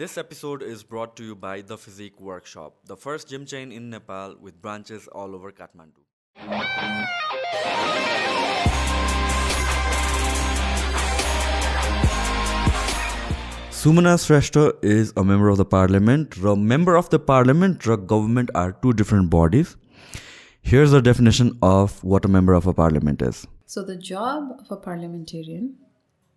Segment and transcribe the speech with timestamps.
[0.00, 3.90] This episode is brought to you by The Physique Workshop, the first gym chain in
[3.90, 6.00] Nepal with branches all over Kathmandu.
[13.80, 16.38] Sumana Shrestha is a member of the parliament.
[16.38, 19.76] A member of the parliament and government are two different bodies.
[20.62, 23.46] Here's a definition of what a member of a parliament is.
[23.66, 25.74] So, the job of a parliamentarian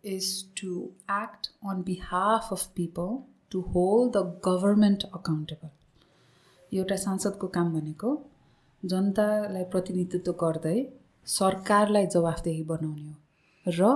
[0.03, 5.71] is to act on behalf of people to hold the government accountable.
[6.71, 8.11] एउटा सांसदको काम भनेको
[8.83, 10.77] जनतालाई प्रतिनिधित्व गर्दै
[11.27, 13.15] सरकारलाई जवाफदेही बनाउने हो
[13.79, 13.91] र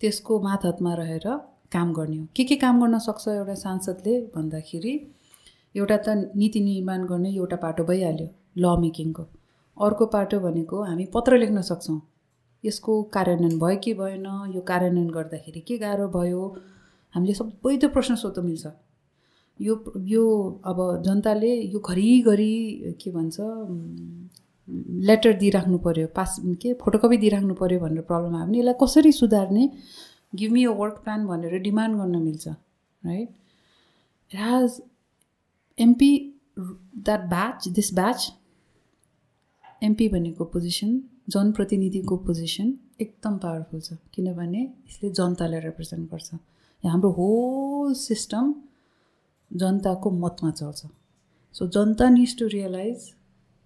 [0.00, 1.26] त्यसको मातहतमा रहेर
[1.72, 4.94] काम गर्ने हो। के के काम गर्न सक्छ एउटा सांसदले भन्दाखेरि
[5.76, 9.24] एउटा त नीति निर्माण गर्ने एउटा पाटो भइहाल्यो ल मेकिङको
[9.76, 12.00] अर्को पाटो भनेको हामी पत्र लेख्न सक्छौँ।
[12.64, 16.42] यसको कार्यान्वयन भयो कि भएन यो कार्यान्वयन गर्दाखेरि के गाह्रो भयो
[17.14, 18.66] हामीले सबै त्यो प्रश्न सोध्नु मिल्छ।
[19.60, 19.74] यो
[20.06, 20.24] यो
[20.64, 22.54] अब जनताले यो घरिघरि
[23.00, 23.36] के भन्छ
[25.08, 29.64] लेटर दिइराख्नु पऱ्यो पास के फोटोकपी दिइराख्नु पऱ्यो भनेर प्रब्लम आयो भने यसलाई कसरी सुधार्ने
[30.40, 32.48] give me a work plan भनेर डिमान्ड गर्न मिल्छ
[33.02, 33.28] right
[34.30, 34.80] it has
[35.78, 36.12] MP
[36.58, 38.20] that batch this batch
[39.82, 46.28] MP भनेको पोजिसन जनप्रतिनिधिको पोजिसन एकदम पावरफुल छ। किनभने यसले जनतालाई रिप्रेजेन्ट गर्छ।
[46.88, 48.54] हाम्रो होल सिस्टम
[49.50, 50.86] जनताको मतमा चल्छ।
[51.54, 53.10] So Janata needs to realize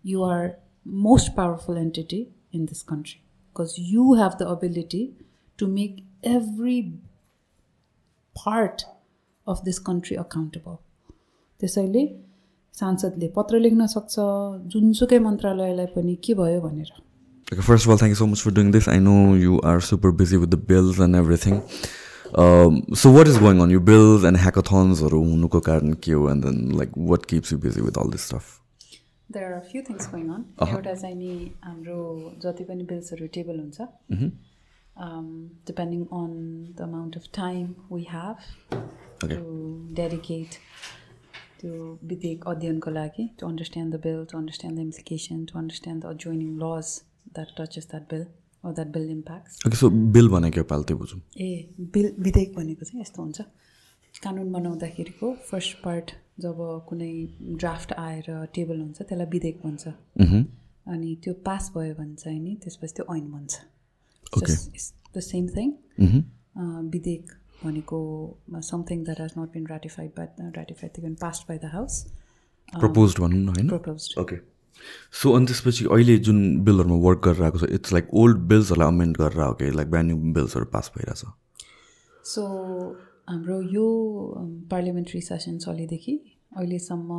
[0.05, 0.51] you are
[0.87, 3.21] most powerful entity in this country
[3.59, 5.05] because you have the ability
[5.59, 6.03] to make
[6.35, 6.81] every
[8.37, 8.83] part
[9.47, 10.77] of this country accountable
[11.61, 12.07] त्यसैले
[12.75, 14.15] सांसदले पत्र लेख्न सक्छ
[14.75, 16.93] जुनसुकै मन्त्रालयलाई पनि के भयो भनेर।
[17.53, 18.87] Okay, first of all, thank you so much for doing this.
[18.89, 21.15] I know you are super busy with the bills and
[22.35, 23.71] Um, what is going on?
[23.71, 27.81] Your bills and hackathons or hunuko karan ke and then like what keeps you busy
[27.81, 28.61] with all this stuff?
[29.31, 30.45] There are a few things going on.
[30.61, 31.99] एउटा चाहिँ नि हाम्रो
[32.43, 33.79] जति पनि बिल्सहरू table हुन्छ
[35.69, 36.33] depending on
[36.79, 38.37] the amount of time we have
[39.23, 39.41] to
[40.01, 40.59] dedicate
[41.61, 46.17] त्यो विधेयक अध्ययनको लागि to understand the bill to understand the implication to understand the
[46.25, 47.01] joining laws
[47.35, 48.27] that touches that bill
[48.93, 49.55] bill impacts.
[49.67, 53.41] Okay, so bill भनेको पाल्टे बुझौँ। ए bill विधेयक भनेको चाहिँ यस्तो हुन्छ।
[54.15, 56.11] कानुन बनाउँदाखेरिको फर्स्ट पार्ट
[56.41, 56.57] जब
[56.89, 57.13] कुनै
[57.61, 59.85] ड्राफ्ट आएर टेबल हुन्छ त्यसलाई विधेयक भन्छ।
[60.95, 63.53] अनि त्यो पास भयो भने चाहिँ नि त्यसपछि त्यो ऐन बन्छ
[65.17, 65.69] द सेम थिङ
[66.91, 67.25] विधेयक
[67.65, 67.99] भनेको
[68.71, 71.15] something that has not been ratified by ratified been
[71.49, 71.95] by the house
[72.75, 73.71] propose भनौँ न होइन?
[74.21, 74.37] ओके
[75.23, 79.17] सो अनि त्यसपछि अहिले जुन बिलहरूमा वर्क गरेर आएको छ इट्स लाइक ओल्ड बिल्सहरूलाई अमेन्ड
[79.17, 81.25] गरेर हो कि लाइक ब्रान्ड न्यू बिल्सहरू पास भइरहेछ।
[82.25, 82.43] सो
[83.29, 83.87] हाम्रो यो
[84.71, 86.15] पार्लियामेन्ट्री सेसन चलेदेखि
[86.57, 87.11] अहिलेसम्म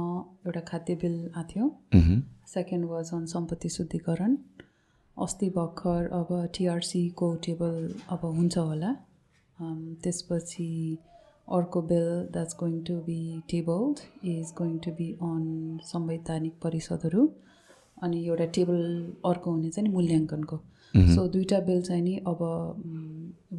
[0.48, 4.38] एउटा खाद्य बिल आएको थियो। सेकेन्ड वाज अन सम्पत्ति शुद्धिकरण।
[5.18, 8.92] अस्ति भर्खर अब टिआरसीको टेबल अब हुन्छ होला।
[10.04, 10.98] त्यसपछि
[11.48, 17.26] अर्को bill that's going to be tabled is going to be on संवैधानिक परिषदहरू।
[18.04, 18.80] अनि एउटा टेबल
[19.26, 20.58] अर्को हुने चाहिँ नि मूल्याङ्कनको।
[21.16, 22.40] सो दुइटा बिल चाहिँ नि अब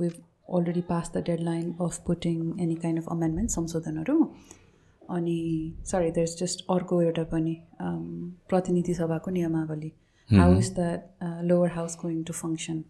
[0.00, 0.08] we
[0.56, 4.18] already pass the deadline of putting any kind of amendment संशोधनहरू।
[5.02, 5.38] अनि
[5.86, 7.56] सरी देयर इज जस्ट अर्को एउटा पनि
[8.48, 9.92] प्रतिनिधि सभाको नियमावली।
[10.30, 12.82] How is the lower house going to function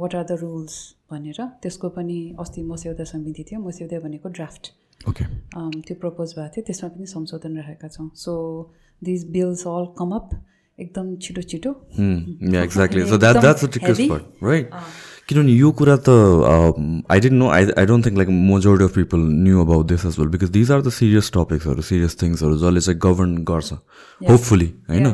[0.00, 0.78] what are the rules
[1.10, 6.88] भनेर। त्यसको पनि अस्ति मस्यौदा समिति थियो। मस्यौदा भनेको ड्राफ्ट त्यो प्रपोज भएको थियो त्यसमा
[6.88, 8.32] पनि संशोधन राखेका छौँ। So
[9.02, 10.28] these bills all come up
[10.78, 11.70] एकदम छिटो छिटो।
[12.62, 14.70] Exactly so that that's trickiest part right
[15.28, 16.14] किनभने यो कुरा त
[17.10, 20.18] I don't know I I don't think like majority of people knew about this as
[20.18, 23.72] well because these are the serious टपिक्सहरू serious थिङ्सहरू जसले चाहिँ गभर्न गर्छ
[24.30, 25.06] होपफुली होइन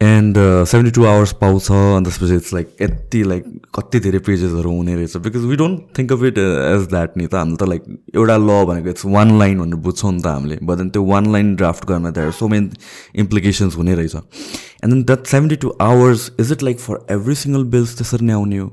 [0.00, 0.36] and
[0.68, 5.16] seventy two hours पाउँछ अनि त्यसपछि इट्स लाइक यति लाइक कति धेरै पेजेसहरू हुने रहेछ
[5.26, 7.84] because we don't think of it as that नि त हामीले त लाइक
[8.14, 11.32] एउटा ल भनेको इट्स वान लाइन भनेर बुझ्छौँ नि त हामीले बट देन त्यो वान
[11.32, 12.70] लाइन ड्राफ्ट गर्न त्यहाँ सो मेनी
[13.18, 17.64] इम्प्लिकेसन्स हुने रहेछ and then that seventy two hours is it like for every single
[17.70, 18.72] bills त्यसरी नै आउने हो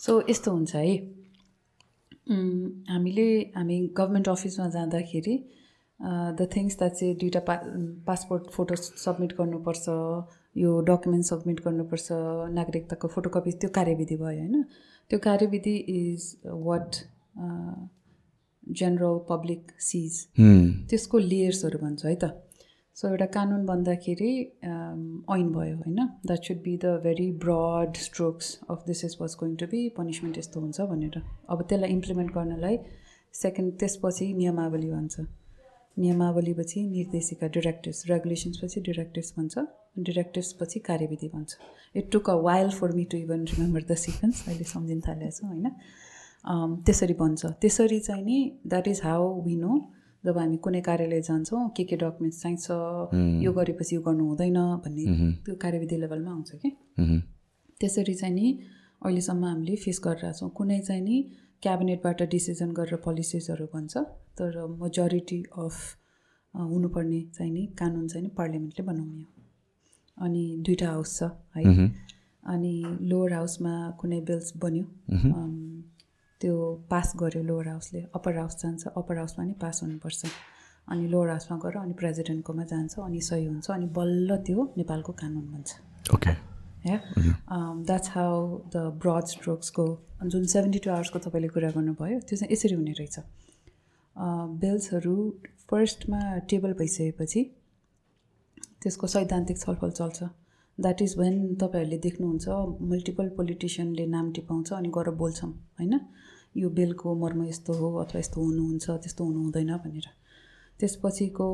[0.00, 0.96] सो यस्तो हुन्छ है।
[2.90, 5.34] हामीले हामी गभर्मेन्ट अफिसमा जाँदाखेरि
[6.00, 7.54] द थिङ्स द्याट चाहिँ दुइटा पा
[8.06, 9.88] पासपोर्ट फोटो सब्मिट गर्नुपर्छ
[10.56, 12.06] यो डकुमेन्ट सब्मिट गर्नुपर्छ
[12.58, 14.62] नागरिकताको फोटोकपी त्यो कार्यविधि भयो होइन?
[15.10, 16.36] त्यो कार्यविधि is
[16.68, 16.96] what
[18.78, 20.26] general public sees
[20.90, 22.30] त्यसको लेयर्सहरू भन्छ है त?
[22.96, 24.32] सो एउटा कानुन बन्दाखेरि
[24.64, 25.98] ऐन भयो होइन?
[26.26, 30.38] That should be the very broad strokes of this is was going to be punishment
[30.38, 31.20] यस्तो हुन्छ भनेर।
[31.50, 32.78] अब त्यसलाई इम्प्लिमेन्ट गर्नलाई
[33.34, 35.26] सेकेन्ड त्यसपछि नियमावली भन्छ।
[36.00, 39.54] नियमावलीपछि निर्देशिका डिरेक्टिभ्स रेगुलेसन्सपछि डिरेक्टिभ्स भन्छ
[40.06, 41.56] डिरेक्टिभ्सपछि कार्यविधि भन्छ।
[41.96, 45.46] It took a while for me to even remember the sequence अहिले सम्झिन थालेको छु
[45.46, 45.66] होइन
[46.86, 49.80] त्यसरी भन्छ। त्यसरी चाहिँ नि that is how we know
[50.24, 55.04] जब हामी कुनै कार्यालय जान्छौँ के के डकुमेन्ट्स चाहिन्छ यो गरेपछि यो गर्नु हुँदैन भन्ने
[55.44, 56.70] त्यो कार्यविधि लेभलमा आउँछ कि?
[57.80, 58.48] त्यसरी चाहिँ नि
[59.04, 61.16] अहिलेसम्म हामीले फेस गरिरहेछौँ। कुनै चाहिँ नि
[61.62, 63.96] क्याबिनेटबाट डिसिजन गरेर पोलिसिजहरू भन्छ
[64.38, 65.74] तर मेजोरिटी अफ
[66.54, 71.86] हुनुपर्ने चाहिँ नि कानुन चाहिँ नि पार्लियामेन्टले बनाउने हो। अनि दुइटा हाउस छ है।
[72.44, 72.74] अनि
[73.10, 74.84] लोवर हाउसमा कुनै बिल्स बन्यो।
[76.40, 76.54] त्यो
[76.90, 80.20] पास गर्यो लोवर हाउसले। अप्पर हाउस जान्छ अप्पर हाउसमा नि पास हुनुपर्छ।
[80.88, 85.46] अनि लोवर हाउसमा गएर अनि प्रेसिडेन्टकोमा जान्छ अनि सही हुन्छ अनि बल्ल त्यो नेपालको कानुन
[85.52, 85.70] बन्छ।
[86.14, 86.32] Okay
[86.86, 86.98] ya
[87.86, 89.86] that's how the broad स्ट्रोक्सको
[90.24, 93.16] जुन सेभेन्टी टू आवर्सको तपाईँले कुरा गर्नुभयो त्यो चाहिँ यसरी हुने रहेछ।
[94.62, 95.16] बिल्सहरू
[95.70, 97.42] फर्स्टमा टेबल भइसकेपछि
[98.82, 100.22] त्यसको सैद्धान्तिक छलफल चल्छ।
[100.78, 102.48] द्याट इज वेन तपाईँहरूले देख्नुहुन्छ
[102.90, 105.94] मल्टिपल पोलिटिसियनले नाम टिपाउँछ अनि गएर बोल्छौँ होइन?
[106.56, 110.06] यो बिलको मर्म यस्तो हो अथवा यस्तो हुनुहुन्छ त्यस्तो हुनु हुँदैन भनेर।
[110.80, 111.48] त्यसपछिको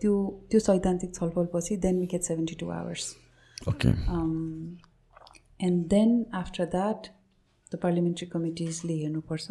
[0.00, 0.14] त्यो
[0.50, 3.04] त्यो सैद्धान्तिक छलफलपछि then we get seventy two hours
[3.68, 3.88] okay
[5.66, 7.06] and then after that
[7.72, 9.50] the parliamentary कमिटिजले हेर्नुपर्छ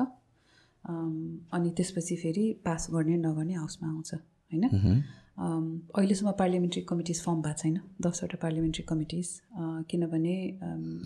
[1.55, 4.63] अनि त्यसपछि फेरि पास गर्ने नगर्ने हाउसमा आउँछ होइन?
[5.33, 9.27] अहिलेसम्म पार्लियामेन्ट्री कमिटिज फर्म भएको छैन। दसवटा पार्लियामेन्ट्री कमिटिज
[9.89, 10.35] किनभने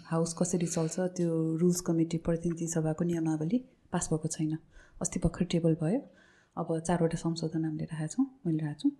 [0.06, 1.30] हाउस कसरी चल्छ त्यो
[1.62, 3.58] रुल्स कमिटी प्रतिनिधि सभाको नियमावली
[3.92, 4.58] पास भएको छैन।
[5.02, 6.02] अस्ति भर्खर टेबल भयो।
[6.58, 8.96] अब चारवटा संशोधन हामीले राखेका छौँ मैले राखेको छु।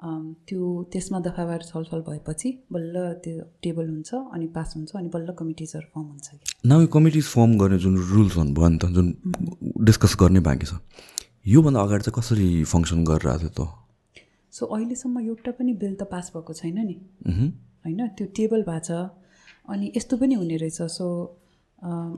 [0.00, 5.86] त्यो त्यसमा दफावार छलफल भएपछि बल्ल त्यो टेबल हुन्छ अनि पास हुन्छ अनि बल्ल कमिटिजहरू
[5.94, 9.14] फर्म हुन्छ कि नयाँ कमिटिज फर्म गर्ने जुन रुल्स भयो नि त जुन
[9.84, 10.78] डिस्कस गर्ने बाँकी छ
[11.46, 13.68] योभन्दा अगाडि चाहिँ कसरी फङ्सन गरिरहेको थियो त
[14.52, 16.96] सो अहिलेसम्म एउटा पनि बिल त पास भएको छैन नि।
[17.84, 18.90] होइन त्यो टेबल भएको छ।
[19.68, 21.06] अनि यस्तो पनि हुने रहेछ। So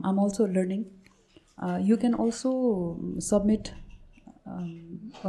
[0.09, 0.83] um also learning
[1.87, 2.51] you can also
[3.27, 3.63] submit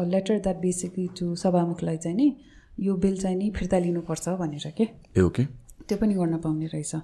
[0.08, 2.36] letter that basically to सभामुखलाई चाहिँ नि
[2.80, 4.84] यो बिल चाहिँ नि फिर्ता लिनुपर्छ भनेर के?
[5.22, 5.44] ओके।
[5.88, 6.94] त्यो पनि गर्न पाउने रहेछ।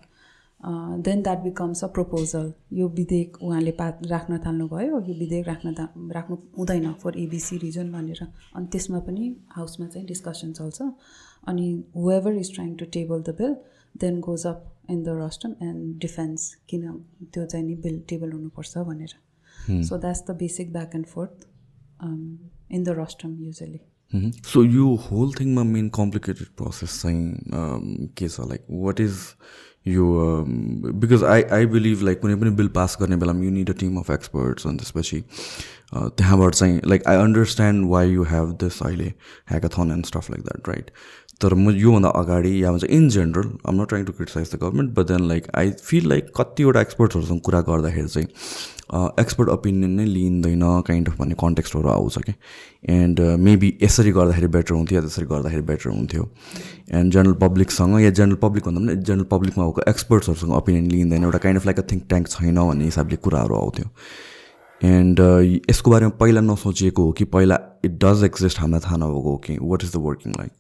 [1.05, 5.75] Then that becomes a proposal यो विधेयक उहाँले पा राख्न थाल्नुभयो। यो विधेयक राख्न
[6.15, 8.23] राख्नु हुँदैन फर एबिसी रिजन भनेर।
[8.57, 10.83] अनि त्यसमा पनि हाउसमा चाहिँ डिस्कसन चल्छ।
[11.49, 11.67] अनि
[11.97, 13.55] whoever is trying to table the bill
[14.01, 16.91] then goes up in the rostrum and defence किन
[17.35, 19.15] त्यो चाहिँ नि बिल टेबल हुनुपर्छ भनेर।
[19.83, 21.47] So that's the basic back and forth
[22.03, 23.81] in the rostrum usually
[24.47, 29.19] so यो होल थिङमा मेन कम्प्लिकेटेड प्रोसेस चाहिँ के छ लाइक वाट इज
[29.89, 30.05] यो
[31.03, 33.99] because I I believe like कुनै पनि बिल पास गर्ने बेलामा you need a team
[33.99, 35.23] of experts अनि त्यसपछि
[35.95, 39.13] त्यहाँबाट चाहिँ like I understand why you have this अहिले
[39.51, 40.91] hackathon and stuff like that right
[41.41, 44.91] तर म योभन्दा अगाडि या भन्छ in general um not trying to criticize the government
[44.91, 48.29] but then like I feel like कतिवटा एक्सपर्ट्सहरूसँग कुरा गर्दाखेरि चाहिँ
[48.95, 52.35] एक्सपर्ट ओपिनियन नै लिइँदैन काइन्ड अफ भन्ने कन्टेक्स्टहरू आउँछ कि
[52.89, 56.29] एन्ड मेबी यसरी गर्दाखेरि बेटर हुन्थ्यो या त्यसरी गर्दाखेरि बेटर हुन्थ्यो.
[56.93, 61.39] एन्ड जेनरल पब्लिकसँग या जेनरल पब्लिक भन्दा पनि जेनरल पब्लिकमा भएको एक्सपर्ट्सहरूसँग ओपिनियन लिइँदैन एउटा
[61.39, 63.89] kind of like a think tank छैन भन्ने हिसाबले कुराहरू आउँथ्यो.
[64.81, 65.21] एन्ड
[65.71, 69.59] यसको बारेमा पहिला नसोचिएको हो कि पहिला इट डज एक्जिस्ट हामीलाई थाहा नभएको हो कि?
[69.63, 70.53] What is the working like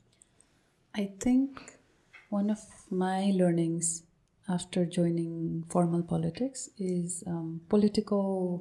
[0.94, 1.60] I think
[2.32, 4.02] one of my learnings
[4.48, 8.60] after joining formal politics is um, political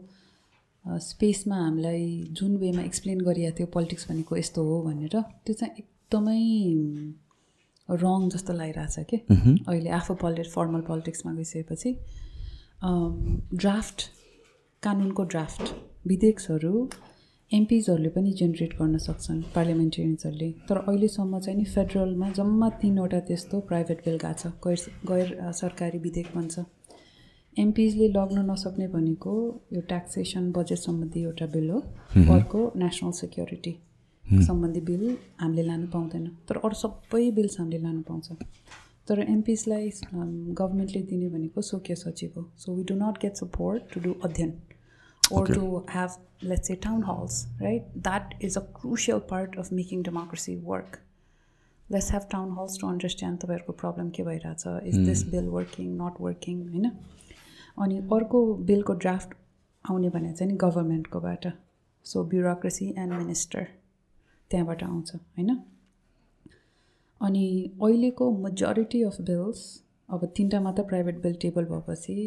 [0.86, 5.16] स्पेसमा हामीलाई जुन वेमा एक्सप्लेन गरिएको थियो पोलिटिक्स भनेको यस्तो हो भनेर
[5.46, 6.42] त्यो चाहिँ एकदमै
[7.90, 9.18] रङ जस्तो लागिरहेछ कि।
[9.68, 11.96] अहिले आफू पोलिट फर्मल पोलिटिक्समा गइसकेपछि
[13.64, 14.02] ड्राफ्ट
[14.84, 15.74] कानुनको ड्राफ्ट
[16.08, 16.90] विधेयक्सहरू
[17.52, 24.00] एमपिजहरूले पनि जेनेरेट गर्न सक्छन् पार्लियामेन्टेरियन्सहरूले तर अहिलेसम्म चाहिँ नि फेडरलमा जम्मा तिनवटा त्यस्तो प्राइभेट
[24.06, 26.64] बिल गएको छ। गैर गैर सरकारी विधेयक भन्छ।
[27.58, 29.34] एमपिजले लग्न नसक्ने भनेको
[29.74, 31.80] यो ट्याक्सेसन बजेट सम्बन्धी एउटा बिल हो।
[32.36, 33.74] अर्को नेसनल सेक्युरिटी
[34.44, 35.04] सम्बन्धी बिल
[35.40, 38.28] हामीले लानु पाउँदैन। तर अरू सबै बिल्स हामीले लानु पाउँछ।
[39.08, 44.00] तर एमपिजलाई गभर्मेन्टले दिने भनेको सोकिया सचिव हो। So we do not get support to
[44.02, 44.52] do अध्ययन।
[45.32, 45.54] Or okay.
[45.54, 47.84] to have let's say town halls right?
[47.96, 51.02] That is a crucial part of making democracy work.
[51.90, 56.22] Let's have town halls to understand तपाईँहरूको problem के भइरहेछ is this bill working not
[56.22, 56.92] working होइन
[57.78, 59.36] अनि अर्को बिलको draft
[59.86, 61.48] आउने भने चाहिँ नि गभर्मेन्टकोबाट
[62.06, 63.68] सो ब्युरोक्रेसी एन्ड मिनिस्टर
[64.52, 65.58] त्यहाँबाट आउँछ होइन
[67.22, 67.46] अनि
[67.82, 69.62] अहिलेको मेजोरिटी अफ बिल्स
[70.10, 72.18] अब तिनवटा मात्र प्राइभेट बिल टेबल भएपछि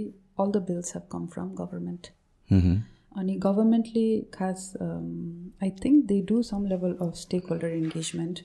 [0.40, 2.10] all the bills have come from government
[2.50, 7.14] अनि गभर्मेन्टले खास I think they do some level of
[7.50, 8.38] stakeholder engagement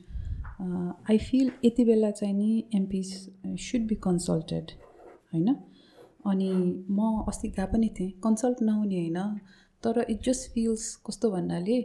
[1.10, 3.13] I feel यति बेला चाहिँ नि एमपिस
[3.62, 4.72] सुड बी कन्सल्टेड
[5.33, 5.55] होइन?
[6.25, 6.51] अनि
[6.89, 9.19] म अस्ति गएको पनि थिएँ कन्सल्ट नहुने होइन?
[9.83, 11.77] तर इट जस्ट फिल्स कस्तो भन्नाले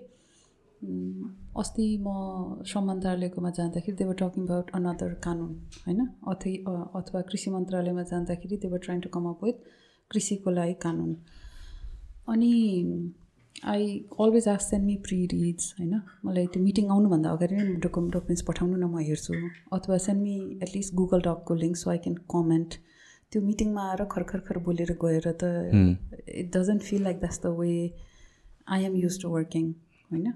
[1.60, 5.52] अस्ति म श्रम मन्त्रालयकोमा जाँदाखेरि देवर टकिङ अबाउट अनदर कानुन
[5.86, 6.00] होइन?
[6.28, 6.54] अथै
[6.98, 9.56] अथवा कृषि मन्त्रालयमा जाँदाखेरि they're trying to come up with
[10.10, 11.16] कृषिको लागि कानुन।
[12.32, 12.52] अनि
[13.64, 13.86] I
[14.20, 15.94] always ask send me pre reads होइन?
[16.24, 19.34] मलाई त्यो मिटिङ आउनुभन्दा अगाडि नै डकुमेन्ट डकुमेन्ट्स पठाउनु न म हेर्छु।
[19.76, 22.70] अथवा send me at least Google डकको link so I can comment
[23.32, 25.44] त्यो मिटिङमा आएर खरखर बोलेर गएर त
[26.42, 27.72] it doesn't feel like that's the way
[28.76, 29.72] I am used to working
[30.12, 30.32] होइन?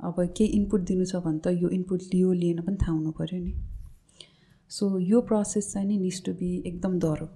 [0.00, 3.38] अब केही इनपुट दिनु छ भने त यो इनपुट लियो लिएन पनि थाहा हुनु पऱ्यो
[3.44, 3.54] नि।
[4.70, 7.26] सो यो प्रोसेस चाहिँ नि निस टु बी एकदम डह्रो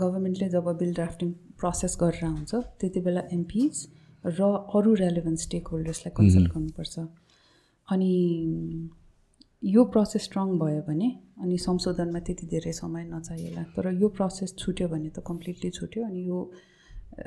[0.00, 3.86] गभर्मेन्टले जब बिल ड्राफ्टिङ प्रोसेस गरेर हुन्छ त्यति बेला एमपिज
[4.24, 6.98] र अरू रेलेभेन्ट स्टेक होल्डर्सलाई कन्सल्ट गर्नुपर्छ
[7.88, 8.12] अनि
[9.62, 11.10] यो प्रोसेस स्ट्रङ भयो भने
[11.42, 16.28] अनि संशोधनमा त्यति धेरै समय नचाहिएला तर यो प्रोसेस छुट्यो भने त कम्प्लिटली छुट्यो अनि
[16.28, 16.38] यो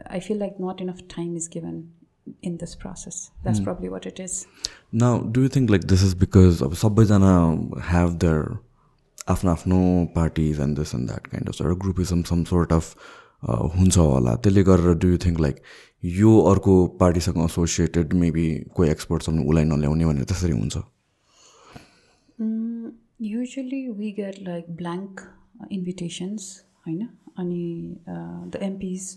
[0.08, 1.84] I feel like not enough time is given
[2.42, 3.32] in this process.
[3.44, 3.66] That's mm.
[3.66, 4.48] probably what it is.
[4.92, 8.20] Now, do you think like this is because of Sabbaijana have
[9.28, 12.96] afno parties and this and that kind of sort of groupism, some sort of
[13.44, 15.58] हुन्छ होला त्यसले गरेर do you think like
[16.04, 20.78] यो अर्को पार्टीसँग associated maybe कोही एक्सपर्टसँग उसलाई नल्याउने भनेर त्यसरी हुन्छ
[23.26, 25.22] usually we get like blank
[25.72, 26.50] invitations
[26.88, 27.66] होइन अनि
[28.08, 29.14] the MPs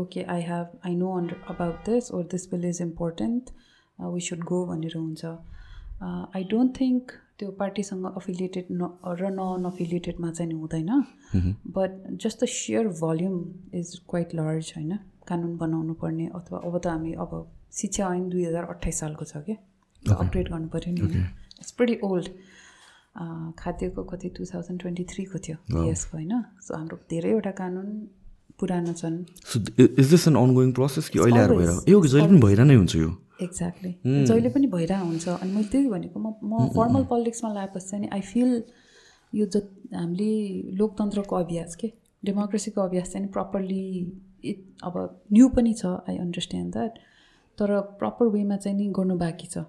[0.00, 3.50] okay i have i know under, about this or this bill is important
[3.98, 5.24] uh, we should go भनेर हुन्छ
[6.36, 8.82] आई डोन्ट थिङ्क त्यो पार्टीसँग अफिलिएटेड न
[9.20, 10.90] र नन अफिलिएटेडमा चाहिँ हुँदैन।
[11.76, 11.90] But
[12.22, 13.36] just the sheer volume
[13.74, 14.92] is quite large होइन?
[15.28, 17.32] कानुन बनाउनु पर्ने अथवा अब त हामी अब
[17.72, 19.56] शिक्षा ऐन दुई हजार अठाइस सालको छ क्या।
[20.02, 21.00] अपग्रेड गर्नु पऱ्यो नि।
[21.60, 22.26] इट्स प्रिटी ओल्ड
[23.58, 26.34] खाद्यको कति टु थाउजन्ड ट्वेन्टी थ्रीको थियो यसको होइन?
[26.62, 27.88] सो हाम्रो धेरैवटा कानुन
[28.58, 29.16] पुरानो छन्।
[29.78, 32.96] Is this an ongoing process कि अहिले आएर भएर यो जहिले पनि भइरह नै हुन्छ
[32.96, 33.10] यो?
[33.42, 33.92] एक्ज्याक्टली
[34.26, 38.20] जहिले पनि भइरहेको हुन्छ अनि मैले त्यही भनेको म म फर्मल पोलिटिक्समा लगाएपछि चाहिँ आई
[38.32, 38.62] फिल
[39.32, 39.62] यो ज
[39.94, 40.30] हामीले
[40.78, 41.92] लोकतन्त्रको अभ्यास के
[42.24, 43.82] डेमोक्रेसीको अभ्यास चाहिँ प्रपरली
[44.44, 44.94] इट अब
[45.32, 46.98] न्यू पनि छ आई अन्डरस्ट्यान्ड द्याट
[47.58, 49.64] तर प्रपर वेमा चाहिँ नि गर्नु बाँकी छ।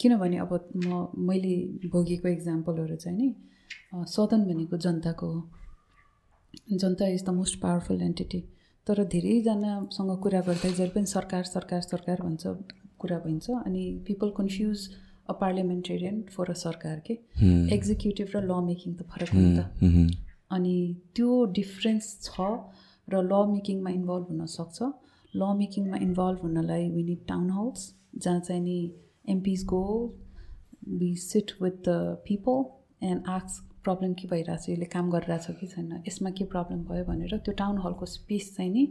[0.00, 1.54] किनभने अब म मैले
[1.92, 3.34] भोगेको इक्जाम्पलहरू चाहिँ नि
[4.14, 5.40] सदन भनेको जनताको हो।
[6.72, 8.42] जनता is the most powerful entity
[8.86, 12.46] तर धेरैजनासँग कुरा गर्दा जहिले पनि सरकार सरकार सरकार भन्छ
[12.98, 14.88] कुरा भइन्छ अनि people confuse
[15.28, 17.14] a parliamentarian for a सरकार के?
[17.74, 19.58] एक्जिक्युटिभ र ल मेकिङ त फरक हुन्छ
[20.50, 20.76] अनि
[21.16, 22.48] त्यो डिफ्रेन्स छ
[23.08, 24.90] र ल मेकिङमा इन्भल्भ हुनसक्छ
[25.34, 28.78] ल मेकिङमा इन्भल्भ हुनलाई वी निड टाउन हाउस जहाँ चाहिँ नि
[29.28, 29.84] MPs go
[31.00, 31.96] we sit with the
[32.28, 32.64] people
[33.06, 37.36] and ask problem के भइरहेछ यसले काम गरिरहेछ कि छैन यसमा के प्रब्लम भयो भनेर
[37.38, 38.84] त्यो टाउन हलको स्पेस चाहिँ नि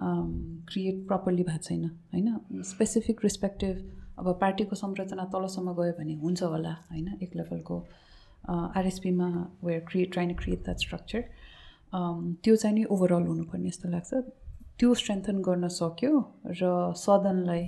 [0.00, 2.62] क्रिएट प्रपरली भएको छैन होइन?
[2.64, 3.74] स्पेसिफिक रिस्पेक्टिभ
[4.18, 7.08] अब पार्टीको संरचना तलसम्म गयो भने हुन्छ होला होइन?
[7.22, 7.76] एक लेभलको
[8.48, 9.28] आरएसपीमा
[9.64, 11.24] where create trying create that structure
[12.44, 14.14] त्यो चाहिँ नि ओभरअल हुनुपर्ने जस्तो लाग्छ।
[14.78, 16.12] त्यो स्ट्रेन्थन गर्न सक्यो
[16.46, 17.62] र सदनलाई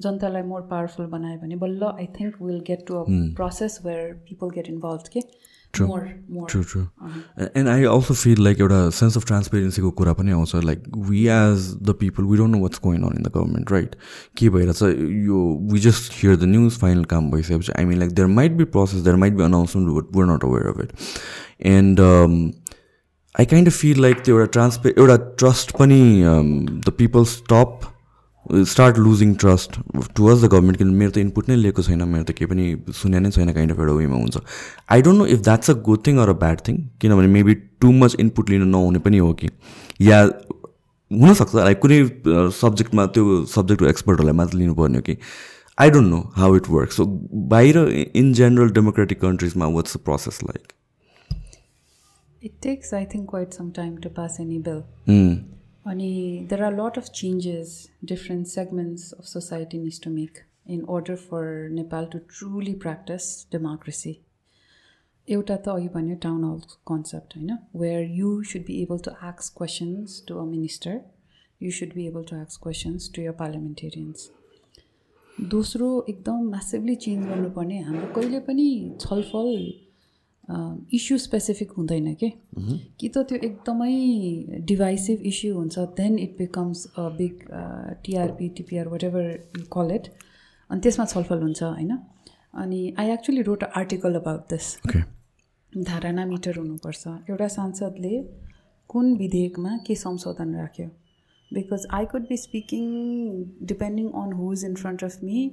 [0.00, 3.04] जनतालाई मोर पावरफुल बनायो भने बल्ल I think will get to a
[3.36, 5.20] process where people get involved के?
[5.73, 5.87] true
[6.49, 6.81] true true
[7.55, 11.67] and I also feel like एउटा सेन्स अफ ट्रान्सपेरेन्सीको कुरा पनि आउँछ like we as
[11.81, 13.95] the people we don't know what's going on in the government right
[14.37, 14.81] के भइरहेछ
[15.27, 18.63] यो we just hear the news final काम भइसकेपछि I mean like there might be
[18.77, 20.93] process there might be announcement but we're not aware of it
[21.67, 21.99] and
[23.35, 26.01] I kind of feel like त्यो एउटा ट्रान्सपे एउटा trust पनि
[26.85, 27.79] the people stop
[28.46, 29.78] Start losing trust
[30.16, 32.64] towards the government किन मेरो त input नै लिएको छैन मेरो त केही पनि
[33.00, 34.40] सुने नै छैन काइन्ड अफ एउटा वेमा हुन्छ।
[34.92, 37.92] I don't know if that's a good thing or a bad thing किनभने मेबी टु
[38.00, 39.48] मच इनपुट लिन नहुने पनि हो कि।
[40.00, 40.20] या
[41.10, 41.98] हुनसक्छ लाइक कुनै
[42.58, 45.16] सब्जेक्टमा त्यो सब्जेक्टको एक्सपर्टहरूलाई मात्र लिनुपर्ने हो कि।
[45.78, 47.04] I don't know how it work so
[47.50, 47.78] बाहिर
[48.16, 50.72] in general democratic कन्ट्रिजमा what's the process like
[52.42, 54.80] it takes I think quite some time to pass any bill
[55.84, 57.70] अनि there are lot of changes
[58.04, 60.38] different segments of society needs to make
[60.70, 64.12] in order for Nepal to truly practice democracy
[65.28, 69.48] एउटा त अघि भन्यो town hall concept होइन where you should be able to आक्स
[69.56, 71.00] questions to a minister
[71.60, 74.30] you should be able to आक्स questions to your parliamentarians
[75.38, 78.68] दोस्रो एकदम massively change गर्नुपर्ने हाम्रो कहिले पनि
[79.00, 79.50] छलफल
[80.48, 82.32] इस्यु स्पेसिफिक हुँदैन कि
[83.00, 87.44] कि त त्यो एकदमै डिभाइसिभ इस्यु हुन्छ then it becomes a big
[88.04, 90.08] TRP TPR whatever you call it
[90.70, 91.98] अनि त्यसमा छलफल हुन्छ होइन
[92.54, 94.76] अनि I actually wrote a article about this
[95.72, 98.22] धारणा मिटर हुनुपर्छ एउटा सांसदले
[98.90, 100.86] कुन विधेयकमा के संशोधन राख्यो
[101.50, 102.84] because I could be speaking
[103.66, 105.50] depending on who is in front of me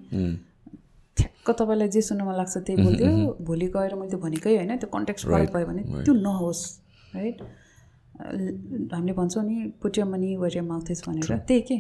[1.19, 3.11] ठ्याक्क तपाईँलाई जे सुन्न मन लाग्छ त्यही बोलिदियो।
[3.47, 6.63] भोलि गएर मैले त्यो भनेकै होइन त्यो कन्ट्याक्ट फरक भयो भने त्यो नहोस्
[7.15, 7.41] राइट
[8.93, 11.77] हामीले भन्छौँ नि put money where your mouth is भनेर। त्यही के?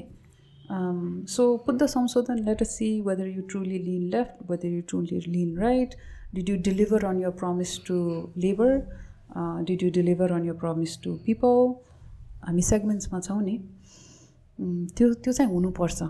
[1.33, 5.19] सो पुट द संशोधन let us see whether you truly lean left whether you truly
[5.27, 5.95] lean right
[6.35, 7.95] did you deliver on your promise to
[8.37, 8.71] labour
[9.65, 11.73] did you deliver on your promise to people
[12.45, 13.57] हामी सेगमेन्ट्समा छौँ नि।
[14.97, 16.03] त्यो त्यो चाहिँ हुनुपर्छ।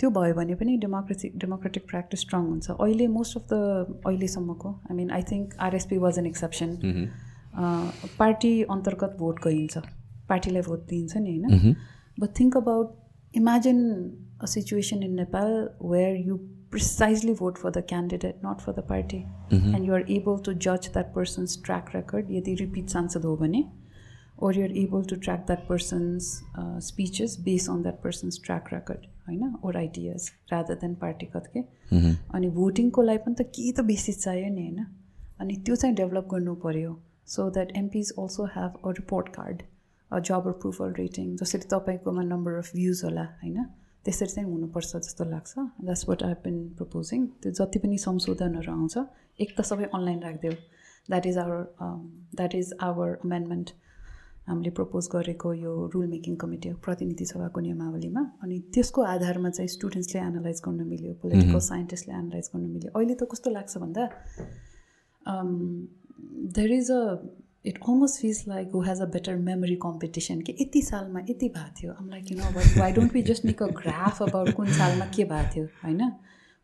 [0.00, 2.70] त्यो भयो भने पनि डेमोक्रेसी डेमोक्रेटिक प्र्याक्टिस स्ट्रङ हुन्छ.
[2.70, 6.70] अहिले मोस्ट अफ द अहिलेसम्मको I mean I think RSP was an exception
[8.18, 9.78] party अन्तर्गत भोट गइन्छ।
[10.28, 11.74] पार्टीलाई भोट दिइन्छ नि होइन?
[12.20, 13.80] But think about imagine
[14.42, 15.56] a situation in Nepal
[15.94, 16.36] where you
[16.70, 19.18] precisely vote for the candidate not for the party
[19.56, 23.64] and you are able to जज that person's track record यदि repeat सांसद हो भने
[24.54, 26.26] you're able to track that person's
[26.62, 29.06] uh, speeches based on that person's track record.
[29.28, 31.60] होइन or ideas rather than पार्टीगत के
[32.34, 34.84] अनि भोटिङको लागि पनि त केही त बेसिस चाहियो नि होइन?
[35.40, 36.92] अनि त्यो चाहिँ डेभलप गर्नु पऱ्यो
[37.28, 39.62] so that MPs also have a report card
[40.10, 43.64] a job approval rating जसरी तपाईँकोमा नम्बर अफ भ्युज होला होइन?
[44.04, 48.96] त्यसरी चाहिँ हुनुपर्छ जस्तो लाग्छ। That's what I been proposing त्यो जति पनि संशोधनहरू आउँछ
[49.40, 50.52] एक त सबै अनलाइन राखिदियो
[51.08, 51.64] that is our
[52.36, 53.70] that is our amendment
[54.48, 60.20] हामीले प्रपोज गरेको यो रुल मेकिङ कमिटी प्रतिनिधि सभाको नियमावलीमा। अनि त्यसको आधारमा चाहिँ स्टुडेन्ट्सले
[60.20, 64.04] एनालाइज गर्न मिल्यो पोलिटिकल साइन्टिस्टले एनालाइज गर्न मिल्यो। अहिले त कस्तो लाग्छ भन्दा
[66.58, 67.02] there is a
[67.66, 71.74] it almost feels like who has a better memory competition कि यति सालमा यति भएको
[71.80, 72.50] थियो। आम like you know
[72.80, 76.12] why don't we just make a graph about कुन सालमा के भएको थियो होइन?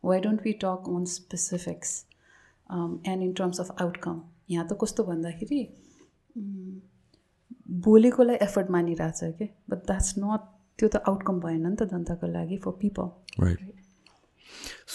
[0.05, 1.91] Why don't we talk on specifics
[2.71, 5.61] and in terms of outcome यहाँ त कस्तो भन्दाखेरि
[7.69, 9.49] बोलेकोलाई एफर्ट मानिरहेछ कि?
[9.71, 10.41] बट द्याट्स नट
[10.79, 13.59] त्यो त आउटकम भएन नि त जनताको लागि for people right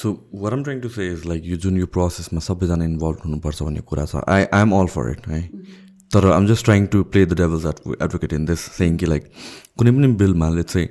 [0.01, 3.63] so what am trying to say is like यो जुन यो प्रोसेसमा सबैजना इन्भल्भ हुनुपर्छ
[3.63, 5.41] भन्ने कुरा छ I I am all for it है
[6.13, 9.31] तर I'm just trying to play the devil's advocate in this saying कि लाइक
[9.77, 10.87] कुनै पनि बिलमा चाहिँ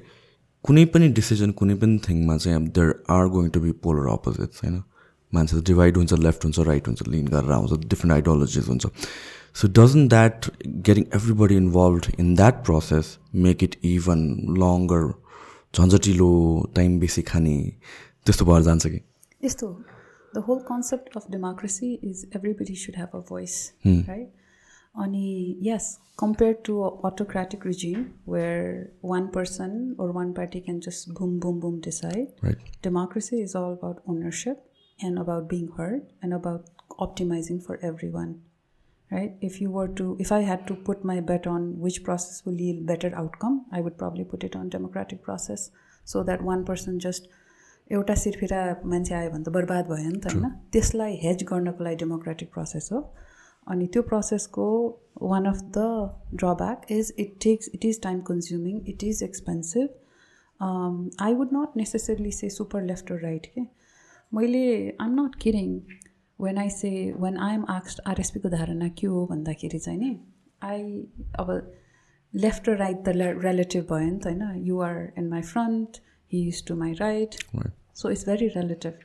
[0.64, 4.62] कुनै पनि डिसिजन कुनै पनि थिङमा चाहिँ अब there are going to be polar opposites
[4.64, 4.82] होइन?
[5.32, 8.86] मान्छे डिभाइड हुन्छ लेफ्ट हुन्छ राइट हुन्छ लिन गरेर आउँछ डिफ्रेन्ट आइडियोलोजिज हुन्छ।
[9.56, 10.48] So doesn't that
[10.82, 14.24] getting everybody involved in that process make it even
[14.62, 15.04] longer?
[15.76, 16.28] झन्झटिलो
[16.76, 17.56] टाइम बेसी खाने
[18.26, 19.00] त्यस्तो भएर जान्छ कि
[19.44, 19.68] यस्तो
[20.34, 24.28] the whole concept of democracy is everybody should have a voice right
[25.04, 25.26] अनि
[25.68, 25.88] as
[26.20, 26.78] compare to
[27.10, 28.62] autocratic regime where
[29.12, 34.02] one person or one party can just boom boom boom decide democracy is all about
[34.16, 38.42] ownership and about being heard and about optimizing for everyone.
[39.10, 39.32] Right?
[39.40, 42.60] If you were to if i had to put my bet on which process will
[42.66, 45.70] yield better outcome i would probably put it on democratic process
[46.12, 47.28] so that one person just
[47.92, 48.60] एउटा सिर्फिरा
[48.92, 50.48] मान्छे आयो भने त बर्बाद भयो नि त होइन?
[50.72, 53.00] त्यसलाई हेज गर्नको लागि डेमोक्रेटिक प्रोसेस हो।
[53.74, 54.64] अनि त्यो प्रोसेसको
[55.22, 55.84] one of the
[56.34, 59.88] drawback is it takes it is time consuming it is expensive
[61.26, 63.66] I would not necessarily say super left र राइट के
[64.34, 64.66] मैले
[65.00, 65.70] I'm not caring
[66.40, 70.18] when I say when I am आक्स्ट आरएसपीको धारणा के हो भन्दाखेरि चाहिँ नि
[70.62, 70.82] आई
[71.40, 71.50] अब
[72.34, 76.00] लेफ्ट र राइट त रिलेटिभ भयो नि त होइन you are in my front
[76.32, 77.34] he is to my right
[77.94, 78.98] so it's very relative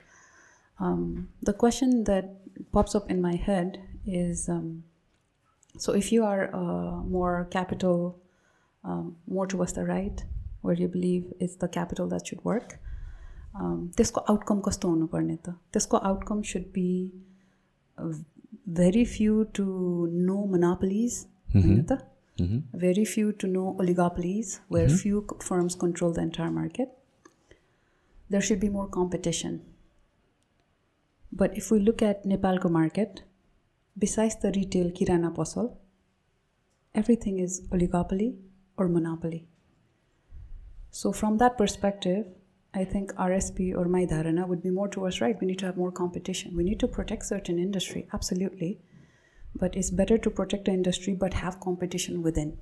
[1.45, 2.37] the question that
[2.73, 4.47] pops up in my head is
[5.75, 8.19] so if you are uh, more capital
[8.83, 10.23] um, more towards the right
[10.61, 12.79] where you believe it's the capital that should work
[13.55, 15.49] त्यसको outcome कस्तो हुनुपर्ने त?
[15.73, 16.87] त्यसको outcome should be
[18.79, 19.65] very few to
[20.29, 21.97] no monopolies होइन त?
[22.75, 26.95] Very few to no oligopolies where few firms control the entire market
[28.31, 29.59] there should be more competition
[31.33, 33.19] but if we look at नेपालको market
[33.99, 35.69] besides the retail किराना पसल
[36.95, 38.35] everything is oligopoly
[38.77, 39.47] or monopoly.
[40.91, 42.25] So, from that perspective,
[42.74, 45.38] I think RSP or my dharana would be more towards right.
[45.40, 46.56] We need to have more competition.
[46.56, 48.78] We need to protect certain industry, absolutely.
[49.54, 52.58] But it's better to protect the industry but have competition within,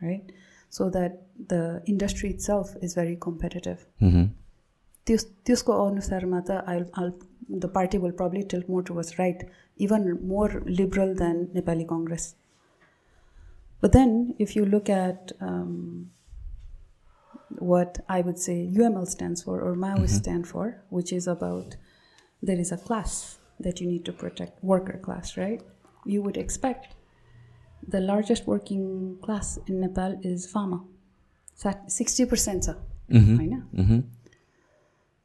[0.00, 0.32] right?
[0.70, 3.84] So that the industry itself is very competitive.
[5.06, 7.10] त्यस त्यसको अनुसारमा त I all
[7.62, 9.42] the party will probably tell more to was right
[9.86, 12.34] even more liberal than Nepali Congress
[13.84, 16.10] But then, if you look at um,
[17.57, 20.15] what I would say UML stands for or Maoist mm-hmm.
[20.15, 21.75] stand for, which is about
[22.41, 25.61] there is a class that you need to protect, worker class, right?
[26.05, 26.95] You would expect
[27.87, 30.83] the largest working class in Nepal is Fama.
[31.61, 32.75] 60%
[33.75, 33.99] mm-hmm.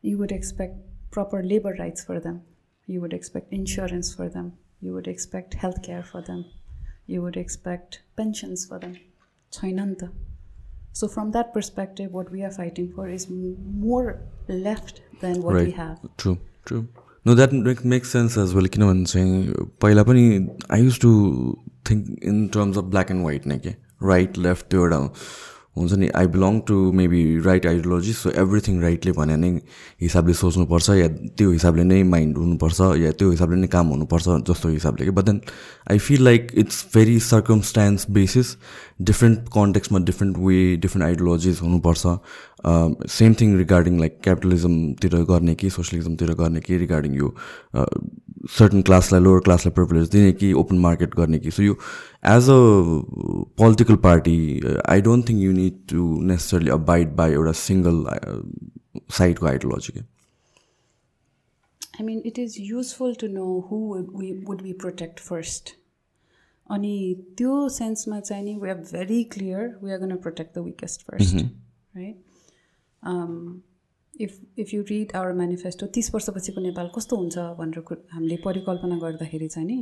[0.03, 0.75] You would expect
[1.11, 2.43] proper labor rights for them.
[2.87, 4.55] You would expect insurance for them.
[4.81, 6.45] You would expect healthcare for them.
[7.07, 8.99] You would expect pensions for them.
[10.94, 15.66] So from that perspective, what we are fighting for is more left than what right.
[15.66, 16.00] we have.
[16.18, 16.88] True, true.
[17.26, 18.68] No, that makes sense as well.
[18.76, 20.24] किनभने चाहिँ पहिला पनि
[20.72, 21.12] I used to
[21.90, 25.00] think in terms of black and white नै के right left त्यो एउटा
[25.77, 29.51] हुन्छ नि I belong to maybe right ideology so everything rightly भने नै
[30.03, 31.09] हिसाबले सोच्नुपर्छ या
[31.39, 35.25] त्यो हिसाबले नै माइन्ड हुनुपर्छ या त्यो हिसाबले नै काम हुनुपर्छ जस्तो हिसाबले कि। But
[35.25, 35.41] then
[35.91, 38.57] I feel like it's very circumstance basis
[39.03, 42.17] different कन्टेक्समा different way different ideologies हुनुपर्छ।
[43.11, 47.35] सेम थिङ रिगार्डिङ लाइक क्यापिटलिजमतिर गर्ने कि सोसियलिजमतिर गर्ने कि रिगार्डिङ यो
[48.51, 51.51] सर्टन क्लासलाई लोवर क्लासलाई प्रिभिलेज दिने कि ओपन मार्केट गर्ने कि?
[51.51, 51.77] सो यो
[52.33, 52.59] as a
[53.59, 54.37] political party
[54.89, 58.05] I don't think you need to necessarily abide by एउटा सिङ्गल
[59.13, 60.05] साइडको आइडियोलोजी क्या
[62.01, 63.81] I mean it is useful to know who
[64.49, 65.75] would be protect first
[66.71, 66.95] अनि
[67.39, 71.37] त्यो सेन्समा चाहिँ नि we are very clear we are gonna protect the weakest first
[71.37, 72.25] right
[74.21, 79.49] if if you read our manifesto तिस वर्षपछिको नेपाल कस्तो हुन्छ भनेर हामीले परिकल्पना गर्दाखेरि
[79.49, 79.79] चाहिँ नि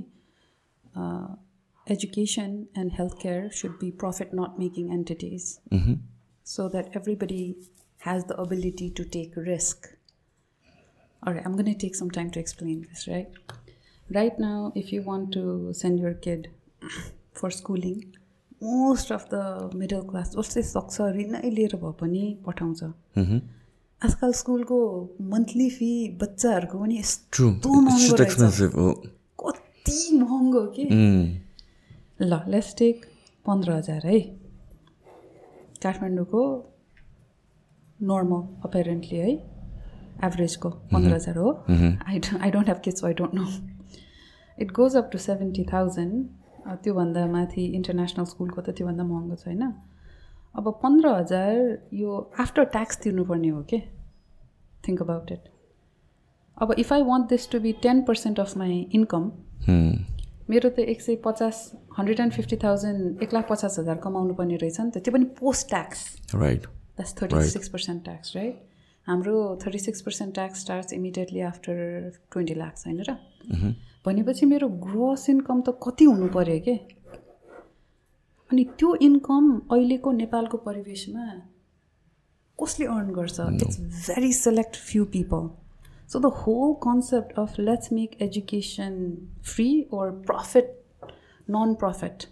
[1.87, 5.53] education and health care should be profit not making entities
[6.47, 7.45] so that everybody
[8.01, 9.88] has the ability to take risk.
[11.23, 13.29] All right, I'm going to take some time to explain this, right?
[14.09, 16.51] Right now, if you want to send your kid
[17.33, 18.03] for schooling,
[18.64, 22.83] most of the middle class जसले सक्छ ऋणै लिएर भए पनि पठाउँछ
[24.04, 24.76] आजकल स्कुलको
[25.32, 25.88] monthly fee
[26.20, 28.86] बच्चाहरूको पनि यस्तो महँगो
[29.42, 30.84] कति महँगो कि?
[32.22, 33.04] ल लेट्स टेक
[33.46, 34.18] पन्ध्र हजार है।
[35.82, 36.42] काठमाडौँको
[38.10, 39.30] नर्मल अपेरेन्टली है।
[40.26, 43.46] एभरेजको पन्ध्र हजार हो। I I don't have kids I don't know
[44.58, 46.14] it goes up to seventy thousand
[46.82, 49.62] त्योभन्दा माथि इन्टरनेसनल स्कुलको त त्योभन्दा महँगो छैन
[50.54, 51.56] अब पन्ध्र हजार
[51.94, 53.78] यो आफ्टर ट्याक्स तिर्नुपर्ने हो कि?
[54.88, 55.44] थिङ्क अबाउट इट
[56.56, 59.30] अब if I want this to be ten percent of my income
[60.50, 61.60] मेरो त एक सय पचास
[61.98, 65.24] हन्ड्रेड एन्ड फिफ्टी थाउजन्ड एक लाख पचास हजार कमाउनु पर्ने रहेछ नि त। त्यो पनि
[65.40, 66.00] post tax
[66.34, 68.56] right that's thirty six percent tax right
[69.06, 71.76] हाम्रो thirty six percent tax starts immediately after
[72.32, 73.16] twenty lakhs होइन र?
[74.06, 76.74] भनेपछि मेरो ग्रोस इन्कम त कति हुनु पऱ्यो के?
[78.52, 81.26] अनि त्यो इन्कम अहिलेको नेपालको परिवेशमा
[82.58, 83.40] कसले अर्न गर्छ?
[83.40, 85.48] It's very select few people
[86.12, 88.94] so the whole concept of let's make education
[89.44, 90.66] free or profit
[91.50, 92.26] non profit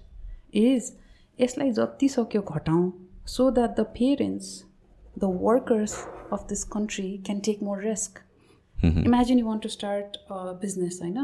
[0.55, 0.93] is
[1.39, 2.85] यसलाई जति सक्यो घटाउँ
[3.27, 4.49] so that the parents
[5.19, 5.95] the workers
[6.33, 8.19] of this country can take more risk
[8.77, 11.19] imagine you want to start business होइन?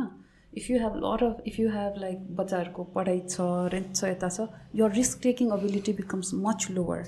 [0.55, 4.29] If you have lot of if you have like बच्चाहरूको पढाइ छ rent छ यता
[4.29, 4.47] छ
[4.81, 7.03] your risk taking ability becomes much lower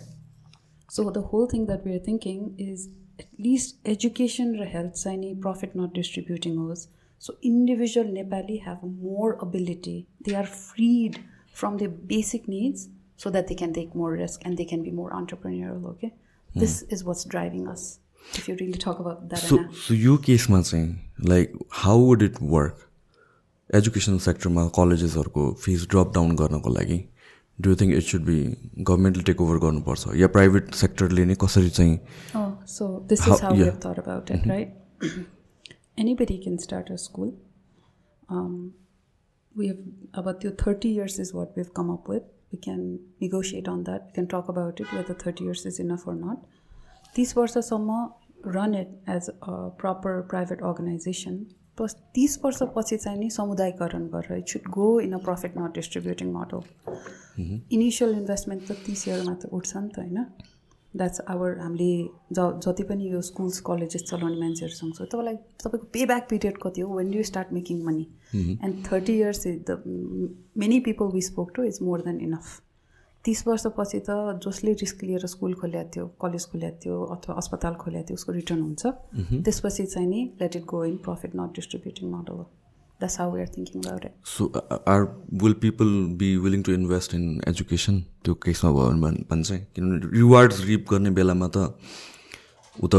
[0.90, 2.88] so the whole thing that we are thinking is
[3.20, 6.88] at least education र health चाहिँ नि प्रफिट नट डिस्ट्रिब्युटिङ होस्
[7.22, 11.24] so individual Nepali have more ability they are freed
[11.56, 14.92] from the basic needs so that they can take more risk and they can be
[14.92, 16.60] more entrepreneurial okay mm.
[16.64, 18.00] this is what's driving us
[18.34, 22.42] if you really talk about that so, so your case saying like how would it
[22.42, 22.87] work
[23.70, 26.98] education सेक्टरमा कलेजेसहरूको fees drop down गर्नको लागि
[27.60, 28.38] do think it should be
[28.80, 31.98] गभर्मेन्टले take over गर्नुपर्छ या private सेक्टरले नै कसरी चाहिँ
[32.68, 35.04] so this is how have thought about it right
[36.00, 37.34] anybody can start a school
[39.56, 42.80] we have अब त्यो thirty years is what we have come up with we can
[43.22, 46.38] negotiate on that we can talk about it whether thirty years is enough or not
[47.16, 47.36] तिस
[51.79, 56.33] plus तिस वर्षपछि चाहिँ नि समुदायकरण गरेर it should go in a profit not distributing
[56.33, 56.61] model
[57.79, 60.25] initial investment त तिस इयरमा त उठ्छ नि त होइन?
[60.95, 61.91] द्याट्स आवर हामीले
[62.37, 66.81] ज जति पनि यो स्कुल्स कलेजेस चलाउने मान्छेहरूसँग छ तपाईँलाई तपाईँको पे ब्याक पिरियड कति
[66.81, 66.97] हो?
[66.97, 69.83] When you start making money and thirty years is the
[70.65, 72.47] many people we spoke to is more than enough
[73.29, 74.11] तिस वर्षपछि त
[74.45, 78.61] जसले रिस्क लिएर स्कुल खोलेको थियो कलेज खोलेको थियो अथवा अस्पताल खोलेको थियो उसको रिटर्न
[78.63, 78.83] हुन्छ।
[79.45, 82.39] त्यसपछि चाहिँ नि let it go in profit not distributing model
[83.01, 84.47] that's how we are thinking about it so
[84.93, 85.03] are
[85.43, 90.19] will people be willing to invest in education त्यो केसमा भयो भने भने चाहिँ किनभने
[90.19, 91.71] रिवार्ड्स रिप गर्ने बेलामा त
[92.77, 92.97] ऊ त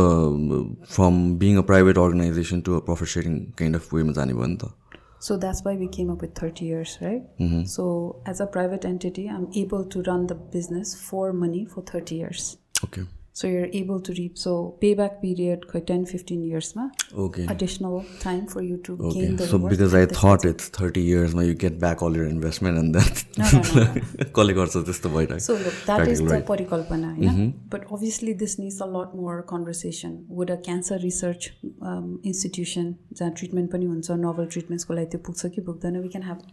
[0.94, 4.58] from being a private organization to a profit sharing kind of वेमा जाने भयो नि
[4.64, 4.72] त।
[5.20, 7.22] So that's why we came up with 30 years, right?
[7.38, 7.66] Mm-hmm.
[7.66, 12.16] So as a private entity, I'm able to run the business for money for 30
[12.16, 12.58] years.
[12.86, 13.04] Okay.
[13.40, 14.38] So you're able to reap.
[14.44, 16.86] So payback period, quite 10, 15 years, ma.
[17.26, 17.46] Okay.
[17.54, 19.20] Additional time for you to Okay.
[19.20, 21.78] gain the So rewards because I and the thought it's 30 years now you get
[21.84, 24.26] back all your investment and then No, no, no, no.
[24.40, 26.48] कसले गर्छ त्यस्तो भइरहेको So look, that is Practical, the right.
[26.50, 27.38] parikalpana, yeah?
[27.76, 30.18] But obviously, this needs a lot more conversation.
[30.40, 31.50] Would a cancer research
[31.92, 36.28] um, institution जहाँ treatment पनि हुन्छ novel ट्रिटमेन्ट्सको लागि त्यो पुग्छ कि पुग्दैन we can
[36.32, 36.44] have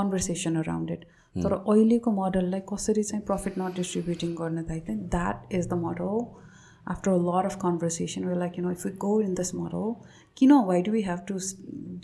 [0.00, 1.04] conversation around it
[1.44, 6.20] तर अहिलेको मोडललाई कसरी चाहिँ प्रफिट नट डिस्ट्रिब्युटिङ गर्न थाल्यो that is the model
[6.94, 9.94] after a lot of conversation way like you know if you go in this model
[10.36, 11.38] किन why do we have to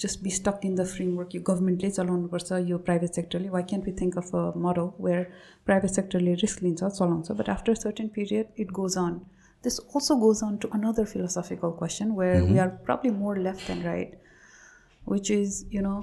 [0.05, 3.93] just be stuck in the framework यो गभर्मेन्टले चलाउनुपर्छ यो private सेक्टरले why can be
[4.01, 5.31] think of a model where
[5.67, 7.33] private सेक्टरले risk लिन्छ चलाउँछ?
[7.33, 9.21] But after certain period it goes on
[9.65, 13.83] this also goes on to another philosophical question where we are probably more left than
[13.83, 14.19] right
[15.05, 15.95] which is you know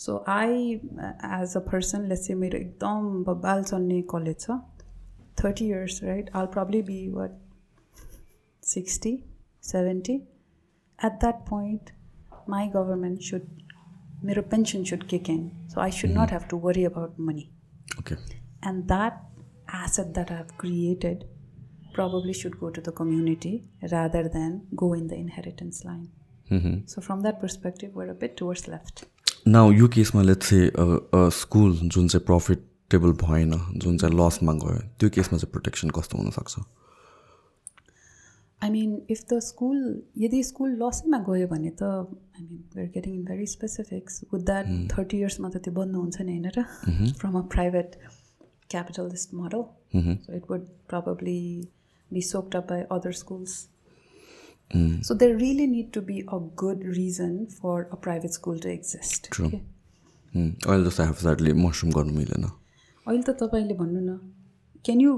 [0.00, 4.58] so i uh, as a person let's say मेरो एकदम बबाल चल्ने college छ
[5.44, 7.38] thirty years right all probably be what
[8.74, 9.16] sixty
[9.70, 10.14] seventy
[10.98, 11.90] at that point
[12.50, 13.48] my government should
[14.24, 17.48] मेरो pension should kick in so I should not have to worry about money
[17.98, 18.14] okay
[18.62, 19.20] and that
[19.68, 21.24] asset that I've created
[21.94, 26.08] probably should go to the community rather than go in the inheritance line.
[26.86, 29.04] So from that perspective, we're a bit towards left.
[29.47, 35.09] Now यो केसमा late चाहिँ school जुन चाहिँ profitable भएन जुन चाहिँ लसमा गयो त्यो
[35.15, 36.59] केसमा चाहिँ प्रोटेक्सन कस्तो हुनसक्छ?
[38.61, 39.77] I mean, if the school,
[40.17, 44.65] यदि स्कुल लसैमा गयो भने त I mean we're getting in very specifics with that
[44.93, 46.63] thirty इयर्समा त त्यो बन्द हुन्छ नि होइन र?
[47.19, 47.89] From a private
[48.71, 49.61] capitalist model
[49.95, 51.41] so it would probably
[52.13, 53.53] be soaked up by other schools
[55.01, 59.29] So there really need to be a good reason for a private school to exist.
[59.31, 59.47] True.
[59.47, 59.61] okay?
[60.33, 64.17] उम्, अहिले जस्तो हेफजार्डले mushroom गर्नु मिलेन अहिले त तपाईँले भन्नु न
[64.85, 65.13] क्यान यु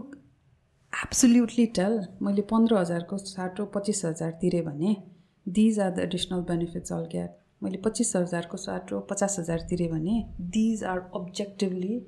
[0.94, 4.96] एब्सोल्युटली टेल मैले पन्ध्र हजारको साटो पच्चिस हजार तिरेँ भने
[5.46, 10.16] these are the additional benefits all get मैले पच्चिस हजारको साटो पचास हजार तिरेँ भने
[10.58, 12.00] these are objectively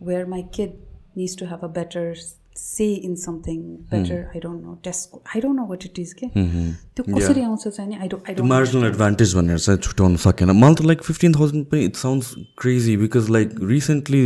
[0.00, 0.76] where my kid
[1.16, 2.12] needs to have a better
[2.58, 6.26] say in something better I don't know test I don't know what it is के
[6.28, 11.02] त्यो कसरी आउँछ चाहिँ आई डोन्ट मार्जिनल एडभान्टेज भनेर चाहिँ छुट्याउनु सकेन। मलाई त लाइक
[11.02, 14.24] फिफ्टिन थाउजन्ड पनि it sounds crazy because like recently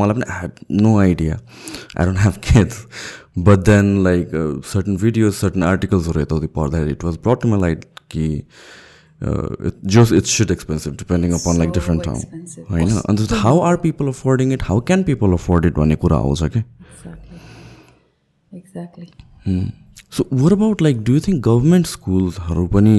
[0.00, 1.38] मलाई पनि I have no idea
[1.98, 2.84] I don't have kids
[3.48, 4.30] but then like
[4.72, 8.26] certain videos certain आर्टिकल्सहरू यताउति पढ्दाखेरि it was brought to like कि
[9.20, 12.20] just it's shit expensive depending upon like different ठाउँ.
[12.70, 12.96] होइन?
[12.98, 16.62] अन्त how are people affording it how can people afford it भन्ने कुरा आउँछ क्या
[18.52, 19.70] exactly
[20.12, 22.96] so what about like do you think government स्कुल्सहरू पनि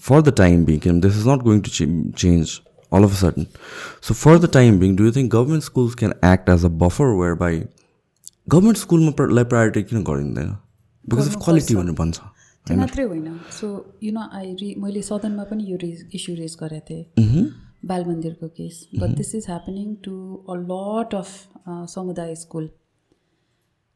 [0.00, 2.60] for the time being किन this is not going to change
[2.92, 3.46] all of a sudden
[4.02, 7.12] so for the time being do you think government schools can act as a buffer
[7.16, 7.60] where by
[8.48, 10.56] government स्कुलमा लाई priority किन गरिँदैन
[11.04, 12.20] because of quality भनेर भन्छ
[12.66, 13.68] त्यो मात्रै होइन so
[14.02, 17.44] you know I रि मैले सदनमा पनि यो रेज इस्यु रेज गरेको थिएँ
[17.86, 20.16] बाल मन्दिरको case but this is happening to
[20.48, 22.68] a lot of समुदाय school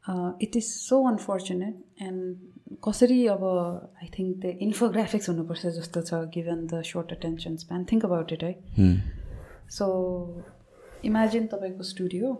[0.07, 6.65] it is so unfortunate and कसरी अब आई थिङ्क द इन्फोग्राफिक्स हुनुपर्छ जस्तो छ given
[6.67, 8.53] the short attention span think about it है
[9.77, 9.85] सो
[11.05, 12.33] इमेजिन तपाईँको studio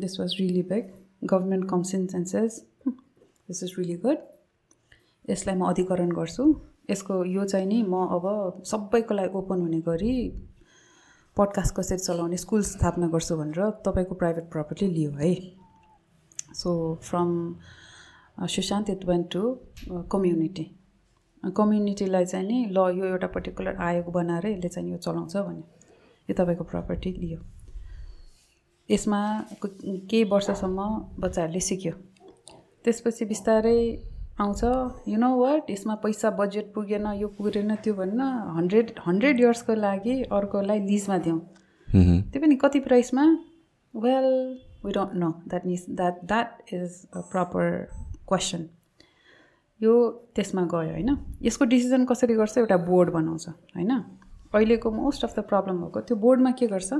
[0.00, 0.90] this was really big
[1.24, 4.18] government comes in and says this is really good
[5.30, 6.44] यसलाई म अधिकरण गर्छु।
[6.90, 10.14] यसको यो चाहिँ नि म अब सबैको लागि ओपन हुने गरी
[11.36, 15.34] पडकास्ट कसरी चलाउने स्कुल स्थापना गर्छु भनेर तपाईँको प्राइभेट प्रपर्टी लियो है।
[16.54, 17.56] So from
[18.40, 19.42] Sushant it went to
[20.12, 20.64] community
[21.56, 25.64] कम्युनिटीलाई चाहिँ नि ल यो एउटा पर्टिकुलर आयोग बनाएर यसले चाहिँ यो चलाउँछ भने
[26.28, 27.38] यो तपाईँको प्रपर्टी लियो।
[28.90, 29.20] यसमा
[29.62, 29.78] क-
[30.10, 30.78] केही वर्षसम्म
[31.18, 31.92] बच्चाहरूले सिक्यो।
[32.84, 33.78] त्यसपछि बिस्तारै
[34.40, 34.64] आउँछ
[35.08, 38.20] यु नो वाट यसमा पैसा बजेट पुगेन यो पुगेन त्यो भन्न
[38.56, 41.40] हन्ड्रेड हन्ड्रेड इयर्सको लागि अर्कोलाई लिजमा दिउँ।
[42.30, 43.24] त्यो पनि कति प्राइसमा
[43.94, 44.28] well
[44.84, 47.64] we don't know that means that that is a proper
[48.28, 48.68] question
[49.80, 49.94] यो
[50.34, 51.16] त्यसमा गयो होइन?
[51.42, 52.58] यसको डिसिजन कसरी गर्छ?
[52.58, 53.90] एउटा बोर्ड बनाउँछ होइन?
[54.54, 56.92] अहिलेको मोस्ट अफ द प्रब्लम भएको त्यो बोर्डमा के गर्छ?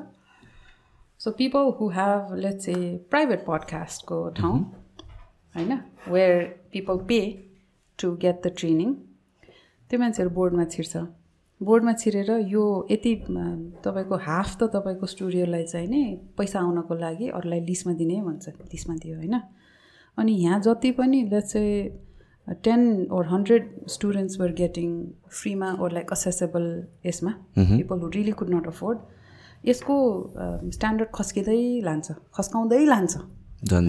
[1.20, 2.76] So people who have let's a
[3.10, 4.58] private पडकास्टको ठाउँ
[5.54, 5.78] होइन?
[6.08, 6.42] Where
[6.72, 7.20] people pay
[7.98, 8.94] to get the training
[9.90, 10.96] त्यो मान्छेहरू बोर्डमा छिर्छ।
[11.62, 13.14] बोर्डमा छिरेर यो यति
[13.84, 16.04] तपाईँको हाफ त तपाईँको स्टुडियोलाई चाहिँ नै
[16.38, 19.36] पैसा आउनको लागि अरूलाई लिस्टमा दिने भन्छ लिस्टमा दियो होइन।
[20.18, 22.80] अनि यहाँ जति पनि लेट्स चाहिँ ten
[23.12, 24.88] or hundred students were getting
[25.30, 26.66] फ्रीमा ओर लाइक असेसेबल
[27.06, 28.98] यसमा people who really could not afford
[29.64, 29.96] यसको
[30.76, 33.12] स्ट्यान्डर्ड खस्किँदै लान्छ खस्काउँदै लान्छ।
[33.64, 33.88] जान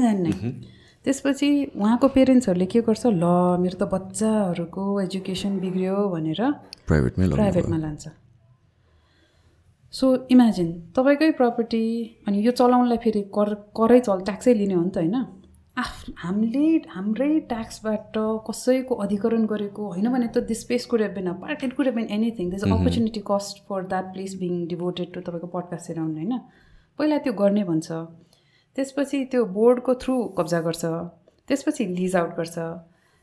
[0.00, 0.32] जान्ने
[1.04, 3.24] त्यसपछि उहाँको पेरेन्ट्सहरूले के गर्छ ल
[3.62, 6.42] मेरो त बच्चाहरूको एजुकेसन बिग्रियो भनेर
[6.88, 8.08] प्राइभेटमै प्राइभेटमा लान्छ।
[9.92, 11.84] सो इमेजिन तपाईँकै प्रपर्टी
[12.28, 15.16] अनि यो चलाउनलाई फेरि कर करै चल ट्याक्सै लिने हो नि त होइन?
[15.78, 18.16] आफ हामीले हाम्रै ट्याक्सबाट
[18.48, 21.86] कसैको अधिकरण गरेको होइन भने त this space could have been a park it could
[21.86, 26.16] have been anything this opportunity cost for that place being devoted to तपाईँको पडकास्ट एराउन्ड
[26.16, 26.38] होइन?
[26.98, 27.88] पहिला त्यो गर्ने भन्छ।
[28.76, 30.84] त्यसपछि त्यो बोर्डको थ्रु कब्जा गर्छ।
[31.48, 32.56] त्यसपछि लिज आउट गर्छ।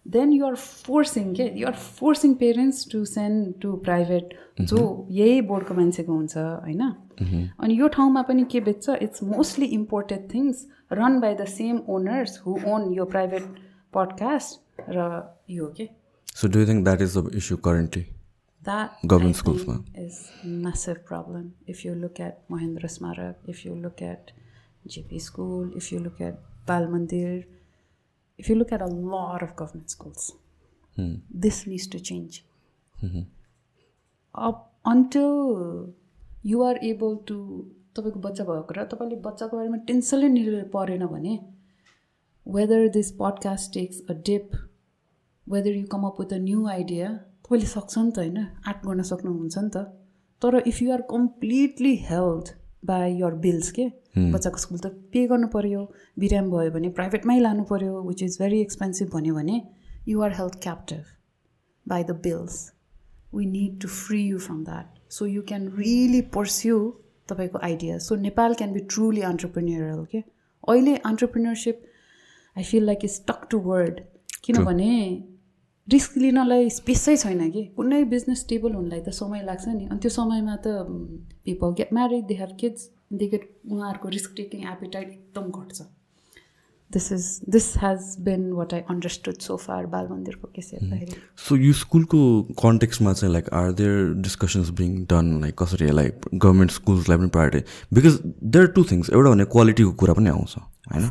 [0.07, 6.13] देन युआर फोर्सिङ के you're forcing parents to send to private जो यही बोर्डको मान्छेको
[6.13, 6.81] हुन्छ होइन?
[7.59, 12.39] अनि यो ठाउँमा पनि के बेच्छ it's mostly imported things run by the same owners
[12.45, 13.43] who own यो प्राइभेट
[13.93, 15.09] पडकास्ट र
[15.49, 15.89] यो के
[16.35, 18.05] so do think that is the issue currently
[18.63, 19.61] That government schools
[19.95, 21.53] is massive problem.
[21.65, 24.31] If you look at Mahendra Smarak, if you look at
[24.85, 27.45] JP School, if you look at Bal Mandir,
[28.39, 30.33] if you look at a lot of government schools,
[30.97, 31.15] hmm.
[31.29, 32.45] this needs to change.
[32.95, 33.23] Mm-hmm.
[34.35, 35.93] Up until
[36.43, 37.37] you are able to
[37.95, 41.33] तपाईँको बच्चा भएको र तपाईँले बच्चाको बारेमा टेन्सनले निर परेन भने
[42.45, 44.51] whether this podcast takes a dip
[45.47, 47.09] whether you come up with a new idea
[47.45, 49.83] तपाईँले सक्छ नि त होइन आर्ट गर्न सक्नुहुन्छ नि त
[50.41, 53.85] तर if you are completely health by your bills के
[54.17, 55.81] बच्चाको स्कुल त पे गर्नु पऱ्यो
[56.19, 59.61] बिराम भयो भने प्राइभेटमै लानु पऱ्यो विच इज भेरी एक्सपेन्सिभ भन्यो भने
[60.07, 61.03] you are health captive
[61.85, 62.57] by the bills
[63.35, 66.79] we need to free you from that so you can really pursue
[67.29, 71.83] तपाईँको idea so Nepal can be truly entrepreneurial के अहिले entrepreneurship
[72.55, 73.99] I feel like is talk to word
[74.43, 74.93] किनभने
[75.91, 80.11] risk लिनलाई स्पेसै छैन कि। कुनै business stable हुनलाई त समय लाग्छ नि। अनि त्यो
[80.15, 80.67] समयमा त
[81.45, 85.81] people get married they have kids they get उहाँहरूको रिस्क टेकिङ एपिटाइट एकदम घट्छ।
[86.91, 91.13] This is this has been what I understood so far बाल मन्दिरको केस हेर्दाखेरि।
[91.45, 92.19] सो यो स्कुलको
[92.61, 97.95] कन्टेक्समा चाहिँ like are there discussions being done like कसरी यसलाई गभर्मेन्ट स्कुल्सलाई पनि priority
[97.95, 98.19] because
[98.57, 101.09] there two things एउटा भने क्वालिटीको कुरा पनि आउँछ होइन?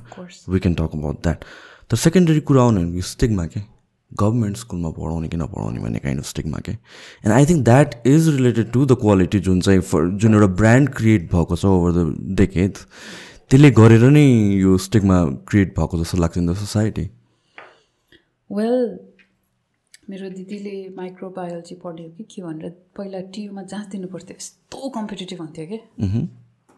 [0.48, 1.44] We can talk about that
[1.90, 3.60] तर सेकेन्डरी कुरा आउने स्टिकमा के?
[4.12, 6.72] गभर्मेन्ट स्कुलमा पढाउने कि नपढाउने भन्ने काइन्ड अफ स्टिकमा के?
[6.72, 10.88] And I think that is related to the quality जुन चाहिँ फर जुन एउटा ब्रान्ड
[10.94, 12.72] क्रिएट भएको छ ओभर द डेकेड
[13.50, 14.24] त्यसले गरेर नै
[14.60, 17.10] यो स्टिकमा क्रिएट भएको जस्तो लाग्छ इन द सोसाइटी
[18.50, 18.98] वेल
[20.10, 25.66] मेरो दिदीले माइक्रोबायोलोजी पढ्यो कि के भनेर पहिला टियुमा जाँच दिनु पर्थ्यो यस्तो कम्पिटेटिभ हुन्थ्यो
[25.66, 25.78] कि?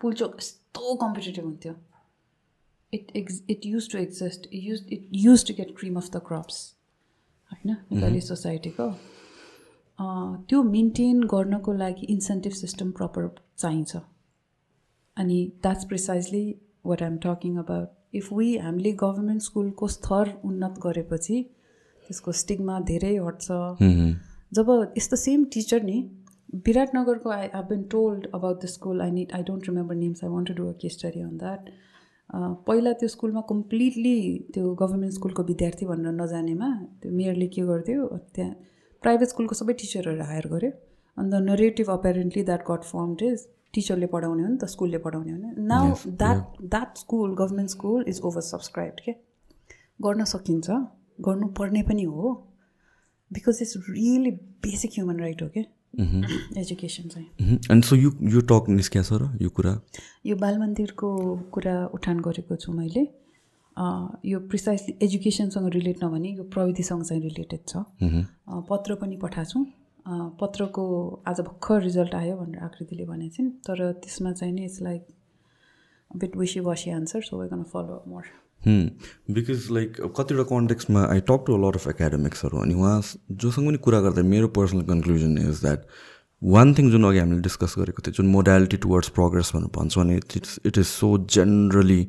[0.01, 1.75] पुलचोक यस्तो कम्पिटेटिभ हुन्थ्यो।
[2.93, 6.57] It x it used to exist used it used to get cream of the crops
[7.53, 8.89] होइन नेपाली सोसाइटीको।
[10.49, 13.97] त्यो मेन्टेन गर्नको लागि इन्सेन्टिभ सिस्टम प्रपर चाहिन्छ।
[15.17, 16.45] अनि that's precisely
[16.87, 17.89] what I'm talking about
[18.21, 21.43] if we हामीले गभर्मेन्ट स्कुलको स्तर उन्नत गरेपछि
[22.05, 23.47] त्यसको स्टिगमा धेरै हट्छ।
[24.53, 25.99] जब यस्तो सेम टिचर नि
[26.67, 30.31] विराटनगरको I I been told about the school I need I don't remember names I
[30.31, 31.71] want to do a के स्टडी अन द्याट
[32.66, 34.16] पहिला त्यो स्कुलमा कम्प्लिटली
[34.55, 36.69] त्यो गभर्मेन्ट स्कुलको विद्यार्थी भनेर नजानेमा
[37.03, 38.53] त्यो मेयरले के गर्थ्यो त्यहाँ
[39.03, 40.71] प्राइभेट स्कुलको सबै टिचरहरू हायर गर्यो।
[41.16, 45.38] अन्त narrative apparently that got formed is टिचरले पढाउने हो नि त स्कुलले पढाउने हो
[45.38, 49.12] नि। Now that that school government school is over subscribe के
[50.03, 50.71] गर्न सकिन्छ
[51.29, 52.33] गर्नुपर्ने पनि हो।
[53.31, 54.31] Because it's really
[54.64, 55.64] basic human right हो क्या?
[56.59, 59.72] एजुकेसन चाहिँ। अनि सो यो यो टक निस्किया छ र यो कुरा?
[60.26, 61.09] यो बाल मन्दिरको
[61.53, 63.03] कुरा उठान गरेको छु मैले।
[64.26, 67.85] यो प्रिसाइसली एजुकेसनसँग रिलेट नभने यो प्रविधिसँग चाहिँ रिलेटेड छ।
[68.70, 69.64] पत्र पनि पठाएको छु।
[70.40, 70.85] पत्रको
[71.29, 75.07] आज भर्खर रिजल्ट आयो भनेर आकृतिले भनेको छिन्। तर त्यसमा चाहिँ नि इट्स लाइक
[76.11, 78.24] बिट विसी वसी answer so gone follow more
[78.66, 83.00] because like कतिवटा कन्टेक्समा I talk to lot of एकाडेमिक्सहरू अनि उहाँ
[83.33, 85.87] जोसँग पनि कुरा गर्दा मेरो personal conclusion is that
[86.42, 90.17] one thing जुन अघि हामीले डिस्कस गरेको थियो जुन मोडालिटी टुवर्ड्स प्रोग्रेस भनेर भन्छौँ भने
[90.17, 92.02] it's it is so generally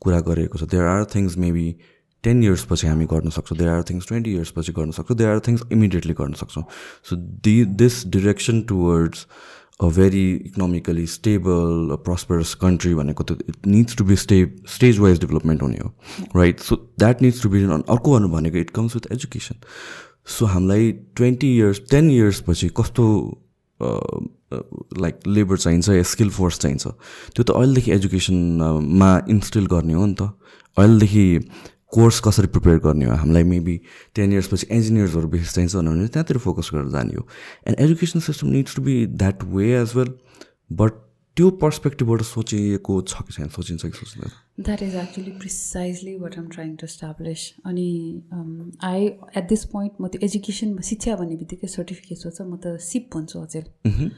[0.00, 1.66] कुरा गरेको छ। There are things maybe
[2.24, 5.62] ten इयर्सपछि हामी गर्न सक्छौँ देयर आर थिङ्स ट्वेन्टी इयर्सपछि गर्न सक्छौँ देयर आर थिङ्स
[5.72, 6.64] इमिडिएटली गर्न सक्छौँ।
[7.08, 9.26] So the this direction towards
[9.80, 14.38] a very economically stable prosperous country भनेको त it needs to be stay
[14.74, 15.92] stage wise development हुने हो
[16.36, 19.56] right so that needs to be अर्को भन्नु भनेको it comes with education
[20.38, 23.06] so हामीलाई ट्वेन्टी इयर्स टेन इयर्सपछि कस्तो
[25.00, 26.86] लाइक लेबर चाहिन्छ या स्किल फोर्स चाहिन्छ?
[27.34, 30.30] त्यो त अहिलेदेखि एजुकेसनमा इन्स्टिल गर्ने हो नि त।
[30.78, 31.26] अहिलेदेखि
[31.94, 33.14] कोर्स कसरी प्रिपेयर गर्ने हो?
[33.22, 33.76] हामीलाई मेबी
[34.14, 37.26] टेन इयर्सपछि इन्जिनियर्सहरू बेसी चाहिन्छ भने त्यहाँतिर फोकस गरेर जाने हो।
[37.68, 40.12] And education system needs to be that way as well
[40.80, 41.02] but
[41.36, 43.48] त्यो पर्सपेक्टिभबाट सोचिएको छ कि छैन?
[43.54, 44.30] सोचिन्छ कि सोच्दैन?
[44.66, 47.88] That is actually precisely what am trying to establish अनि
[48.90, 53.10] आई एट दिस पोइन्ट म त्यो एजुकेसन शिक्षा भन्ने बित्तिकै सर्टिफिकेट सोच्छ म त सिप
[53.16, 54.10] भन्छु अचेल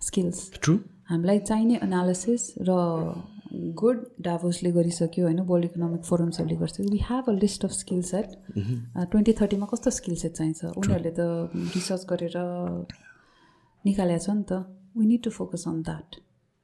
[0.00, 0.74] स्किल्स ट्रु
[1.10, 2.70] हामीलाई चाहिने एनालिसिस र
[3.52, 8.26] गुड डाभोसले गरिसक्यो होइन वर्ल्ड इकोनोमिक फोरम्सहरूले गरिसक्यो। We have a list of skill set
[8.56, 10.64] twenty थर्टीमा कस्तो स्किल सेट चाहिन्छ?
[10.76, 11.20] उनीहरूले त
[11.74, 12.36] रिसर्च गरेर
[13.84, 14.52] निकालेको छ नि त।
[14.98, 16.20] We need to focus on that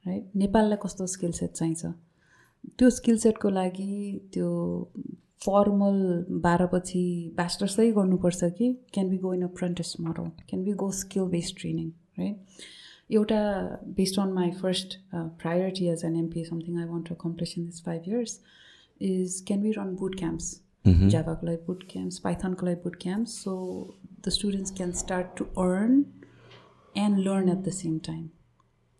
[0.07, 1.83] right नेपाललाई कस्तो स्किल सेट चाहिन्छ?
[2.79, 3.95] त्यो स्किल सेटको लागि
[4.35, 4.49] त्यो
[5.45, 5.97] फर्मल
[6.43, 7.05] बाह्र पछि
[7.37, 8.67] ब्याचलर्सै गर्नुपर्छ कि?
[8.95, 12.37] Can be go in apprentice model can be go skill based training right
[13.13, 13.41] एउटा
[13.97, 17.83] based on my first priority as an MP something I want to accomplish in this
[17.85, 18.39] five years
[19.11, 23.57] is can be run boot camps जाभाको लागि boot camps पाइथनको लागि boot camps so
[24.27, 26.05] the students can start to earn
[27.05, 28.29] and learn at the same time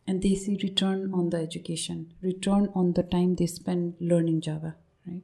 [0.09, 4.75] and they see return on the education, return on the time they spend learning Java,
[5.07, 5.23] right?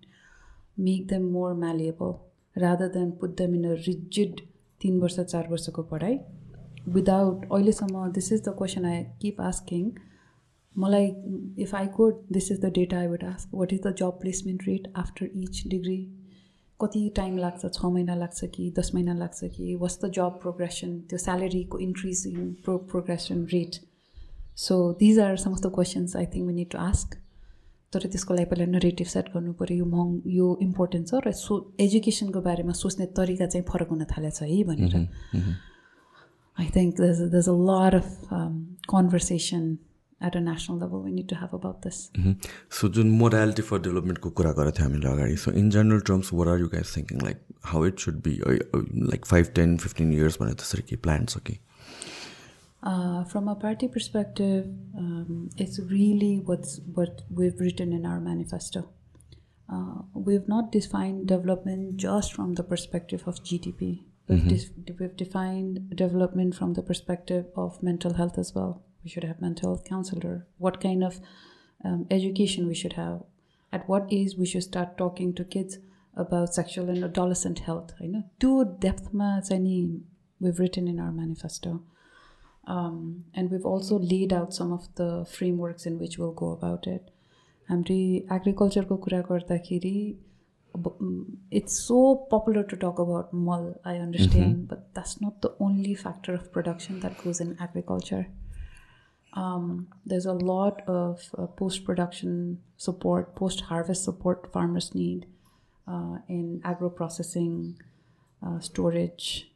[0.76, 2.26] Make them more malleable
[2.56, 4.44] rather than put them in a rigid
[4.80, 6.18] तिन वर्ष चार वर्षको पढाइ
[6.94, 9.90] without अहिलेसम्म this is the question I keep asking
[10.76, 11.06] मलाई
[11.62, 14.66] if I code this is the data I would ask what is the job placement
[14.68, 16.00] rate after each degree
[16.80, 17.66] कति time लाग्छ?
[17.66, 19.74] छ महिना लाग्छ कि दस महिना लाग्छ कि?
[19.76, 23.80] वास द जब प्रोग्रेसन त्यो स्यालेरीको increasing pro progression rate
[24.56, 27.16] so these are some of the questions I think we need to ask
[27.92, 31.54] तर त्यसको लागि पहिला नरेटिभ सेट गर्नु पऱ्यो। यो महँ यो इम्पोर्टेन्ट छ र सो
[31.80, 34.94] एजुकेसनको बारेमा सोच्ने तरिका चाहिँ फरक हुन थालेको छ है भनेर।
[36.58, 39.78] I think there's a, there's a lot of um, conversation
[40.20, 42.10] at a national level we need to have about this.
[42.16, 42.34] Mm -hmm.
[42.68, 44.18] So, just morality for development.
[45.38, 47.22] So, in general terms, what are you guys thinking?
[47.28, 48.34] Like how it should be,
[49.12, 51.60] like 5, 10, 15 years when it's a plans, okay?
[52.82, 58.80] Uh, from a party perspective, um, it's really what's what we've written in our manifesto.
[59.68, 64.93] Uh, we've not defined development just from the perspective of GDP We've, mm-hmm.
[64.99, 68.83] we've defined development from the perspective of mental health as well.
[69.03, 70.47] We should have mental health counselor.
[70.57, 71.19] What kind of
[71.83, 73.23] um, education we should have?
[73.71, 75.77] At what age we should start talking to kids
[76.15, 77.93] about sexual and adolescent health?
[78.01, 79.09] I know two depth
[79.51, 80.01] any
[80.39, 81.83] we've written in our manifesto.
[82.65, 86.87] Um, and we've also laid out some of the frameworks in which we'll go about
[86.87, 87.09] it.
[87.69, 87.95] हाम्रो
[88.35, 89.97] एग्रिकल्चरको कुरा गर्दाखेरि
[91.50, 94.64] it's so popular to talk about mull, I understand, mm-hmm.
[94.64, 98.28] but that's not the only factor of production that goes in agriculture.
[99.34, 105.26] Um, there's a lot of uh, post production support, post harvest support farmers need
[105.86, 107.80] uh, in agro processing,
[108.44, 109.50] uh, storage,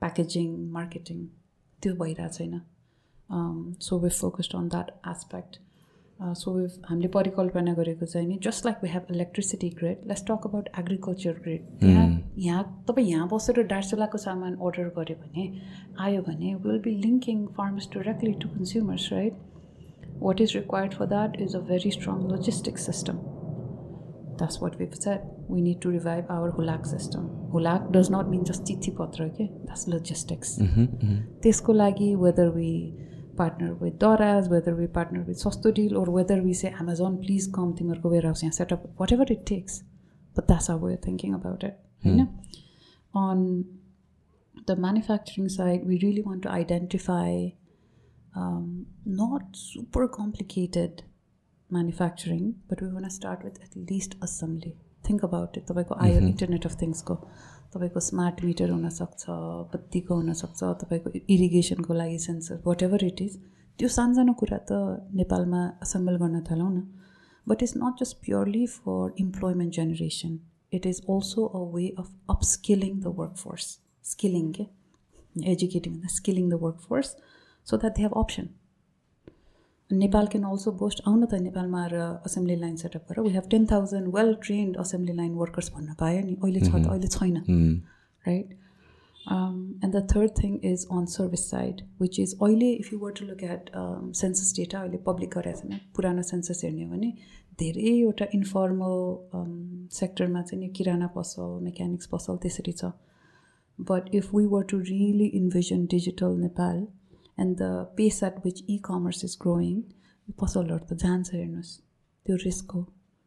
[0.00, 1.30] packaging, marketing.
[3.30, 5.58] Um, so we're focused on that aspect.
[6.20, 6.52] So
[6.84, 11.32] हामीले परिकल्पना गरेको चाहिँ नि just like we have electricity grid let's talk about agriculture
[11.40, 12.06] grid त्यहाँ
[12.38, 15.50] यहाँ तपाईँ यहाँ बसेर डार्चुलाको सामान अर्डर गऱ्यो भने
[16.00, 19.38] आयो भने will be linking farmers directly to consumers right
[20.20, 23.18] what is required for that is a very strong logistic system
[24.36, 28.44] that's what we set we need to revive our हुलाक सिस्टम हुलाक डज नट मिन
[28.44, 30.56] जस्ट चिठी पत्र के that's logistics
[31.42, 32.72] त्यसको लागि whether we
[33.36, 37.74] partner with Doras, whether we partner with Sostodil, or whether we say, Amazon, please come
[37.76, 39.82] to our warehouse and set up whatever it takes.
[40.34, 41.78] But that's how we're thinking about it.
[42.02, 42.16] You hmm.
[42.18, 42.28] know?
[43.14, 43.64] On
[44.66, 47.48] the manufacturing side, we really want to identify
[48.34, 51.04] um, not super complicated
[51.70, 54.76] manufacturing, but we want to start with at least assembly.
[55.06, 55.66] Think about it.
[55.68, 56.26] The mm-hmm.
[56.26, 57.18] Internet of Things go.
[57.72, 59.24] तपाईँको smart meter हुनसक्छ
[59.72, 63.36] बत्तीको हुनसक्छ तपाईँको इरिगेसनको लागि sensor whatever it is
[63.78, 64.78] त्यो सानसानो कुरा त
[65.20, 66.80] नेपालमा असेम्बल गर्न थालौँ न
[67.46, 70.38] but it's not just purely for employment generation
[70.78, 73.66] it is also a way of upskilling the workforce
[74.04, 74.66] skilling के
[75.54, 77.14] educating skilling the workforce
[77.66, 78.48] so that they have option
[79.90, 81.94] Nepal can also boost आउन त नेपालमा आएर
[82.26, 86.20] assembly line setup गरेर we have ten thousand well trained assembly line workers भन्न पायो
[86.26, 87.36] नि। अहिले छ त अहिले छैन।
[88.24, 88.48] Right
[89.26, 93.24] and the third thing is on service side which is अहिले if you were to
[93.26, 93.70] look at
[94.16, 97.12] census data अहिले पब्लिक गरेको छैन। पुरानो सेन्सस हेर्ने हो भने
[97.60, 98.94] धेरैवटा इन्फर्मल
[99.94, 102.92] सेक्टरमा चाहिँ नि किराना पसल मेकानिक्स पसल त्यसरी छ।
[103.78, 106.86] But if we were to really envision digital Nepal
[107.38, 109.80] and the pace at which e commerce is growing
[110.38, 111.72] पसलहरू त जान्छ हेर्नुहोस्
[112.26, 112.82] त्यो रिस्क हो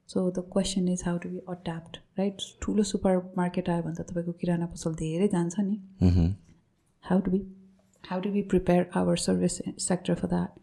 [0.09, 4.07] so the question is how to be adapt right ठुलो सुपर मार्केट आयो भने त
[4.09, 6.29] तपाईँको किराना पसल धेरै जान्छ नि
[7.03, 7.41] how to be
[8.03, 10.59] how to be prepare our service sector for that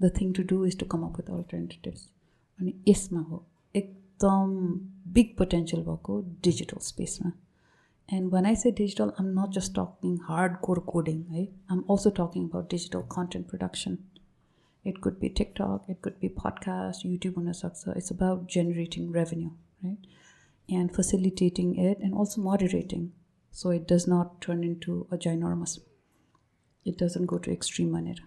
[0.00, 2.08] the thing to do is to come up with alternatives
[2.58, 4.52] अनि यसमा हो एकदम
[5.12, 7.32] बिग पोटेन्सियल भएको डिजिटल स्पेसमा
[8.11, 12.09] And when I say digital I'm not just talking hard core coding है I'm also
[12.21, 13.97] talking about digital content production
[14.85, 17.95] it could be TikTok, it could be podcast, YouTube hunasaksa.
[17.97, 19.49] It's about generating revenue,
[19.83, 19.97] right?
[20.69, 23.11] And facilitating it and also moderating.
[23.53, 25.79] So it does not turn into a ginormous.
[26.85, 28.21] It doesn't go to extreme भनेर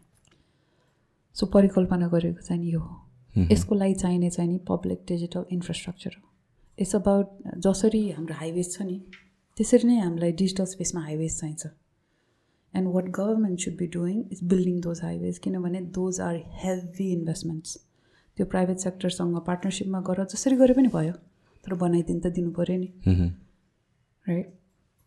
[1.37, 6.16] so परिकल्पना गरेको चाहिँ नि यो हो यसको लागि चाहिने चाहिँ नि पब्लिक डिजिटल इन्फ्रास्ट्रक्चर
[6.16, 6.28] हो
[6.78, 9.01] इट्स अबाउट जसरी हाम्रो हाइवेज छ नि
[9.58, 11.68] त्यसरी नै हामीलाई डिजिटल स्पेसमा हाइवेज चाहिन्छ।
[12.74, 17.78] And what government should be doing is building those highways किनभने दोज आर हेभी इन्भेस्टमेन्ट्स
[18.38, 21.14] त्यो प्राइभेट सेक्टरसँग पार्टनरसिपमा गर जसरी गरे पनि भयो
[21.64, 22.89] तर बनाइदिनु त दिनु पऱ्यो नि।
[24.28, 24.53] राइट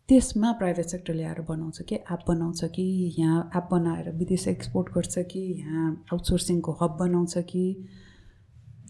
[0.09, 2.85] त्यसमा प्राइभेट सेक्टरले आएर बनाउँछ कि एप बनाउँछ कि
[3.17, 7.63] यहाँ एप बनाएर विदेश एक्सपोर्ट गर्छ कि यहाँ आउटसोर्सिङको हब बनाउँछ कि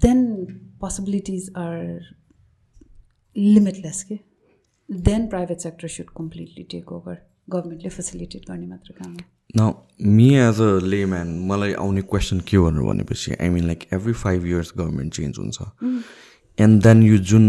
[0.01, 0.19] देन
[0.81, 1.75] पोसिबिलिटिज आर
[3.35, 4.19] लिमिटलेस के।
[4.89, 7.17] Then private sector should completely take over
[7.49, 9.19] गभर्मेन्टले फेसिलिटेट गर्ने मात्र काम हो।
[9.57, 9.73] न
[10.17, 14.45] मी एज अ लेम्यान मलाई आउने क्वेसन के भनेर भनेपछि I mean like every five
[14.45, 15.57] years government change हुन्छ।
[16.59, 17.47] एन्ड देन यो जुन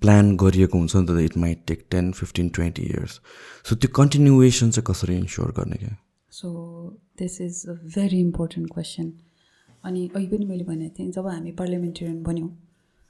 [0.00, 3.20] प्लान गरिएको हुन्छ नि त it might take ten fifteen twenty years
[3.68, 5.96] so त्यो कन्टिन्युएसन चाहिँ कसरी इन्स्योर गर्ने क्या?
[6.32, 6.48] So
[7.18, 9.12] this is a very important question
[9.84, 12.50] अनि अहिले पनि मैले भनेको थिएँ जब हामी parliamentarian बन्यौँ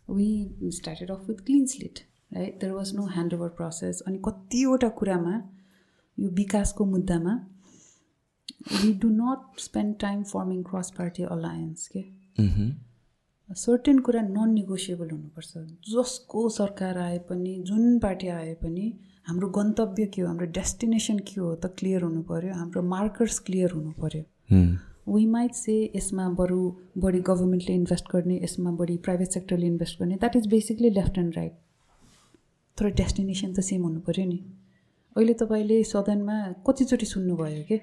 [0.08, 1.98] we started off with clean slate
[2.34, 5.34] right there was no hand over process अनि कतिवटा कुरामा
[6.18, 7.34] यो विकासको मुद्दामा
[8.84, 12.04] we do not spend time forming cross party alliance के
[13.48, 15.58] सर्टेन कुरा नन नेगोसिएबल हुनुपर्छ।
[15.88, 18.92] जसको सरकार आए पनि जुन पार्टी आए पनि
[19.28, 23.70] हाम्रो गन्तव्य के हो हाम्रो डेस्टिनेसन के हो त क्लियर हुनु पऱ्यो हाम्रो मार्कर्स क्लियर
[23.72, 24.22] हुनु पऱ्यो
[25.08, 26.60] वी माइट से यसमा बरु
[27.04, 31.36] बढी गभर्मेन्टले इन्भेस्ट गर्ने यसमा बढी प्राइभेट सेक्टरले इन्भेस्ट गर्ने that is basically left and
[31.36, 31.58] right
[32.78, 34.38] तर डेस्टिनेसन त सेम हुनु पऱ्यो नि।
[35.16, 37.78] अहिले तपाईँले सदनमा कतिचोटि सुन्नुभयो कि?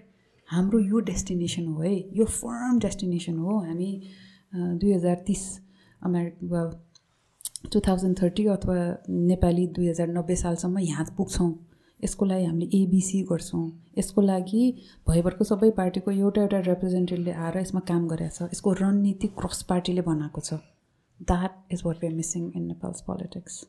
[0.49, 3.89] हाम्रो यो डेस्टिनेसन हो है यो फर्म डेस्टिनेसन हो। हामी
[4.53, 5.43] दुई हजार तिस
[6.01, 6.61] अमेरिका
[7.71, 8.77] टु थाउजन्ड थर्टी अथवा
[9.29, 11.51] नेपाली दुई हजार नब्बे सालसम्म यहाँ पुग्छौँ।
[12.03, 13.65] यसको लागि हामीले एबिसी गर्छौँ।
[13.97, 14.63] यसको लागि
[15.07, 20.01] भइभरको सबै पार्टीको एउटा एउटा रिप्रेजेन्टेटिभले आएर यसमा काम गरेको छ। यसको रणनीति क्रस पार्टीले
[20.01, 20.53] बनाएको छ।
[21.19, 23.63] That is what missing in Nepal's politics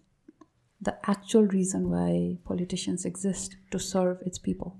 [0.81, 4.79] the actual reason why politicians exist to serve its people.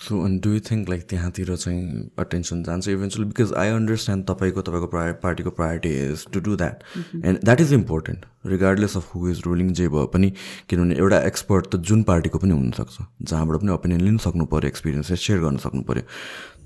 [0.00, 4.62] So अनि डु यु थिङ्क लाइक त्यहाँतिर चाहिँ अटेन्सन जान्छ इभेन्चुली बिकज आई अन्डरस्ट्यान्ड तपाईँको
[4.62, 6.82] तपाईँको प्राय पार्टीको priority is to do that
[7.24, 10.30] and that is important regardless of who is ruling जे भयो पनि
[10.70, 15.26] किनभने एउटा एक्सपर्ट त जुन पार्टीको पनि हुनसक्छ जहाँबाट पनि ओपिनियन लिनु सक्नु पऱ्यो एक्सपिरियन्सेस
[15.26, 16.08] सेयर गर्न सक्नु पऱ्यो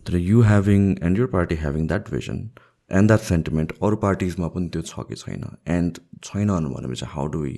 [0.07, 2.43] तर you having and your party having that vision
[2.91, 5.45] and that sentiment अरू पार्टिजमा पनि त्यो छ कि छैन
[5.77, 7.55] एन्ड छैन भनेपछि हाउ डु वी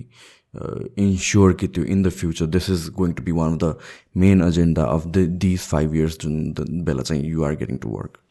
[0.99, 3.77] इन्स्योर कि त्यो in the future this is going to be one of the
[4.25, 8.23] main agenda of the these five years जुन बेला चाहिँ you are getting to work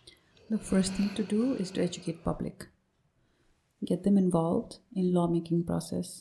[0.50, 2.68] The first thing to do is to educate public.
[3.82, 6.12] Get them involved in law making process.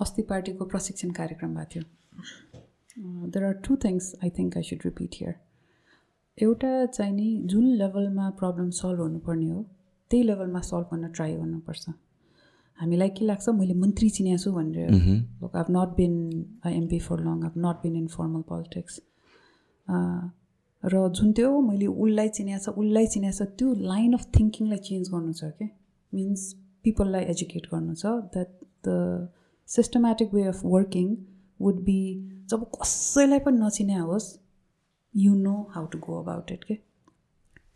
[0.00, 5.14] अस्ति पार्टीको प्रशिक्षण कार्यक्रम भएको थियो there are two things I think I should repeat
[5.14, 5.34] here
[6.38, 9.62] एउटा चाहिँ नि जुन लेभलमा प्रब्लम सल्भ हुनुपर्ने हो
[10.10, 11.88] त्यही लेभलमा सल्भ गर्न ट्राई गर्नुपर्छ।
[12.78, 14.90] हामीलाई के लाग्छ मैले मन्त्री चिनेको छु भनेर।
[15.42, 16.12] Look I've not been
[16.66, 19.00] MP for long I've not been in formal politics
[20.82, 25.08] र जुन त्यो मैले उसलाई चिनेको छ उसलाई चिनेको छ त्यो लाइन अफ थिङ्किङलाई चेन्ज
[25.14, 25.68] गर्नु छ क्या
[26.12, 26.52] मिन्स
[26.84, 28.50] पिपललाई एजुकेट गर्नु छ that
[28.88, 29.28] the
[29.68, 31.14] systematic way of working
[31.60, 32.00] would be
[32.50, 34.28] जब कसैलाई पनि नचिने होस्
[35.16, 36.74] you know how to go about it के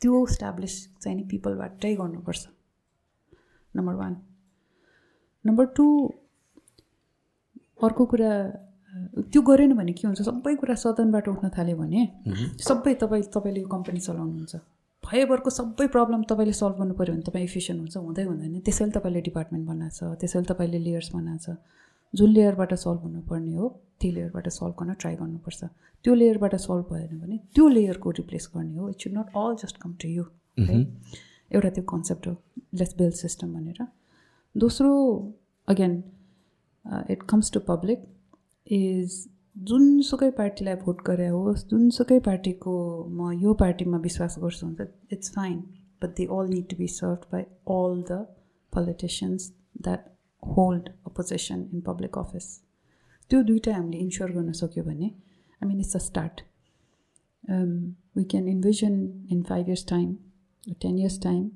[0.00, 2.46] त्यो इस्टाब्लिस चाहिँ नि पिपलबाटै गर्नुपर्छ।
[3.74, 4.16] नम्बर वान
[5.44, 5.86] नम्बर टू
[7.82, 8.32] अर्को कुरा
[9.32, 12.00] त्यो गरेन भने के हुन्छ सबै कुरा सदनबाट उठ्न थाल्यो भने
[12.60, 14.54] सबै तपाईँ तपाईँले यो कम्पनी चलाउनुहुन्छ।
[15.04, 19.20] भएभरको सबै प्रब्लम तपाईँले सल्भ गर्नु पऱ्यो भने तपाईँ इफिसियन्ट हुन्छ हुँदै हुँदैन। त्यसैले तपाईँले
[19.28, 21.56] डिपार्टमेन्ट बनाएको छ त्यसैले तपाईँले लेयर्स बनाएको छ।
[22.14, 23.68] जुन लेयरबाट सल्भ हुनुपर्ने हो
[24.00, 25.64] त्यो लेयरबाट सल्भ गर्न ट्राई गर्नुपर्छ।
[26.04, 29.76] त्यो लेयरबाट सल्भ भएन भने त्यो लेयरको रिप्लेस गर्ने हो। It should not all just
[29.82, 30.24] come to you
[30.60, 30.78] है
[31.50, 32.36] एउटा त्यो कन्सेप्ट हो
[32.74, 33.86] लेट्स बिल्ड सिस्टम भनेर।
[34.54, 34.92] दोस्रो
[35.68, 36.02] again
[37.10, 38.06] it comes to public
[38.66, 42.74] is जुनसुकै पार्टीलाई भोट गरे होस् जुनसुकै पार्टीको
[43.08, 45.58] म यो पार्टीमा विश्वास गर्छु हुन्छ it's fine
[46.02, 47.42] but they all need to be serve by
[47.76, 48.18] all the
[48.72, 49.52] politicians
[49.82, 50.09] that
[50.42, 52.48] hold a position in public office
[53.30, 55.10] त्यो दुइटा हामीले इन्स्योर गर्न सक्यो भने
[55.60, 56.40] I mean it's a start
[58.16, 58.98] we can envision
[59.32, 60.16] in five years time
[60.80, 61.50] ten years time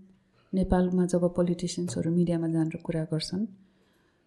[0.53, 3.47] नेपालमा जब पोलिटिसियन्सहरू मिडियामा जानेर कुरा गर्छन्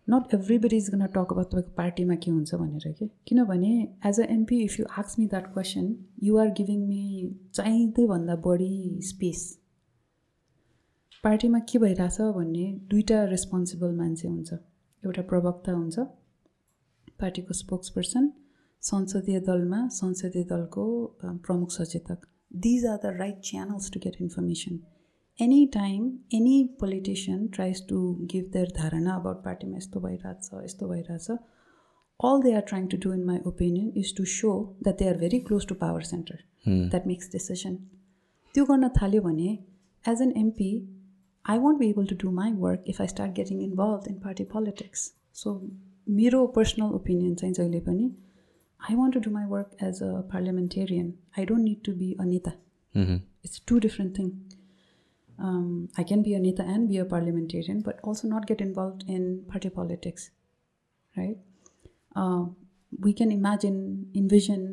[0.07, 3.09] not everybody is gonna talk अब तपाईँको पार्टीमा के हुन्छ भनेर कि?
[3.27, 3.71] किनभने
[4.05, 7.03] as a MP if you आक्स me that question you are giving me
[7.53, 9.41] चाहिँदै भन्दा बढी स्पेस
[11.23, 14.53] पार्टीमा के भइरहेछ भन्ने दुईवटा रेस्पोन्सिबल मान्छे हुन्छ।
[15.03, 15.99] एउटा प्रवक्ता हुन्छ
[17.19, 18.29] पार्टीको स्पोक्स पर्सन
[18.83, 20.83] संसदीय दलमा संसदीय दलको
[21.45, 22.27] प्रमुख सचेतक।
[22.65, 24.79] These are the right channels to get information
[25.39, 28.01] any time any politician tries to
[28.33, 31.29] give their धारणा अबाउट पार्टीमा यस्तो भइरहेछ यस्तो भइरहेछ
[32.19, 34.51] all they are trying to do in my opinion is to show
[34.83, 37.75] that they are very close to power centre that makes decision
[38.55, 39.49] त्यो गर्न थाल्यो भने
[40.05, 40.69] as an MP
[41.47, 44.45] I won't be able to do my work if I start getting involved in party
[44.45, 45.11] politics.
[45.33, 45.59] So,
[46.07, 48.05] मेरो personal opinion चाहिँ जहिले पनि
[48.81, 52.23] I want to do my work as a parliamentarian I don't need to be a
[52.25, 52.51] neta
[52.95, 54.29] it's two different thing
[55.99, 59.25] I can be a neta and be a parliamentarian but also not get involve in
[59.49, 60.31] party politics
[61.15, 61.43] right
[63.05, 63.75] we can imagine
[64.23, 64.65] envision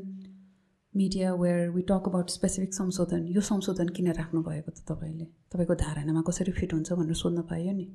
[0.95, 5.27] media where we talk about specific संशोधन यो संशोधन किन राख्नु भएको त तपाईँले?
[5.53, 7.87] तपाईँको धारणामा कसरी फिट हुन्छ भनेर सोध्न पाइयो नि।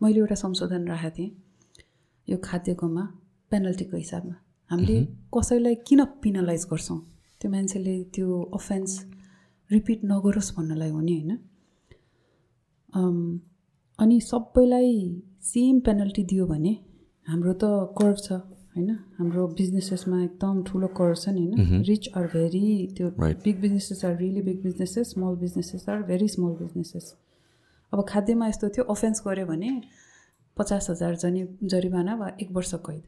[0.00, 1.30] मैले एउटा संशोधन राखेको थिएँ
[2.28, 3.04] यो खाद्यकोमा
[3.52, 4.34] पेनल्टीको हिसाबमा।
[4.70, 4.96] हामीले
[5.34, 6.98] कसैलाई किन पिनलाइज गर्छौँ?
[7.40, 8.92] त्यो मान्छेले त्यो अफेन्स
[9.70, 11.32] रिपिट नगरोस् भन्नलाई हो नि होइन?
[13.98, 14.92] अनि सबैलाई
[15.42, 16.72] सेम पेनल्टी दियो भने
[17.26, 17.64] हाम्रो त
[17.98, 18.28] कर्भ छ।
[18.76, 18.90] होइन?
[19.18, 21.82] हाम्रो बिजनेसेसमा एकदम ठुलो कर्भ छ नि होइन?
[21.82, 22.64] रिच आर भेरी
[22.96, 27.14] त्यो big businesses are really big businesses small businesses are very small businesses
[27.92, 29.70] अब खाद्यमा यस्तो थियो अफेन्स गऱ्यो भने
[30.56, 33.02] पचास हजार जनि जरिमाना वा एक वर्ष कैद।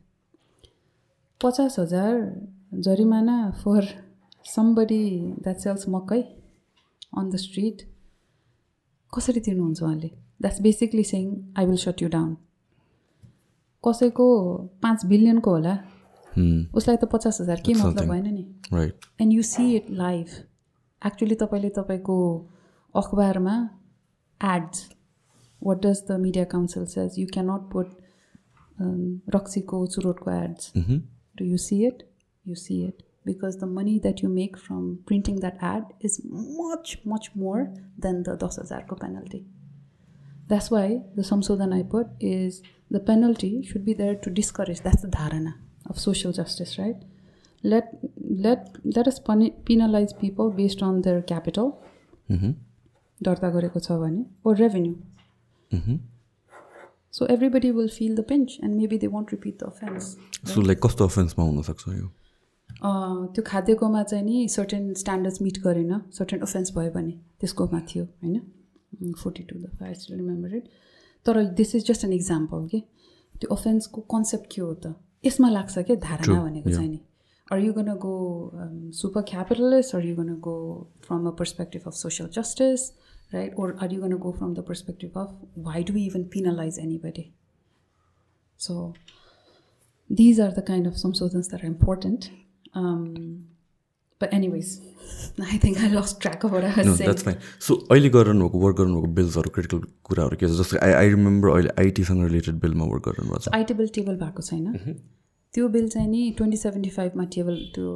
[1.40, 2.14] पचास हजार
[2.86, 3.86] जरिमाना for
[4.44, 5.04] somebody
[5.42, 6.20] that sells makai
[7.18, 7.82] on the street
[9.12, 10.10] कसरी तिर्नुहुन्छ उहाँले?
[10.40, 11.24] That's basically saying
[11.58, 12.36] I will shut you down
[13.86, 14.26] कसैको
[14.82, 15.74] पाँच बिलियनको होला।
[16.78, 18.44] उसलाई त पचास हजार के मतलब भएन नि?
[19.20, 20.26] And you see it live
[21.06, 22.18] actually तपाईँले तपाईँको
[22.94, 23.56] अखबारमा
[24.40, 24.88] ads
[25.62, 27.96] what does the media council says you cannot put
[29.34, 32.08] रक्सीको चुरोटको ads do you see it
[32.46, 36.14] you see it the money that you make from printing that ad is
[36.58, 37.58] much much more
[38.04, 39.40] than the 10000 ko penalty.
[40.48, 45.02] That's why the samsodhan i put is the penalty should be there to discourage that's
[45.02, 45.54] the dharana
[45.90, 47.02] of social justice right
[47.64, 47.88] let
[48.46, 49.20] let let us
[49.70, 51.72] penalize people based on their capital
[53.20, 55.98] दर्ता गरेको छ भने or revenue
[57.14, 60.10] so everybody will feel the pinch and maybe they won't repeat the offense
[60.52, 62.06] so like कस्तो अफेन्समा हुनसक्छ यो
[63.34, 69.12] त्यो खाद्यकोमा चाहिँ नि सर्टेन स्ट्यान्डर्ड्स मिट गरेन सर्टेन अफेन्स भयो भने त्यसकोमा थियो होइन
[69.22, 70.68] forty two the five remember it
[71.28, 72.80] तर this is just an example कि
[73.34, 77.00] त्यो अफेन्सको कन्सेप्ट के हो त यसमा लाग्छ क्या धारणा भनेको चाहिँ नि
[77.48, 78.14] are you gonna go
[78.96, 80.56] super capitalist are you gonna go
[81.06, 82.90] from a perspective of social justice
[83.34, 87.24] right or are you gonna go from the perspective of why do even penalise anybody
[88.60, 88.74] so
[90.10, 92.30] these are the kind of संशोधन्स that are important
[94.20, 94.70] But anyways,
[95.40, 97.10] I think I lost track of what I was no, saying.
[97.10, 97.36] That's fine.
[97.66, 100.50] So अहिले गरिरहनुभएको work गर्नुभएको बिल्सहरू critical कुराहरू के छ?
[100.60, 104.42] जस्तो I I remember अहिले आइटीसँग related बिलमा work गरिरहनु छ। आइटी बिल टेबल भएको
[104.48, 104.66] छैन।
[105.54, 107.92] त्यो बिल चाहिँ नि ट्वेन्टी सेभेन्टी फाइभमा टेबल त्यो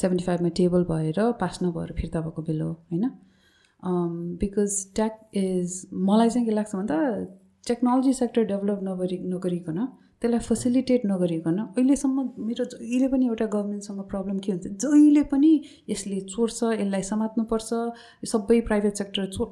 [0.00, 3.10] सेभेन्टी फाइभमा टेबल भएर पास नभएर फिर्ता भएको बिल हो होइन?
[4.40, 6.96] बिकज ट्याक इज मलाई चाहिँ के लाग्छ भन्दा
[7.68, 9.78] टेक्नोलोजी सेक्टर डेभलप नगरी नगरिकन
[10.22, 15.50] त्यसलाई फेसिलिटेट नगरिकन अहिलेसम्म मेरो जहिले पनि एउटा गभर्मेन्टसँग प्रब्लम के हुन्छ जहिले पनि
[15.88, 17.68] यसले चोर्छ यसलाई समात्नुपर्छ
[18.32, 19.44] सबै प्राइभेट सेक्टर चो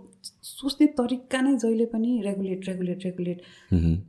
[0.50, 3.38] सोच्ने तरिका नै जहिले पनि रेगुलेट रेगुलेट रेगुलेट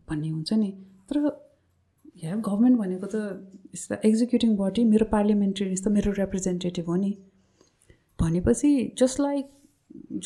[0.10, 0.72] भन्ने हुन्छ नि।
[1.10, 1.18] तर
[2.24, 3.16] या गभर्मेन्ट भनेको त
[3.74, 7.12] यस्तो एक्जिक्युटिङ बडी मेरो पार्लियामेन्ट्री यस्तो मेरो रिप्रेजेन्टेटिभ हो नि।
[8.22, 9.50] भनेपछि just like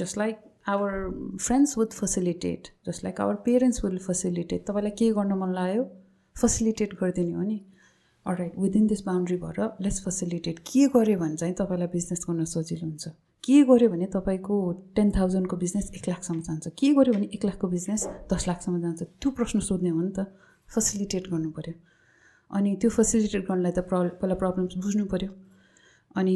[0.02, 0.36] just like
[0.70, 0.92] our
[1.42, 5.84] friends would facilitate just like our parents will facilitate तपाईँलाई के गर्न मन लाग्यो?
[6.42, 7.60] फेसिलिटेट गरिदिने हो नि?
[8.26, 12.86] राइट विदिन दिस बााउन्ड्री भएर लेट्स फेसिलिटेट के गर्यो भने चाहिँ तपाईँलाई बिजनेस गर्न सजिलो
[12.86, 13.08] हुन्छ।
[13.44, 14.56] के गर्यो भने तपाईँको
[14.96, 18.02] टेन थाउजन्डको बिजनेस एक लाखसम्म जान्छ। के गर्यो भने एक लाखको बिजनेस
[18.34, 20.26] दस लाखसम्म जान्छ। त्यो प्रश्न सोध्ने हो नि त।
[20.70, 21.74] फेसिलिटेट गर्नु पऱ्यो
[22.52, 25.30] अनि त्यो फेसिलिटेट गर्नलाई त प्र पहिला प्रब्लम्स बुझ्नु पऱ्यो
[26.16, 26.36] अनि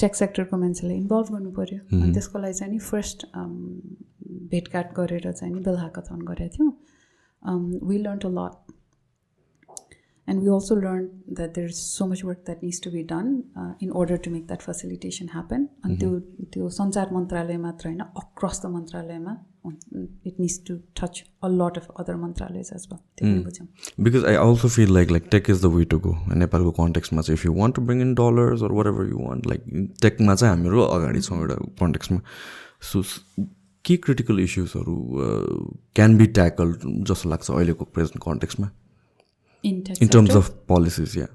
[0.00, 3.26] टेक सेक्टरको मान्छेलाई इन्भल्भ गर्नु पऱ्यो अनि त्यसको लागि चाहिँ नि फर्स्ट
[4.52, 6.72] भेटघाट गरेर चाहिँ नि बेल हाकाथन गरेका थियौँ।
[7.88, 8.54] We learn a lot
[10.32, 11.08] and we also learned
[11.38, 14.46] that there's so much work that needs to be done uh, in order to make
[14.50, 15.68] that facilitation happen.
[15.84, 16.10] अनि त्यो
[16.52, 22.16] त्यो सञ्चार मन्त्रालय मात्र होइन अक्रस द मन्त्रालयमा needs to touch a lot of other
[22.24, 23.68] मन्त्रालय as well त्यो पनि बुझ्यौँ
[24.06, 27.40] because I also feel like like tech is the way to go नेपालको कन्टेक्समा चाहिँ
[27.46, 29.64] you want to bring in dollars or whatever you want like
[30.02, 32.20] टेकमा चाहिँ हामीहरू अगाडि छौँ एउटा कन्टेक्समा
[32.92, 33.02] सो
[33.84, 34.94] के क्रिटिकल इस्युजहरू
[35.96, 36.72] क्यान बी ट्याकल
[37.10, 38.70] जस्तो लाग्छ अहिलेको प्रेजेन्ट कन्टेक्समा
[39.62, 41.26] in tech in terms of policies yeah.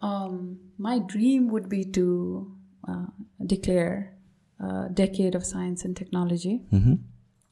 [0.00, 2.54] Um, my dream would be to
[2.86, 3.06] uh,
[3.44, 4.14] declare
[4.60, 6.62] a decade of science and technology.
[6.72, 6.94] Mm-hmm.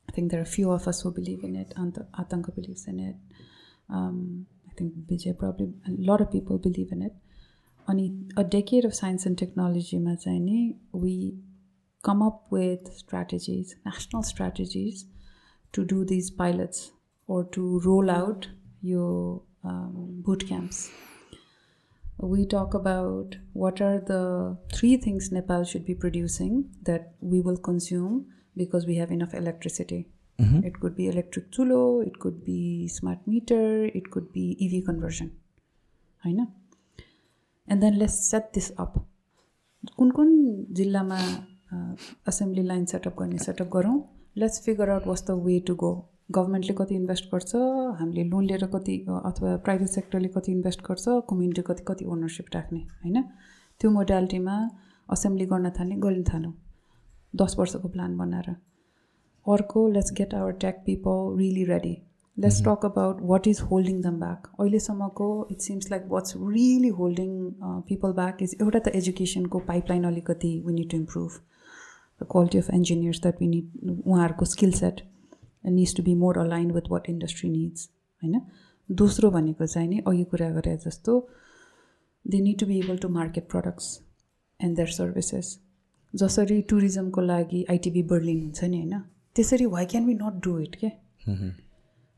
[0.09, 3.01] i think there are few of us who believe in it Ant- atanka believes in
[3.01, 3.17] it.
[3.89, 7.15] Um, i think vijay probably a lot of people believe in it.
[7.89, 7.99] On
[8.37, 9.99] a decade of science and technology
[10.93, 11.15] we
[12.03, 15.07] come up with strategies national strategies
[15.73, 16.93] to do these pilots
[17.27, 18.49] or to roll out
[18.83, 20.90] your um, boot camps.
[22.18, 27.58] We talk about what are the three things Nepal should be producing that we will
[27.58, 30.08] consume because we have enough electricity.
[30.40, 35.32] It could be electric chulo, it could be smart meter, it could be EV conversion.
[36.26, 36.48] I know.
[37.68, 38.98] And then let's set this up.
[39.98, 40.34] कुन कुन
[40.78, 41.18] जिल्लामा
[42.28, 43.98] assembly line setup गर्ने setup गरौँ
[44.38, 45.92] let's figure out what's the way to go
[46.29, 47.55] गभर्मेन्टले कति invest गर्छ
[47.99, 52.81] हामीले loan लिएर कति अथवा प्राइभेट सेक्टरले कति इन्भेस्ट गर्छ कम्युनिटी कति कति ओनरसिप राख्ने
[53.03, 53.23] होइन?
[53.81, 54.57] त्यो मोडालिटीमा
[55.09, 56.53] असेम्ब्ली गर्न थाल्ने गर्न थालौँ।
[57.35, 58.51] दस वर्षको प्लान बनाएर।
[59.47, 61.97] अर्को let's get our tech people really ready
[62.37, 67.31] let's talk about what is holding them back अहिलेसम्मको it seems like what's really holding
[67.89, 71.31] people back is एउटा त एजुकेसनको पाइपलाइन अलिकति we need to improve
[72.21, 75.01] the quality of engineers that we need उहाँहरूको skill set
[75.71, 77.89] needs to be more align with what industry needs
[78.23, 78.41] होइन?
[78.89, 81.19] दोस्रो भनेको चाहिँ नि अघि कुरा गरे जस्तो
[82.25, 83.99] they need to be able to market products
[84.61, 85.59] and their services
[86.15, 89.01] जसरी टुरिज्मको लागि आइटिबी बर्लिन हुन्छ नि होइन?
[89.37, 90.91] त्यसरी why can we not do it के?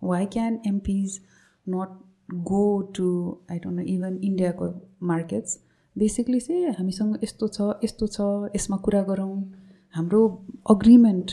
[0.02, 1.20] Why can MPs
[1.66, 1.98] not
[2.44, 2.64] go
[2.96, 3.08] to
[3.50, 4.68] I don't know even इन्डियाको
[5.06, 5.58] मार्केट्स
[5.96, 8.20] बेसिकली चाहिँ हामीसँग यस्तो छ यस्तो छ
[8.56, 9.34] यसमा कुरा गरौँ।
[9.94, 10.20] हाम्रो
[10.70, 11.32] अग्रिमेन्ट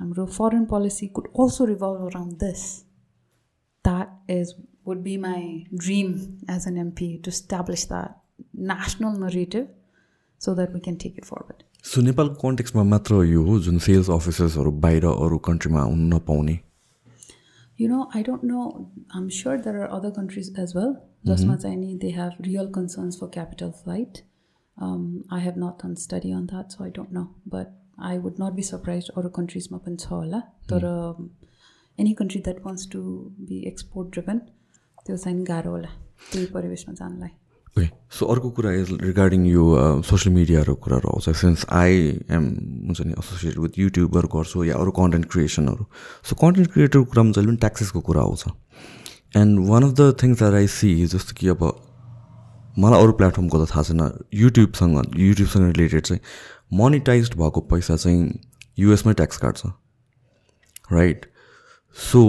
[0.00, 2.64] हाम्रो foreign policy could also revolve around this
[3.84, 4.54] that is
[4.88, 6.12] would be my dream
[6.56, 8.04] as an MP to establish the
[8.72, 9.68] national narrative
[10.40, 14.10] so that we can take it forward so नेपालको कन्टेक्समा मात्र यो हो जुन सेल्स
[14.20, 16.58] अफिसर्सहरू बाहिर अरू कन्ट्रीमा हुन नपाउने
[17.78, 18.90] You know, I don't know.
[19.12, 20.92] I'm sure there are other countries as well.
[21.26, 24.22] Jasma Chaini, they have real concerns for capital flight.
[24.76, 27.34] Um, I have not done study on that, so I don't know.
[27.46, 30.42] But I would not be surprised other countries ma pani cha hola.
[30.68, 30.82] तर
[31.98, 34.40] any country that wants to be export driven,
[35.06, 35.88] त्यो चाहिँ गाह्रो होला
[36.32, 37.28] त्यही परिवेशमा जानलाई
[37.76, 37.86] okay
[38.18, 39.64] so अर्को कुरा इज रिगार्डिङ यो
[40.08, 41.92] सोसियल मिडियाहरूको कुराहरू आउँछ सिन्स आई
[42.36, 42.44] एम
[42.86, 45.84] हुन्छ नि एसोसिएटेड विथ युट्युबर गर्छु या अरू कन्टेन्ट क्रिएसनहरू
[46.28, 48.44] सो कन्टेन्ट क्रिएटरको कुरामा जहिले पनि ट्याक्सेसको कुरा आउँछ।
[49.36, 51.62] And one of the things are I see जस्तो कि अब
[52.78, 54.02] मलाई अरू प्लेटफर्मको त थाहा छैन
[54.34, 56.20] युट्युबसँग युट्युबसँग रिलेटेड चाहिँ
[56.70, 58.38] मोनिटाइज भएको पैसा चाहिँ
[58.78, 59.66] युएसमै ट्याक्स काट्छ.
[60.92, 61.26] Right
[61.96, 62.20] so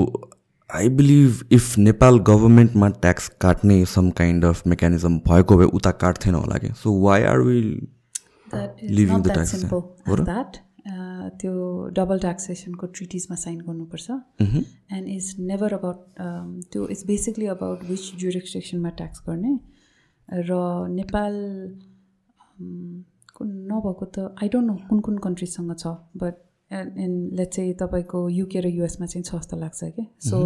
[0.69, 6.35] I believe if Nepal गभर्मेन्टमा ट्याक्स काट्ने सम काइन्ड अफ मेकानिजम भएको भए उता काट्थेन
[6.35, 6.71] होला कि?
[6.73, 7.39] So why are
[8.53, 9.75] that simple
[10.07, 10.23] हो र?
[10.23, 10.57] द्याट
[11.39, 11.53] त्यो
[11.95, 14.11] डबल ट्याक्सेसनको ट्रिटिजमा साइन गर्नुपर्छ।
[14.41, 15.97] एन्ड इज नेभर अबाउट
[16.71, 19.57] त्यो इट्स बेसिकली अबाउट विच जुरिस्ट्रिक्सनमा ट्याक्स गर्ने।
[20.29, 20.51] र
[20.89, 21.33] नेपाल
[22.59, 23.03] um,
[23.41, 26.33] नभएको त आई डोन्ट नो कुन कुन कन्ट्रिजसँग छ बट
[26.71, 30.38] एन्ड लेट चाहिँ तपाईँको युके र युएसमा चाहिँ छ जस्तो लाग्छ कि सो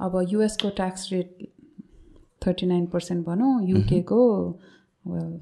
[0.00, 1.48] अब युएसको tax rate
[2.46, 4.20] thirty nine percent भनौँ युकेको
[5.06, 5.38] वेल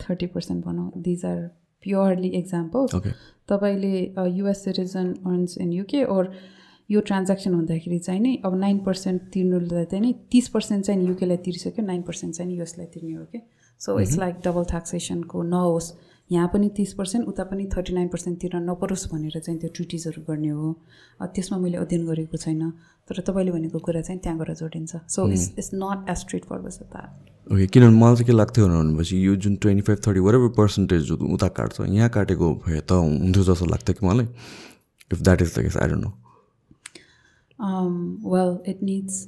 [0.00, 1.38] थर्टी पर्सेन्ट भनौँ। These are
[1.82, 3.10] purely examples okay
[3.48, 3.94] तपाईँले
[4.30, 6.32] US citizen earns in UK or
[6.90, 11.36] यो ट्रान्ज्याक्सन हुँदाखेरि चाहिँ नि अब नाइन पर्सेन्ट तिर्नुलाई चाहिँ नि तिस पर्सेन्ट चाहिँ युकेलाई
[11.44, 13.40] तिरिसक्यो नाइन पर्सेन्ट चाहिँ युएसलाई तिर्ने हो कि
[13.80, 15.92] सो इट्स लाइक डबल ट्याक्सेसनको नहोस्।
[16.30, 20.22] यहाँ पनि तिस पर्सेन्ट उता पनि थर्टी नाइन पर्सेन्ट तिर्न नपरोस् भनेर चाहिँ त्यो ट्रिटिजहरू
[20.28, 20.72] गर्ने हो
[21.22, 22.70] त्यसमा मैले अध्ययन गरेको छैन
[23.08, 26.58] तर तपाईँले भनेको कुरा चाहिँ त्यहाँ गएर जोडिन्छ so it's it's not as straight for
[26.66, 31.10] bus okay किनभने मलाई चाहिँ के लाग्थ्यो भनेपछि यो जुन twenty five thirty whatever percentage
[31.10, 34.26] उता काट्छ यहाँ काटेको भए त हुन्थ्यो जस्तो लाग्थ्यो कि मलाई
[35.10, 36.10] if that is the case I don't know
[38.30, 39.26] well it needs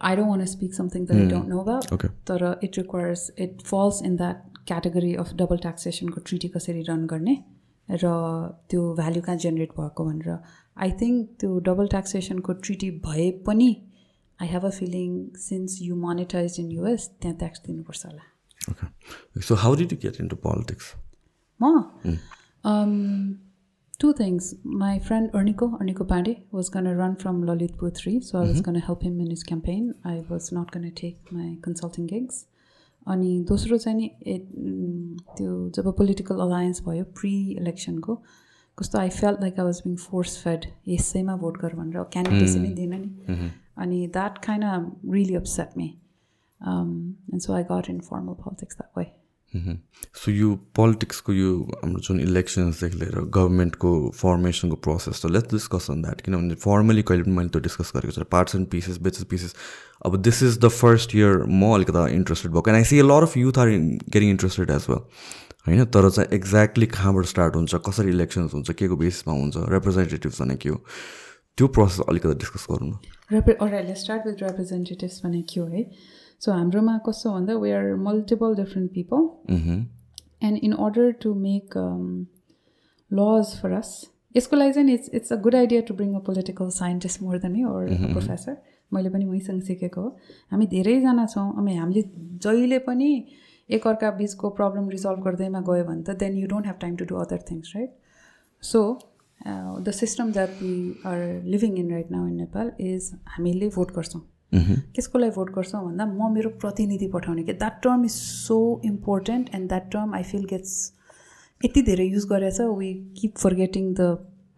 [0.00, 1.20] I don't want to speak something that mm.
[1.20, 1.28] I hmm.
[1.30, 1.92] don't know about.
[1.92, 2.08] Okay.
[2.24, 6.82] But uh, it requires, it falls in that category of double taxation को treaty कसरी
[6.82, 7.44] run गर्ने
[7.90, 8.08] र
[8.70, 10.38] त्यो value कहाँ generate भएको भनेर
[10.76, 13.90] I think त्यो double ट्याक्सेसनको ट्रिटी भए पनि
[14.42, 18.22] I have a feeling since you monetise in US त्यहाँ ट्याक्स दिनुपर्छ होला.
[19.40, 20.94] So how did you get into politics?
[21.60, 21.84] म
[24.02, 24.54] two things.
[24.64, 28.50] My friend Erniko, Erniko Pandey, was going to run from Lalitpur 3, so I was
[28.50, 28.60] mm-hmm.
[28.60, 29.94] going to help him in his campaign.
[30.04, 31.12] I was not going to
[33.08, 34.06] अनि दोस्रो चाहिँ नि
[35.36, 38.16] त्यो जब political alliance भयो pre इलेक्सनको
[38.78, 42.72] कस्तो I felt like I was being force fed यसैमा भोट गर भनेर क्यान्डिडेट्स नै
[42.74, 43.50] दिएन नि।
[43.84, 45.88] अनि that kind really upset me
[46.60, 49.06] and so I got in formal politics that way
[49.56, 56.02] so यो पोलिटिक्सको यो हाम्रो जुन इलेक्सन्सदेखि लिएर गभर्मेन्टको फर्मेसनको प्रोसेस त लेट्स डिस्कस अन
[56.02, 59.54] द्याट किनभने फर्मली कहिले पनि मैले त्यो डिस्कस गरेको छु parts and pieces batches pieces
[60.06, 63.36] अब this is the first year म अलिकता इन्ट्रेस्टेड भएको। And I see lot of
[63.36, 65.00] youth are getting interested as well
[65.66, 65.84] होइन?
[65.84, 70.56] तर चाहिँ एक्ज्याक्टली कहाँबाट स्टार्ट हुन्छ कसरी इलेक्सन्स हुन्छ के को बेसिसमा हुन्छ रिप्रेजेन्टेटिभ्स भने
[70.56, 70.82] के हो?
[71.58, 75.82] त्यो प्रोसेस अलिकति डिस्कस गरौँ न। स्टार्ट विथ रिप्रेजेन्टेटिभ्स भने के हो है?
[76.40, 79.28] सो हाम्रोमा कस्तो भन्दा we are multiple different people
[80.46, 81.76] and in order to make
[83.10, 83.90] laws for us
[84.36, 87.54] यसको लागि चाहिँ it's it's a good idea to bring a political scientist more than
[87.66, 88.56] or professor
[88.92, 90.08] मैले पनि मैसँग सिकेको हो।
[90.50, 92.02] हामी धेरैजना छौँ। अनि हामीले
[92.44, 93.08] जहिले पनि
[93.70, 97.16] एकअर्का बिचको प्रब्लम रिजल्भ गर्दैमा गयो भने त then you don't have time to do
[97.24, 97.90] other things right
[98.62, 98.80] so
[99.40, 100.74] the system that we
[101.06, 104.22] are living in right now in Nepal is हामीले भोट गर्छौँ।
[104.52, 109.50] कसको लागि भोट गर्छौँ भन्दा म मेरो प्रतिनिधि पठाउने कि that term is so important
[109.54, 110.76] and that term I feel gets
[111.60, 114.08] यति धेरै युज गरेछ we keep forgetting the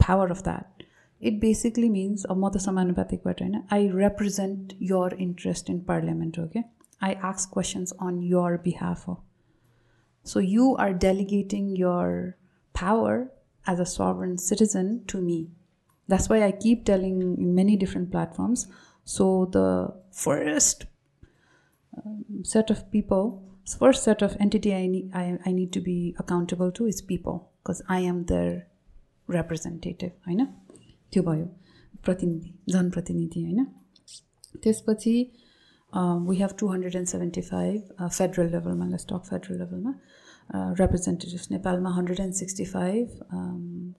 [0.00, 0.84] power of that
[1.20, 6.46] it basically means अब म त समानुपातिकबाट होइन I represent your interest in parliament हो
[6.54, 6.62] कि
[7.02, 9.18] I ask questions on your behalf हो
[10.26, 12.16] so you are delegating your
[12.74, 13.28] power
[13.64, 15.38] as a sovereign citizen to me.
[16.08, 18.66] That's why I keep telling in many different platforms
[19.10, 19.68] So the
[20.22, 20.84] first
[21.96, 23.24] um, set of people,
[23.78, 27.40] first set of entity I need, I, I need to be accountable to is people
[27.58, 28.50] because I am their
[29.28, 30.46] representative होइन?
[31.12, 31.46] त्यो भयो।
[32.04, 33.66] प्रतिनिधि जनप्रतिनिधि होइन?
[34.62, 35.14] त्यसपछि
[36.28, 39.92] we have two hundred and seventy five federal लेभलमा लेस्टक federal लेभलमा
[40.80, 43.18] रिप्रेजेन्टेटिभ्स नेपालमा hundred and sixty five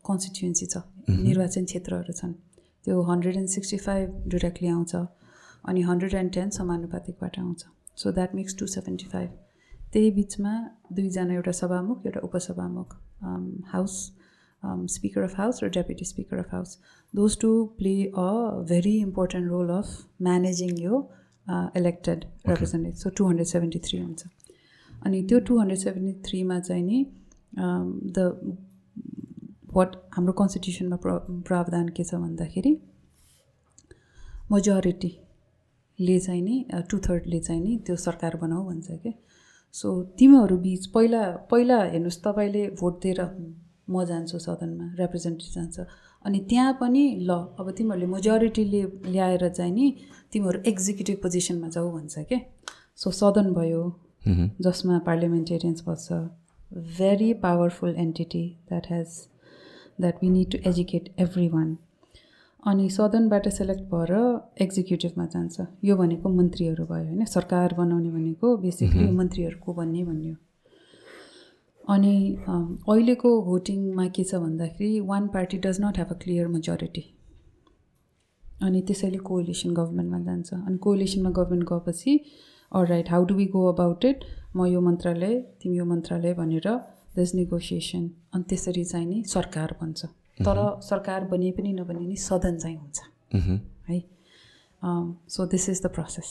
[0.09, 2.33] constituency छ। निर्वाचन क्षेत्रहरू छन्।
[2.85, 4.95] त्यो hundred and sixty five directly आउँछ
[5.69, 7.65] अनि हन्ड्रेड एन्ड टेन समानुपातिकबाट आउँछ।
[7.97, 9.29] So that makes two seventy five
[9.93, 10.53] त्यही बिचमा
[10.95, 12.95] दुईजना एउटा सभामुख एउटा उपसभामुख
[13.73, 13.93] हाउस
[14.93, 16.77] स्पिकर अफ हाउस र deputy speaker of house
[17.13, 18.29] those two play a
[18.69, 19.87] very important role of
[20.21, 20.99] managing यो
[21.77, 24.25] elected representative so two hundred seventy three हुन्छ।
[25.05, 27.05] अनि त्यो टु हन्ड्रेड सेभेन्टी थ्रीमा चाहिँ नि
[28.17, 28.19] द
[29.73, 31.17] वाट हाम्रो कन्स्टिट्युसनमा प्र
[31.47, 32.71] प्रावधान के छ भन्दाखेरि
[34.51, 36.55] मेजोरिटीले चाहिँ नि
[36.89, 39.13] टु थर्डले चाहिँ नि त्यो सरकार बनाऊ भन्छ क्या
[39.75, 39.87] सो
[40.19, 43.21] तिमीहरू बिच पहिला पहिला हेर्नुहोस् तपाईँले भोट दिएर
[43.89, 45.87] म जान्छु सदनमा रिप्रेजेन्टेटिभ जान्छ।
[46.25, 49.87] अनि त्यहाँ पनि ल अब तिमीहरूले मेजोरिटीले ल्याएर चाहिँ नि
[50.33, 52.39] तिमीहरू एक्जिक्युटिभ पोजिसनमा जाऊ भन्छ क्या
[52.95, 53.81] सो सदन भयो
[54.61, 56.07] जसमा पार्लियामेन्टेरियन्स बस्छ।
[56.99, 59.09] Very powerful entity that has
[59.99, 61.09] that we need to educate
[61.49, 61.77] everyone
[62.63, 64.11] अनि सदनबाट सेलेक्ट भएर
[64.61, 70.35] एक्जिक्युटिभमा जान्छ। यो भनेको मन्त्रीहरू भयो होइन सरकार बनाउने भनेको बेसिकली मन्त्रीहरूको भन्ने हो
[71.83, 72.13] अनि
[72.47, 77.03] अहिलेको भोटिङमा के छ भन्दाखेरि one party does not have a clear majority
[78.61, 82.13] अनि त्यसैले कोइलेसन गभर्मेन्टमा जान्छ। अनि कोइलेसनमा गभर्मेन्ट गएपछि
[82.71, 84.25] or right how do we go about it
[84.55, 86.67] म यो मन्त्रालय तिमी यो मन्त्रालय भनेर
[87.17, 90.05] दस नेगोसिएसन अनि त्यसरी चाहिँ नि सरकार बन्छ।
[90.39, 92.99] तर सरकार बनिए पनि नबनिए नि सदन चाहिँ हुन्छ।
[93.89, 93.99] है?
[95.29, 96.29] So this is the process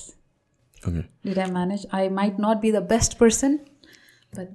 [0.87, 3.59] did I manage I might not be the best person
[4.35, 4.49] but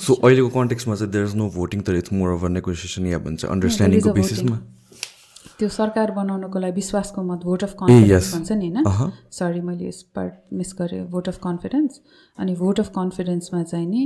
[0.00, 3.44] so अहिलेको कन्टेक्समा चाहिँ देयर इज नो भोटिङ तर इट्स मोर अफ नेगोसिएसन या भन्छ
[3.46, 4.56] अन्डरस्ट्यान्डिङको बेसिसमा
[5.58, 9.10] त्यो सरकार बनाउनको लागि विश्वासको मत भोट अफ कन्फिडेन्स भन्छ नि होइन?
[9.30, 12.00] सरी मैले यस पार्ट मिस गरेँ। भोट अफ कन्फिडेन्स
[12.38, 14.02] अनि भोट अफ कन्फिडेन्समा चाहिँ नि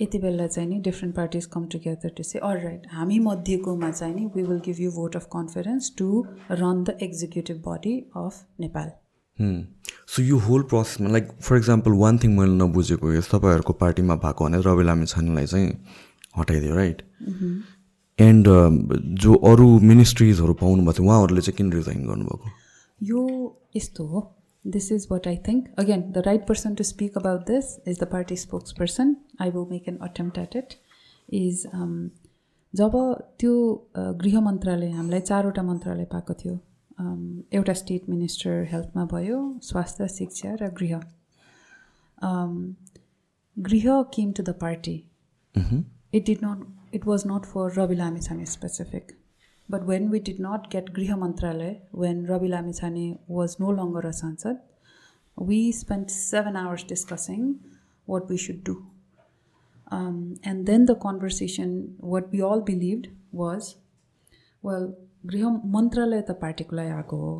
[0.00, 4.14] यति बेला चाहिँ नि different parties come together to say all right हामी मध्येकोमा चाहिँ
[4.14, 8.90] नि we will give you vote of confidence to run the executive body of Nepal
[10.06, 14.44] so यो whole प्रोसेसमा like for example one thing मैले नबुझेको यस तपाईँहरूको पार्टीमा भएको
[14.44, 15.72] भने रवि लामी छानेलाई चाहिँ
[16.38, 17.02] हटाइदियो राइट
[18.18, 18.48] एन्ड
[19.18, 22.50] जो अरू मिनिस्ट्रिजहरू पाउनुभएको थियो उहाँहरूले चाहिँ किन रिजाइन गर्नुभएको?
[23.02, 23.20] यो
[23.76, 24.35] यस्तो हो।
[24.74, 25.68] This is what I think.
[25.78, 29.16] Again, the right person to speak about this is the party spokesperson.
[29.38, 30.78] I will make an attempt at it.
[31.28, 32.10] Is um,
[32.74, 32.92] जब
[33.40, 33.52] त्यो
[34.22, 36.54] गृह मन्त्रालय हामीलाई चारवटा मन्त्रालय पाएको थियो
[37.58, 41.00] एउटा स्टेट मिनिस्टर हेल्थमा भयो स्वास्थ्य शिक्षा र गृह
[43.56, 44.96] गृह came to the party
[45.54, 49.15] it did not it was not for Rabi Lamichhane specific
[49.69, 54.11] But when we did not get Griha Mantralaya, when Ravi Lamichhane was no longer a
[54.11, 54.59] Sansad,
[55.37, 57.59] we spent seven hours discussing
[58.05, 58.85] what we should do.
[59.89, 63.75] Um, and then the conversation, what we all believed was,
[64.63, 64.93] well,
[65.25, 67.33] गृह मन्त्रालय त पार्टीको आएको हो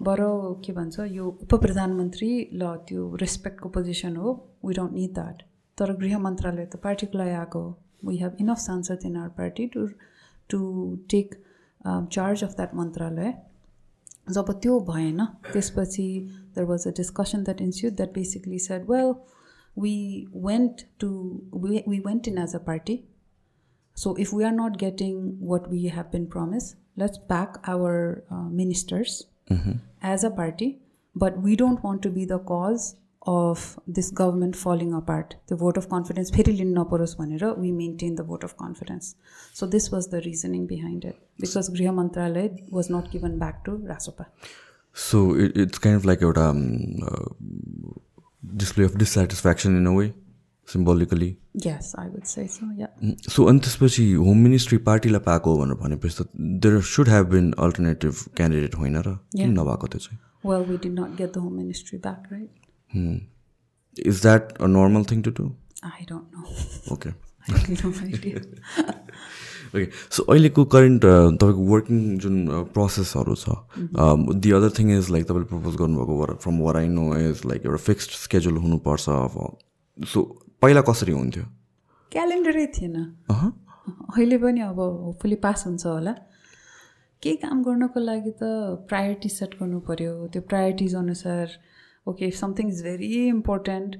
[0.00, 0.30] बरु
[0.66, 4.32] के भन्छ यो उप प्रधानमन्त्री ल त्यो रेस्पेक्टको पोजिसन हो
[4.64, 5.42] वी डोन्ट निड द्याट
[5.78, 9.66] तर गृह मन्त्रालय त पार्टीको लागि आएको हो वी हेभ इनफ सांसद in our party
[9.74, 9.86] to
[10.50, 10.60] to
[11.10, 11.34] take
[11.85, 13.33] charge of that मन्त्रालय
[14.33, 16.07] जब त्यो भएन त्यसपछि
[16.55, 19.13] there was a discussion that ensue that basically said well
[19.77, 19.95] we
[20.35, 21.09] went to
[21.55, 23.03] we went in as a party
[23.97, 28.43] So if we are not getting what we have been promised, let's back our uh,
[28.49, 29.73] ministers mm-hmm.
[30.01, 30.79] as a party.
[31.15, 35.35] But we don't want to be the cause of this government falling apart.
[35.47, 39.15] The vote of confidence, we maintain the vote of confidence.
[39.53, 43.71] So this was the reasoning behind it because Griha Mantralaya was not given back to
[43.71, 44.27] Rasopa.
[44.93, 47.25] So it, it's kind of like a um, uh,
[48.55, 50.13] display of dissatisfaction in a way,
[50.65, 51.37] symbolically.
[51.53, 52.87] Yes, I would say so, yeah.
[53.27, 56.27] So अनि त्यसपछि home ministry पार्टीलाई पाएको भनेर भनेपछि त
[56.65, 60.93] there should have been alternative candidate होइन र किन नभएको त्यो चाहिँ Well, we did
[60.93, 62.49] not get the home ministry back, right?
[62.91, 63.17] Hmm.
[63.95, 65.55] Is that a normal thing to do?
[65.83, 66.45] I don't know.
[66.93, 67.13] Okay.
[67.49, 68.41] I have no idea.
[69.69, 69.85] Okay
[70.15, 71.03] so अहिलेको current
[71.41, 72.37] तपाईँको working जुन
[72.73, 73.57] प्रोसेसहरू छ
[74.45, 77.81] the other thing is like तपाईँले propose गर्नुभएको from where I know is like एउटा
[77.89, 80.23] fixed schedule हुनुपर्छ अब सो
[80.65, 81.43] पहिला कसरी हुन्थ्यो
[82.11, 82.97] क्यालेन्डरै थिएन
[83.29, 86.15] अहिले पनि अब होपफुली पास हुन्छ होला
[87.23, 88.51] केही काम गर्नको लागि त
[88.89, 91.57] प्रायोरिटी सेट गर्नु पऱ्यो त्यो प्रायोरिटिज अनुसार
[92.08, 93.96] okay if something is very important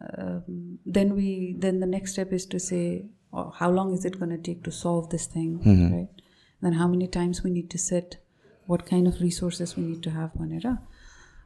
[0.00, 4.18] um, then we then the next step is to say oh, how long is it
[4.18, 5.94] going to take to solve this thing mm-hmm.
[5.94, 6.24] right
[6.62, 8.18] then how many times we need to sit
[8.66, 10.66] what kind of resources we need to have भनेर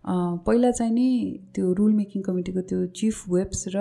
[0.07, 1.09] पहिला चाहिँ नि
[1.55, 3.81] त्यो rule making कमिटीको त्यो chief webs र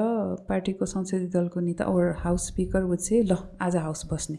[0.49, 4.37] पार्टीको संसदीय दलको नेता ओर हाउस स्पिकर वुड चाहिँ ल आज हाउस बस्ने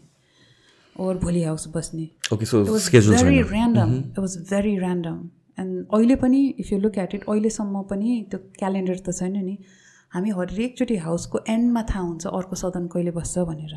[1.05, 5.17] ओर भोलि हाउस बस्ने very random it was very random
[5.58, 9.56] and अहिले पनि if you look at it अहिलेसम्म पनि त्यो क्यालेन्डर त छैन नि।
[10.14, 13.74] हामी हरेकचोटि हाउसको एन्डमा थाहा हुन्छ अर्को सदन कहिले बस्छ भनेर।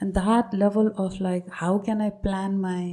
[0.00, 2.90] And that level of like how can I plan my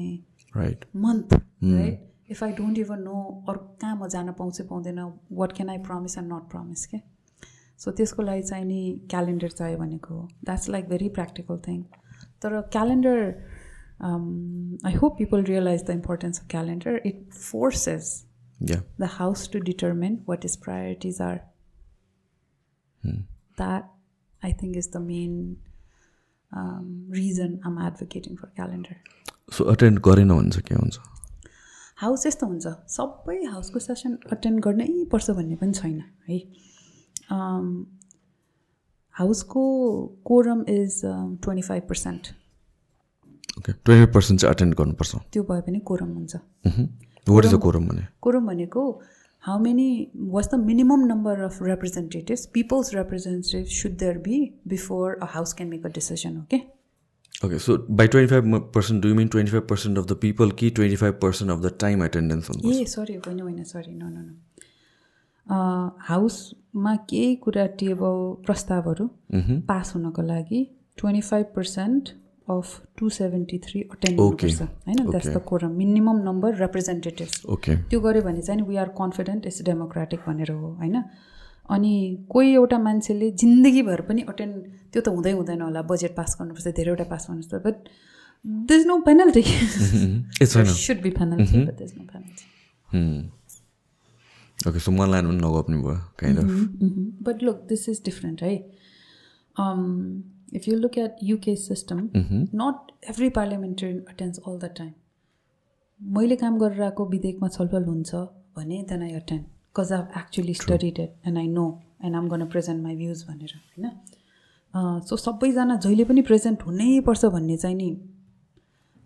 [0.56, 3.18] right month right if I don't even know
[3.50, 5.00] अरू कहाँ म जान पाउँछ पाउँदैन
[5.42, 6.98] what can I promise and not promise के?
[7.80, 11.82] सो त्यसको लागि चाहिँ नि क्यालेन्डर चाहियो भनेको that's like very practical thing
[12.42, 13.18] तर calendar
[14.01, 17.01] um, I hope people realize the importance of calendar.
[17.05, 18.25] It forces
[18.59, 18.81] yeah.
[18.99, 21.43] the house to determine what its priorities are.
[23.03, 23.21] Hmm.
[23.57, 23.91] That
[24.43, 25.59] I think is the main
[26.53, 28.97] um, reason I'm advocating for calendar.
[29.53, 30.99] So attend गरेन हुन्छ के हुन्छ
[32.03, 36.39] house यस्तो हुन्छ सबै हाउसको session attend गर्नै पर्छ भन्ने पनि छैन है
[39.15, 39.65] हाउसको
[40.31, 42.31] quorum is twenty five percent
[43.58, 46.36] okay twenty percent चाहिँ एटेन्ड गर्नुपर्छ। त्यो भए पनि कोरम हुन्छ।
[47.28, 48.08] वाट इज अ कोरम भने?
[48.22, 48.82] कोरम भनेको
[49.44, 49.88] how many
[50.36, 55.70] was the minimum number of representatives people's representative should there be before a house can
[55.70, 56.62] make a decision okay
[57.46, 60.70] okay so by twenty five percent do mean twenty five percent of the people कि
[60.80, 64.28] twenty five percent of the time attendance A sorry होइन होइन sorry न न
[66.08, 69.10] हाउसमा केही कुरा table प्रस्तावहरू
[69.68, 70.64] pass हुनको लागि
[70.98, 72.10] twenty five percent
[72.48, 77.42] of two seventy three attend गर्नुपर्छ होइन that's the quorum minimum number representatives
[77.90, 81.02] त्यो गऱ्यो भने चाहिँ we are confident it's democratic भनेर हो होइन?
[81.70, 81.94] अनि
[82.30, 84.56] कोही एउटा मान्छेले जिन्दगीभर पनि अटेन्ड
[84.94, 87.90] त्यो त हुँदै हुँदैन होला बजेट पास गर्नुपर्छ धेरैवटा पास गर्नुपर्छ but
[88.68, 89.42] the is no penalty
[90.46, 92.46] should be penalty but no penalty
[94.60, 95.98] okay so मलाई पनि नगप्नु भयो
[97.26, 98.54] but look this is different है
[100.56, 102.10] if you look at UK system
[102.62, 104.92] not every parliamentarian attends all the time
[106.00, 108.16] मैले काम गरेर आएको विधेयकमा छलफल हुन्छ
[108.58, 111.68] भने then I attend because I actually studied it and I know
[112.06, 113.90] and I'm gonna present my views भनेर होइन?
[115.08, 117.90] सो सबैजना जहिले पनि प्रेजेन्ट हुनैपर्छ भन्ने चाहिँ नि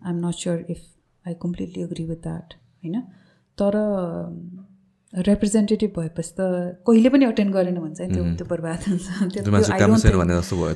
[0.06, 0.80] I am not sure if
[1.24, 3.00] I completely agree with that होइन?
[3.58, 3.72] तर
[5.12, 6.40] रिप्रेजेन्टेटिभ भएपछि त
[6.86, 9.06] कहिले पनि अटेन्ड गरेन भन्छ त्यो त्यो बर्बाद हुन्छ।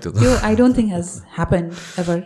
[0.05, 1.64] त्यो I don't think has happen
[2.03, 2.18] ever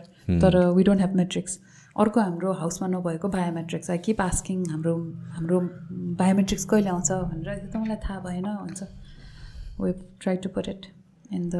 [0.45, 1.59] तर वी डोन्ट ह्याभ मेट्रिक्स
[1.97, 4.95] अर्को हाम्रो हाउसमा नभएको बायोमेट्रिक्स आई किप आस्किङ हाम्रो
[5.37, 5.61] हाम्रो
[6.23, 8.81] बायोमेट्रिक्स कहिले आउँछ भनेर। त मलाई थाहा भएन भन्छ।
[9.81, 10.83] We try to put it
[11.33, 11.57] in the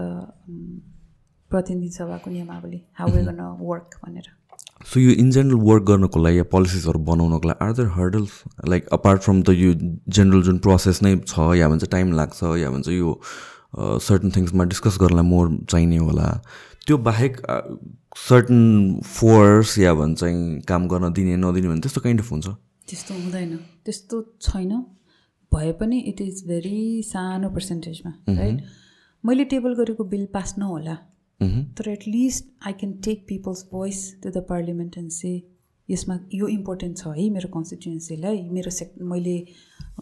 [1.51, 4.29] प्रतिनिधि सभाको नियमावली हाउ वे गन वर्क भनेर।
[4.93, 8.89] सो यो इन जेनरल वर्क गर्नको लागि या पोलिसिसहरू बनाउनको लागि are there hurdles like
[8.93, 9.73] apart from the यो
[10.19, 13.21] जेनरल जुन प्रोसेस नै छ या भन्छ टाइम लाग्छ या भन्छ यो
[14.07, 16.29] सर्टन थिङ्समा डिस्कस गर्नलाई मोर चाहिने होला
[16.87, 17.37] त्यो बाहेक
[18.17, 18.61] सर्टन
[19.07, 20.21] फोर्स या भन्छ
[20.69, 22.47] काम गर्न दिने नदिने भने त्यस्तो काइन्ड अफ हुन्छ?
[22.89, 24.73] त्यस्तो हुँदैन। त्यस्तो छैन।
[25.53, 28.65] भए पनि इट इज भेरी सानो पर्सेन्टेजमा राइट
[29.25, 30.97] मैले टेबल गरेको बिल पास नहोला.
[31.41, 35.31] तर at least I can take people's voice to the parliament and say
[35.89, 39.37] यसमा यो इम्पोर्टेन्ट छ है मेरो कन्स्टिट्युन्सीलाई मेरो सेक् मैले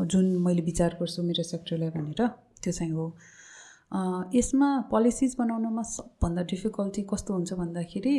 [0.01, 2.27] जुन मैले विचार गर्छु मेरो सेक्टरलाई भनेर
[2.63, 3.07] त्यो चाहिँ हो.
[4.35, 8.17] यसमा पोलिसिज बनाउनमा सबभन्दा डिफिकल्टी कस्तो हुन्छ भन्दाखेरि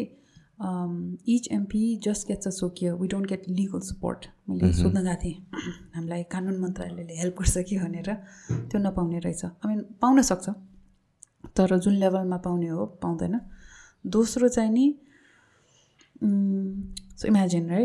[1.33, 4.81] each MP just gets a सोकियो we don't get legal support मैले mm-hmm.
[4.83, 5.35] सोध्न गएको थिएँ
[5.95, 7.77] हामीलाई कानुन मन्त्रालयले हेल्प गर्छ कि?
[7.79, 8.13] भनेर
[8.69, 10.49] त्यो नपाउने रहेछ। आई मिन पाउन सक्छ।
[11.57, 13.39] तर जुन लेभलमा पाउने हो पाउँदैन।
[14.05, 14.85] दोस्रो चाहिँ नि
[17.17, 17.81] सो इमेजिन है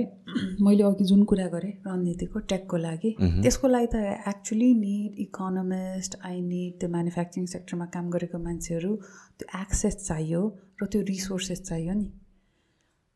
[0.61, 3.97] मैले अघि जुन कुरा गरेँ रणनीतिको टेकको लागि। त्यसको लागि त
[4.29, 8.93] actually need economist I need त्यो म्यानुफ्याक्चरिङ सेक्टरमा काम गरेको मान्छेहरू
[9.39, 10.43] त्यो एक्सेस चाहियो
[10.83, 12.09] र त्यो रिसोर्सेस चाहियो नि।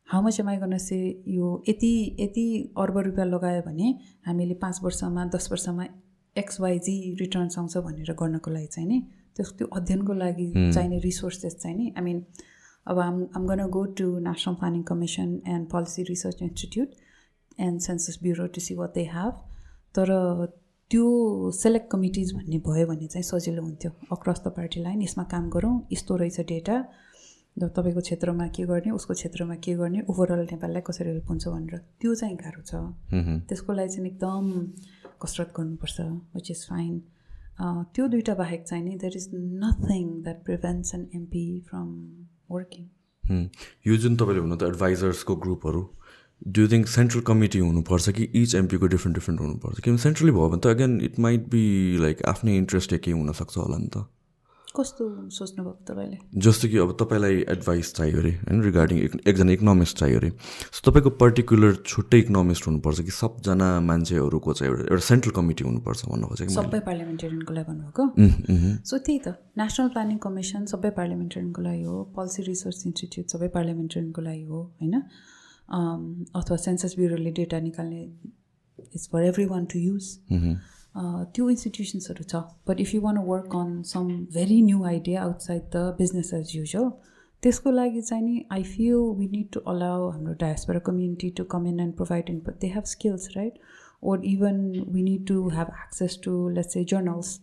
[0.09, 0.99] हाउ मच एम आई गर्न से
[1.29, 2.47] यो यति यति
[2.79, 3.89] अर्ब रुपियाँ लगायो भने
[4.27, 5.85] हामीले पाँच वर्षमा दस वर्षमा
[6.37, 8.99] एक्सवाइजी रिटर्न्स आउँछ भनेर गर्नको लागि चाहिँ नि
[9.37, 12.23] त्यस त्यो अध्ययनको लागि चाहिने रिसोर्सेस चाहिँ नि आई मिन
[12.87, 16.89] अब I'm I'm gonna go to national planning commission and policy research institute
[17.59, 19.35] and census bureau to see what they have
[19.95, 20.13] तर
[20.91, 21.07] त्यो
[21.59, 25.75] सेलेक्ट कमिटिज भन्ने भयो भने चाहिँ सजिलो हुन्थ्यो। अक्रस द पार्टी लाइन यसमा काम गरौँ
[25.93, 26.77] यस्तो रहेछ डेटा
[27.59, 31.79] र तपाईँको क्षेत्रमा के गर्ने उसको क्षेत्रमा के गर्ने ओभरअल नेपाललाई कसरी हेल्प हुन्छ भनेर।
[32.01, 32.73] त्यो चाहिँ गाह्रो छ।
[33.49, 34.45] त्यसको लागि चाहिँ एकदम
[35.23, 36.01] कसरत गर्नुपर्छ
[36.37, 36.95] विच इज फाइन
[37.59, 41.89] त्यो दुइटा बाहेक चाहिँ नि there is nothing that prevents an MP from
[42.51, 42.85] working
[43.87, 45.83] यो जुन तपाईँले हुनु त एडभाइजर्सको ग्रुपहरू
[46.57, 49.81] डु थिङ्क सेन्ट्रल कमिटी हुनुपर्छ कि इच एमपीको डिफ्रेन्ट डिफ्रेन्ट हुनुपर्छ?
[49.81, 51.63] किनभने सेन्ट्रली भयो भने त again it might be
[52.01, 54.05] like आफ्नै इन्ट्रेस्ट केही हुनसक्छ होला नि त।
[54.79, 56.19] कस्तो सोच्नुभयो तपाईँले?
[56.39, 58.99] जस्तो कि अब तपाईँलाई एडभाइस चाहियो अरे होइन रिगार्डिङ
[59.31, 60.31] एकजना इकोनोमिस्ट चाहियो अरे
[60.73, 66.01] सो तपाईँको पर्टिकुलर छुट्टै इकोनोमिस्ट हुनुपर्छ कि सबजना मान्छेहरूको चाहिँ एउटा एउटा सेन्ट्रल कमिटी हुनुपर्छ
[66.09, 68.05] भन्नु खोजेको सबै पार्लियामेन्टेरियनको लागि भन्नुभएको?
[68.85, 74.21] सो त्यही त नेसनल प्लानिङ कमिसन सबै पार्लियामेन्टेरियनको लागि हो पोलिसी रिसर्च इन्स्टिट्युट सबै पार्लियामेन्टेरियनको
[74.29, 74.95] लागि हो होइन?
[76.37, 78.03] अथवा सेन्सस ब्युरोले डेटा निकाल्ने
[78.79, 80.05] it's for everyone to use
[80.97, 85.83] त्यो इन्स्टिट्युसन्सहरू छ but if you want work on some very new idea outside the
[85.99, 86.91] business as usual
[87.43, 91.67] त्यसको लागि चाहिँ नि I feel we need to allow हाम्रो diaspora community to come
[91.67, 93.59] in and provide in they have skills right
[94.03, 97.39] or even we need to have access to let's say journals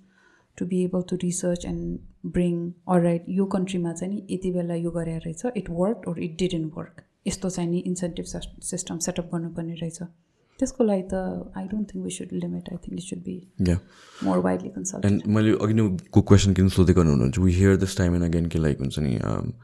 [0.57, 4.75] to be able to research and bring or right यो कन्ट्रीमा चाहिँ नि यति बेला
[4.75, 8.25] यो गरेर रहेछ it work or it didn't work यस्तो चाहिँ नि इन्सेन्टिभ
[8.63, 10.01] सिस्टम सेटअप गर्नुपर्ने रहेछ
[10.63, 11.21] त्यसको लागि त
[11.59, 13.37] I don't think we should limit I think it should be
[14.23, 17.39] more widely consult and मैले अघि नै को क्वेसन किन सोधेको हुनुहुन्छ?
[17.39, 19.55] We hear this time and again के लाइक हुन्छ नि um,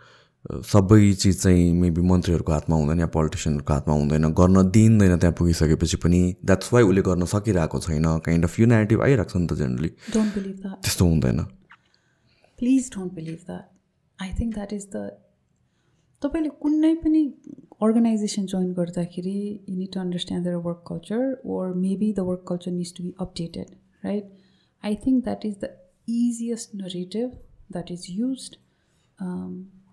[0.45, 5.97] सबै चिज चाहिँ मेबी मन्त्रीहरूको हातमा हुँदैन या पोलिटिसियनहरूको हातमा हुँदैन गर्न दिइँदैन त्यहाँ पुगिसकेपछि
[5.97, 9.53] पनि द्याट्स वाइ उसले गर्न सकिरहेको छैन काइन्ड अफ यो नेगेटिभ आइरहेको छ नि त
[9.53, 11.43] जेनरली त्यस्तो हुँदैन।
[12.59, 13.65] Please don't believe that
[14.19, 15.03] I think that is the
[16.21, 17.21] तपाईँले कुनै पनि
[17.81, 19.37] अर्गनाइजेसन जोइन गर्दाखेरि
[19.69, 21.21] you need to understand their work culture
[21.55, 24.31] or maybe the work culture needs to be updated right
[24.83, 25.69] I think that is the
[26.17, 27.31] easiest narrative
[27.71, 28.49] that is use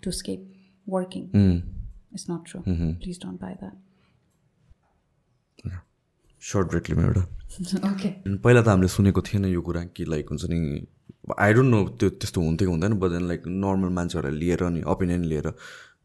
[0.03, 0.53] to escape
[0.87, 3.85] working it's not true please don't buy that
[6.43, 7.23] short ब्रेकलीमा एउटा।
[7.91, 10.59] Okay पहिला त हामीले सुनेको थिएन यो कुरा कि like हुन्छ नि
[11.39, 15.25] आई डोन्ट नो त्यो त्यस्तो हुन्थ्यो हुँदैन बट देन लाइक नर्मल मान्छेहरूलाई लिएर नि ओपिनियन
[15.25, 15.49] लिएर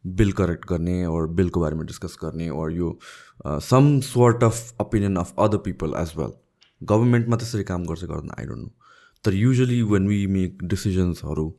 [0.05, 2.97] बिल करेक्ट गर्ने ओर बिलको बारेमा डिस्कस गर्ने ओर यो
[3.69, 6.33] some sort of opinion of other people as well
[6.81, 8.31] गभर्मेन्टमा त्यसरी काम गर्छ गर्दैन?
[8.39, 8.71] आई डोन्ट नो
[9.25, 11.53] तर युजली वेन वी मेक डिसिजन्सहरू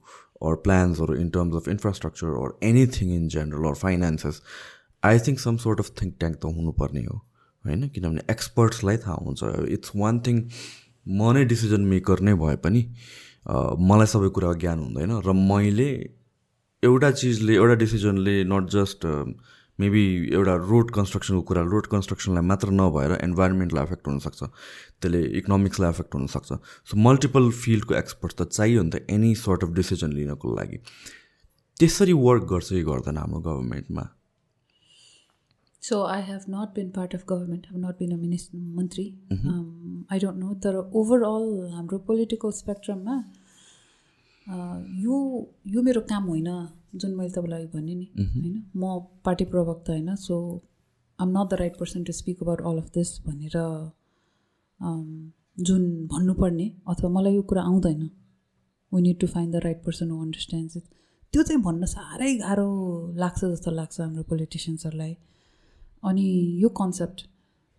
[0.66, 4.40] plans or in terms of infrastructure or anything in general or finances
[5.02, 7.16] I think some sort of think tank त हुनुपर्ने हो।
[7.64, 7.88] होइन?
[7.88, 10.40] किनभने एक्सपर्ट्सलाई थाहा हुन्छ। इट्स वान थिङ
[11.06, 12.82] म नै डिसिजन मेकर नै भए पनि
[13.90, 15.88] मलाई सबै कुरा ज्ञान हुँदैन र मैले
[16.84, 19.04] एउटा चिजले एउटा डिसिजनले नट जस्ट
[19.78, 20.04] मेबी
[20.34, 26.58] एउटा रोड कन्स्ट्रक्सनको कुरा रोड कन्स्ट्रक्सनलाई मात्र नभएर इन्भाइरोमेन्टलाई एफेक्ट हुनसक्छ त्यसले इकोनोमिक्सलाई एफेक्ट हुनसक्छ
[26.92, 30.80] सो मल्टिपल फिल्डको एक्सपर्ट त चाहियो नि त एनी सर्ट अफ डिसिजन लिनको लागि
[31.82, 34.08] त्यसरी वर्क गर्छ कि गर्दैन हाम्रो गभर्मेन्टमा
[36.48, 37.64] not been part of government.
[37.68, 39.06] I have not been a minister, mantri.
[39.30, 39.48] Mm-hmm.
[39.48, 40.52] Um, I don't know.
[40.66, 43.16] तर ओभरअल हाम्रो पोलिटिकल स्पेक्ट्रममा
[44.46, 45.16] यो
[45.66, 46.48] यो मेरो काम होइन
[46.94, 48.62] जुन मैले तपाईँलाई भने नि होइन?
[48.76, 50.36] म पार्टी प्रवक्ता होइन so
[51.18, 53.56] I'm not the right person to speak about all of this भनेर
[55.58, 58.02] जुन भन्नुपर्ने अथवा मलाई यो कुरा आउँदैन।
[58.92, 60.84] We need to find the right person who understands it
[61.34, 62.68] त्यो चाहिँ भन्न साह्रै गाह्रो
[63.16, 65.16] लाग्छ जस्तो लाग्छ हाम्रो पोलिटिसियन्सहरूलाई
[66.02, 66.26] अनि
[66.62, 67.26] यो कन्सेप्ट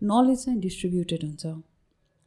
[0.02, 1.44] नलेज चाहिँ डिस्ट्रिब्युटेड हुन्छ।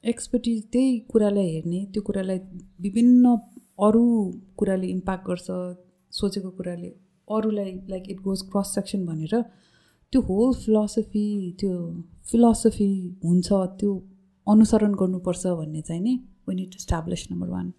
[0.03, 2.39] एक्सपर्टिज त्यही कुरालाई हेर्ने त्यो कुरालाई
[2.81, 3.35] विभिन्न
[3.79, 4.03] अरू
[4.57, 5.47] कुराले इम्प्याक्ट गर्छ
[6.13, 6.89] सोचेको कुराले।
[7.27, 9.41] अरूलाई like it goes cross section भनेर
[10.13, 11.25] त्यो होल फिलोसफी
[11.59, 11.73] त्यो
[12.31, 12.91] फिलोसफी
[13.23, 13.47] हुन्छ
[13.79, 13.91] त्यो
[14.47, 16.15] अनुसरण गर्नुपर्छ भन्ने चाहिँ नि
[16.47, 17.73] we need to establish number one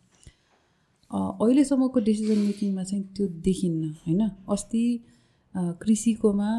[1.10, 4.20] अहिलेसम्मको डिसिजन मेकिङमा चाहिँ त्यो देखिन्न होइन?
[4.48, 4.84] अस्ति
[5.54, 6.50] कृषिकोमा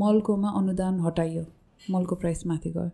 [0.00, 1.44] मलकोमा अनुदान हटाइयो
[1.80, 2.90] मलको प्राइस माथि गयो।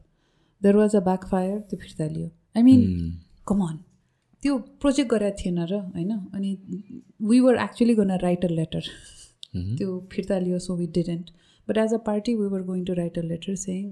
[0.62, 2.80] There was a back fire त्यो फिर्ता लियो। आई मिन
[3.46, 3.78] कमन
[4.44, 6.10] त्यो प्रोजेक्ट गरेको थिएन र होइन?
[6.34, 6.50] अनि
[7.28, 8.84] वी वर एक्चुली गर्न राइट अ लेटर
[9.76, 11.30] त्यो फिर्ता लियो so we didn't
[11.68, 13.84] but as a party we were going to write a letter saying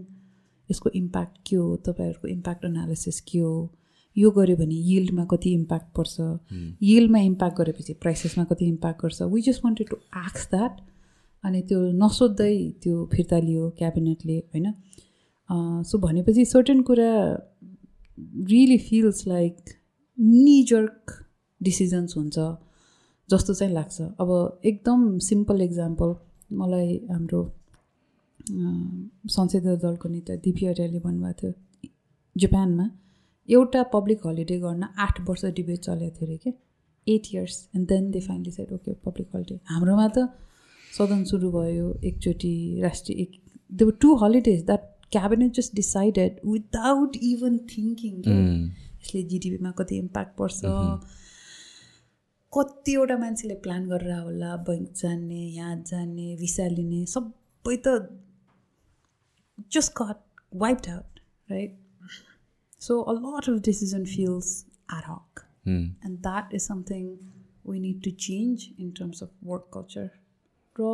[0.68, 1.76] यसको इम्प्याक्ट के हो?
[1.76, 3.54] तपाईँहरूको इम्प्याक्ट एनालिसिस के हो?
[4.16, 6.16] यो गऱ्यो भने यिल्डमा कति इम्प्याक्ट पर्छ?
[6.82, 9.22] यिल्डमा इम्प्याक्ट गरेपछि प्राइसेसमा कति इम्प्याक्ट गर्छ?
[9.22, 10.80] वी जस्ट वान्टेड टु आक्स द्याट
[11.44, 14.72] अनि त्यो नसोध्दै त्यो फिर्ता लियो क्याबिनेटले होइन?
[15.88, 17.12] सो भनेपछि सर्टेन कुरा
[18.50, 19.56] really feels like
[20.22, 21.12] knee jerk
[21.60, 22.38] decisions हुन्छ
[23.28, 26.14] जस्तो चाहिँ लाग्छ। अब एकदम सिम्पल इक्जाम्पल
[26.60, 27.42] मलाई हाम्रो
[29.30, 31.52] संसदीय दलको नेता दिपी आर्यले भन्नुभएको थियो
[32.36, 32.86] जापानमा।
[33.48, 36.52] एउटा पब्लिक हलिडे गर्न आठ वर्ष डिबेट चलेको थियो अरे क्या
[37.06, 40.28] eight years and then they finally said okay public holiday हाम्रोमा त
[40.92, 43.32] सदन सुरु भयो एकचोटि राष्ट्रिय एक
[44.00, 48.14] two holidays that cabinet just decided without even thinking
[49.02, 50.60] यसले जिडिपीमा कति इम्प्याक्ट पर्छ।
[52.52, 57.94] कतिवटा मान्छेले प्लान गरेर होला बैङ्क जाने यहाँ जाने भिसा लिने सबै त
[59.72, 60.18] just cut
[60.62, 61.20] wiped out
[61.50, 61.78] right
[62.80, 64.50] so a lot of decision feels
[64.90, 67.06] are hoc and that is something
[67.66, 70.10] we need to change in terms of work culture
[70.76, 70.90] र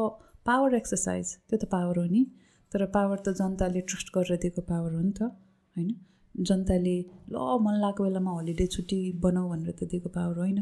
[0.47, 2.27] पावर एक्सर्साइज त्यो त पावर हो नि?
[2.73, 5.91] तर पावर त जनताले ट्रस्ट गरेर दिएको पावर हो नि त होइन?
[6.35, 6.97] जनताले
[7.31, 10.59] ल मन लागेको बेलामा हलिडे छुट्टी बनाऊ भनेर त दिएको पावर होइन।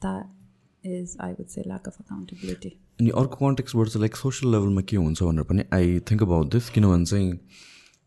[0.00, 2.70] That is I would say lack of accountability
[3.00, 6.70] अनि अर्को कन्टेक्सबाट चाहिँ लाइक सोसियल लेभलमा के हुन्छ भनेर पनि आई थिङ्क अबाउट दिस
[6.70, 7.30] किनभने चाहिँ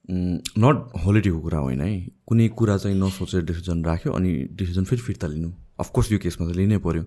[0.09, 1.93] नट होलिडेको कुरा होइन है।
[2.27, 6.55] कुनै कुरा चाहिँ नसोचेर डिसिजन राख्यो अनि डिसिजन फेरि फिर्ता लिनु। अफकोर्स यो केसमा त
[6.55, 7.03] लिनै पऱ्यो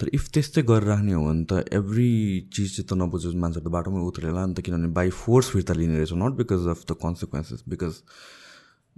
[0.00, 2.08] तर इफ त्यस्तै गरेर राख्ने हो भने त एभ्री
[2.50, 5.94] चिज चाहिँ त नबुझोस् मान्छेहरू त बाटोमै उत्रेला नि त किनभने बाई फोर्स फिर्ता लिने
[5.94, 7.94] रहेछ। Not because of the consequences because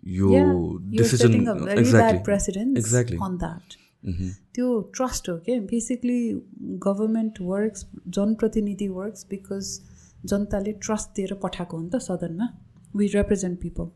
[0.05, 0.45] यो
[0.91, 1.35] डिसिजन
[1.71, 3.77] एक्ज्याक्टली अन द्याट
[4.55, 6.19] त्यो ट्रस्ट हो क्या बेसिकली
[6.85, 9.79] गभर्मेन्ट वर्क्स जनप्रतिनिधि वर्क्स बिकज
[10.25, 12.49] जनताले ट्रस्ट दिएर पठाएको हो नि त सदनमा
[12.97, 13.89] वी रिप्रेजेन्ट पिपल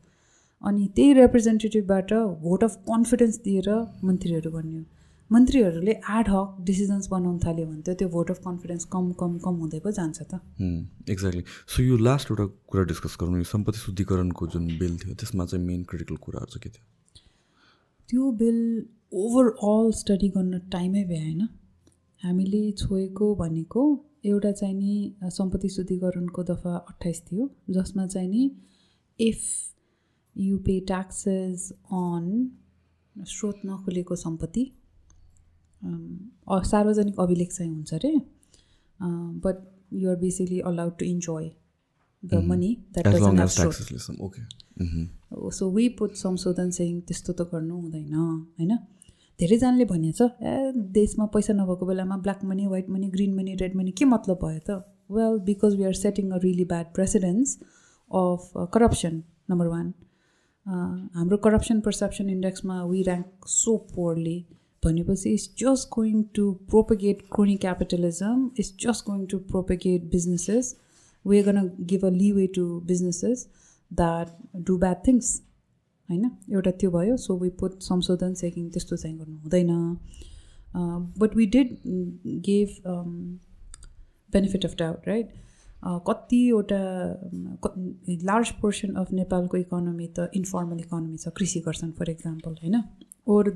[0.65, 2.13] अनि त्यही रिप्रेजेन्टेटिभबाट
[2.43, 3.71] भोट अफ कन्फिडेन्स दिएर
[4.05, 4.83] मन्त्रीहरू बन्यो
[5.31, 9.55] मन्त्रीहरूले एड हक डिसिजन्स बनाउनु थाल्यो भने त त्यो भोट अफ कन्फिडेन्स कम कम कम
[9.63, 10.41] हुँदै पो जान्छ त।
[11.11, 11.45] एक्ज्याक्टली
[11.75, 15.65] सो यो लास्ट एउटा कुरा डिस्कस गरौँ यो सम्पत्ति शुद्धिकरणको जुन बिल थियो त्यसमा चाहिँ
[15.67, 16.85] मेन क्रिटिकल कुराहरू चाहिँ के थियो?
[18.09, 18.59] त्यो बिल
[19.23, 21.49] ओभरअल स्टडी गर्न टाइमै भ्याएन
[22.23, 23.85] हामीले छोएको भनेको
[24.33, 27.49] एउटा चाहिँ नि सम्पत्ति शुद्धिकरणको दफा अट्ठाइस थियो
[27.79, 28.43] जसमा चाहिँ नि
[29.19, 29.41] if
[30.37, 31.71] you pay taxes
[32.03, 32.29] on
[33.17, 34.65] स्रोत नखोलेको सम्पत्ति
[35.83, 38.13] सार्वजनिक अभिलेख चाहिँ हुन्छ अरे।
[39.45, 39.57] But
[39.93, 41.51] you're basically allowed to enjoy
[42.23, 43.07] the money that
[45.57, 48.77] so we put संशोधन चाहिँ त्यस्तो त गर्नु हुँदैन होइन?
[49.39, 53.77] धेरैजनाले भनेको छ ए देशमा पैसा नभएको बेलामा black money white money green money red
[53.77, 54.71] money के मतलब भयो त?
[55.11, 57.59] Well because we are setting a really bad precedence
[58.11, 59.93] of corruption number one
[61.17, 64.39] हाम्रो करप्सन पर्सेप्सन इन्डेक्समा वी ऱ्याङ्क सो पोरली
[64.83, 70.75] भनेपछि it's just going to propagate crony capitalism it's just going to propagate businesses
[71.25, 73.47] we gonna give a leeway to businesses
[73.91, 74.29] that
[74.63, 75.35] do bad things
[76.09, 79.71] होइन एउटा त्यो भयो so we put संशोधन seeking त्यस्तो चाहिँ गर्नु हुँदैन
[81.19, 81.77] but we did
[82.43, 82.81] gave
[84.33, 85.33] benefit of doubt right
[86.07, 86.81] कतिवटा
[88.25, 92.83] लार्ज पोर्सन अफ नेपालको इकोनोमी त इन्फर्मल इकोनोमी छ कृषि गर्छन् फर इक्जाम्पल होइन
[93.35, 93.51] ओर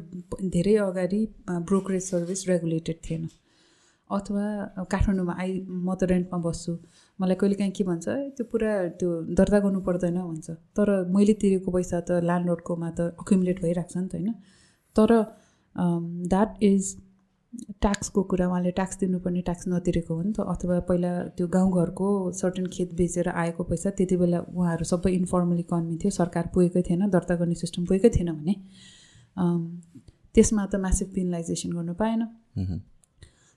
[0.55, 1.21] धेरै अगाडि
[1.69, 3.29] ब्रोकरेज सर्भिस रेगुलेटेड थिएन।
[4.11, 4.45] अथवा
[4.93, 6.73] काठमाडौँमा आइ म त रेन्टमा बस्छु।
[7.19, 8.07] मलाई कहिले काहीँ के भन्छ
[8.37, 13.59] त्यो पुरा त्यो दर्ता गर्नु पर्दैन भन्छ। तर मैले तिरेको पैसा त ल्यान्डलोडकोमा त अक्युमुलेट
[13.65, 14.31] भइरहेको छ नि त होइन?
[14.97, 15.11] तर
[16.31, 16.83] द्याट इज
[17.83, 22.07] ट्याक्सको कुरा। उहाँले ट्याक्स दिनुपर्ने ट्याक्स नतिरेको हो नि त। अथवा पहिला त्यो गाउँघरको
[22.41, 27.09] सर्टन खेत बेचेर आएको पैसा त्यति बेला उहाँहरू सबै इन्फर्मल इकोनोमी थियो। सरकार पुगेकै थिएन
[27.17, 28.55] दर्ता गर्ने सिस्टम पुगेकै थिएन भने।
[29.37, 32.27] त्यसमा त म्यासिभ पिनलाइजेसन गर्नु पाएन।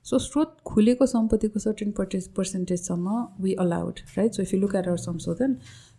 [0.05, 4.87] सो स्रोत खुलेको सम्पत्तिको सर्टेन पर्टेज पर्सेन्टेजसम्म we allowed right so if you look at
[4.87, 5.55] our संशोधन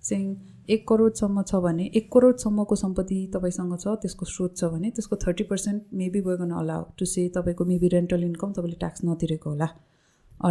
[0.08, 0.22] सिङ
[0.68, 5.44] एक करोडसम्म छ भने एक करोडसम्मको सम्पत्ति तपाईँसँग छ त्यसको स्रोत छ भने त्यसको थर्टी
[5.50, 9.68] पर्सेन्ट मेबी वे गर्न अलाउ टु से तपाईँको मेबी रेन्टल इन्कम तपाईँले ट्याक्स नतिरेको होला।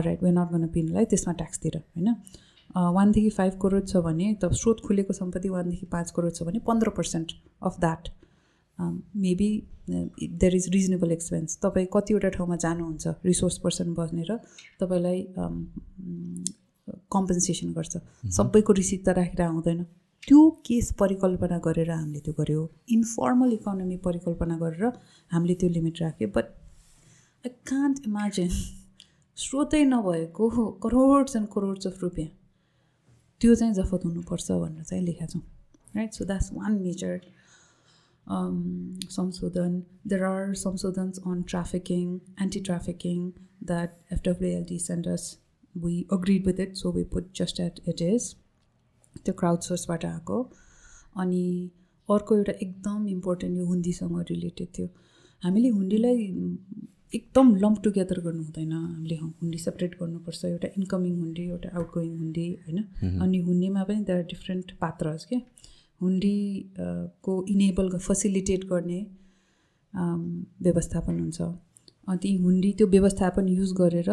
[0.06, 2.14] राइट वे नट गर्न पिनलाई त्यसमा ट्याक्स तिर होइन?
[2.96, 6.90] वानदेखि फाइभ करोड छ भने त स्रोत खुलेको सम्पत्ति वानदेखि पाँच करोड छ भने पन्ध्र
[6.98, 7.32] percent
[7.64, 8.10] of that
[8.80, 9.50] maybe
[9.90, 14.32] there is reasonable expense तपाईँ कतिवटा ठाउँमा जानुहुन्छ रिसोर्स पर्सन बनेर
[14.80, 15.22] तपाईँलाई
[17.12, 17.98] कम्पेन्सेसन गर्छ।
[18.38, 19.84] सबैको रिसिप्ट त राखेर आउँदैन।
[20.24, 24.86] त्यो केस परिकल्पना गरेर हामीले त्यो गऱ्यो इन्फर्मल इकोनोमी परिकल्पना गरेर
[25.32, 26.46] हामीले त्यो लिमिट राख्यो। बट
[27.44, 28.50] आई कान्ट इमेजिन
[29.38, 30.44] स्रोतै नभएको
[30.84, 32.30] करोड्स एन्ड करोड्स अफ रुपियाँ।
[33.42, 35.42] त्यो चाहिँ जफत हुनुपर्छ भनेर चाहिँ लेखेका छौँ।
[35.96, 37.20] Right so that's one major
[38.28, 39.84] um, Samsudhan.
[40.06, 45.38] There are Samsudhans on trafficking, anti-trafficking that FWLD sent us.
[45.76, 48.36] We agreed with it, so we put just at it is.
[49.26, 50.36] त्यो क्राउड सोर्सबाट आएको
[51.22, 51.44] अनि
[52.10, 54.88] अर्को एउटा एकदम इम्पोर्टेन्ट यो हुन्डीसँग रिलेटेड थियो
[55.44, 56.28] हामीले हुन्डीलाई
[57.16, 62.48] एकदम लम्प टुगेदर गर्नु हुँदैन हामीले हुन्डी सेपरेट गर्नुपर्छ एउटा इन्कमिङ हुन्डी एउटा आउटगोइङ हुन्डी
[62.66, 65.42] होइन अनि हुन्डीमा पनि देयर डिफ्रेन्ट पात्रहरू के
[66.02, 66.38] हुन्डी
[67.24, 69.00] को इनेबल फेसिलिटेट गर्ने
[70.64, 71.42] व्यवस्थापन हुन्छ।
[72.08, 74.10] अनि हुन्डी त्यो व्यवस्थापन युज गरेर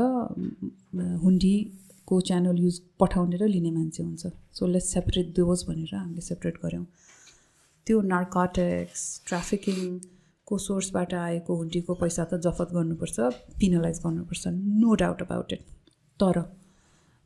[1.25, 6.57] हुन्डीको च्यानल युज पठाउने र लिने मान्छे हुन्छ। सो लेट्स सेपरेट दोज भनेर हामीले सेपरेट
[6.65, 6.87] गऱ्यौँ।
[7.87, 13.17] त्यो नार्काटेक्स ट्राफिकिङको सोर्सबाट आएको हुन्डीको पैसा त जफत गर्नुपर्छ
[13.61, 14.43] पिनलाइज गर्नुपर्छ
[14.83, 15.63] नो डाउट अबाउट इट
[16.21, 16.37] तर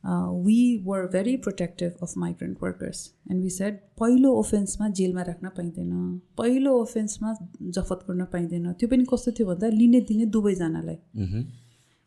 [0.03, 2.99] we were very protective of migrant workers
[3.31, 5.91] and we said पहिलो ओफेन्समा जेलमा राख्न पाइँदैन।
[6.37, 10.97] पहिलो ओफेन्समा जफत गर्न पाइँदैन। त्यो पनि कस्तो थियो भन्दा लिने दिने दुवैजनालाई।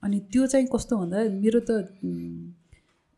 [0.02, 1.70] अनि त्यो चाहिँ कस्तो भन्दा मेरो त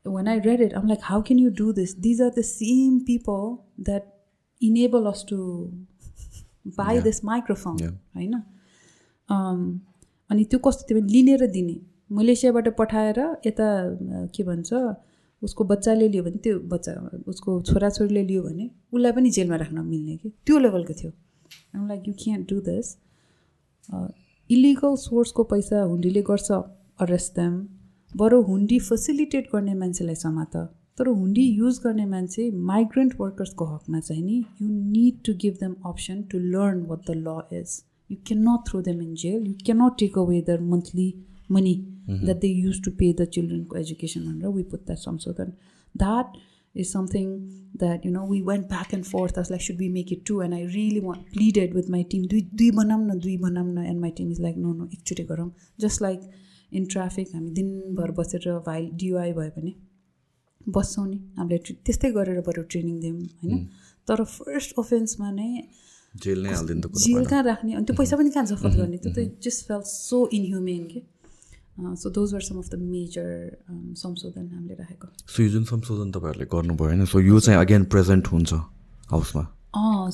[0.07, 2.99] when I read it I'm like how can you do this these are the same
[3.07, 3.41] people
[3.85, 4.13] that
[4.61, 5.39] enable us to
[6.79, 7.77] buy this microphone
[8.17, 8.35] होइन?
[10.31, 11.77] अनि त्यो कस्तो थियो भने लिने र दिने।
[12.17, 13.69] मलेसियाबाट पठाएर यता
[14.35, 14.73] के भन्छ
[15.43, 16.93] उसको बच्चाले लियो भने त्यो बच्चा
[17.29, 20.29] उसको छोराछोरीले लियो भने उसलाई पनि जेलमा राख्न मिल्ने कि?
[20.47, 21.11] त्यो लेभलको थियो।
[21.89, 22.97] Like you can do this
[24.51, 26.51] illegal सोर्सको पैसा हुन्डीले गर्छ
[27.01, 27.53] अरेस्ट देम
[28.13, 30.57] बरु हुन्डी फेसिलिटेट गर्ने मान्छेलाई समात।
[30.99, 35.75] तर हुन्डी युज गर्ने मान्छे माइग्रेन्ट वर्कर्सको हकमा चाहिँ नि you need to give them
[35.87, 39.55] option to learn what the law is you can not throw them in jail you
[39.65, 41.09] can not take away their monthly
[41.49, 42.27] money mm-hmm.
[42.27, 45.49] that they use to pay the children education under we put that some so that
[45.95, 46.27] that
[46.75, 47.29] is something
[47.75, 50.41] that you know we went back and forth as like should we make it two
[50.41, 53.83] and i really want pleaded with my team dui dui banam na dui banam na
[53.83, 55.51] and my team is like no no एकचोटि गरौँ
[55.85, 56.23] just like
[56.73, 59.75] in traffic हामी दिनभर बसेर भाइ डियुआई भयो भने
[60.77, 63.65] बस्छौँ नि हामीले त्यस्तै गरेर बरु ट्रेनिङ दियौँ होइन
[64.09, 65.51] तर फर्स्ट अफेन्समा नै
[66.25, 70.27] जेल कहाँ राख्ने अनि त्यो पैसा पनि कहाँ जफत गर्ने त्यो त जस्ट फेल सो
[70.39, 71.03] इनह्युमेन के
[71.75, 73.31] so those were some of the major
[73.99, 78.27] संशोधन हामीले राखेको। सो यो जुन संशोधन तपाईँहरूले गर्नुभयो होइन सो यो चाहिँ अगेन प्रेजेन्ट
[78.33, 78.53] हुन्छ
[79.11, 79.45] हाउसमा।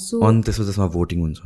[0.01, 1.41] सो अनि त्यसमा त्यसमा भोटिङ हुन्छ।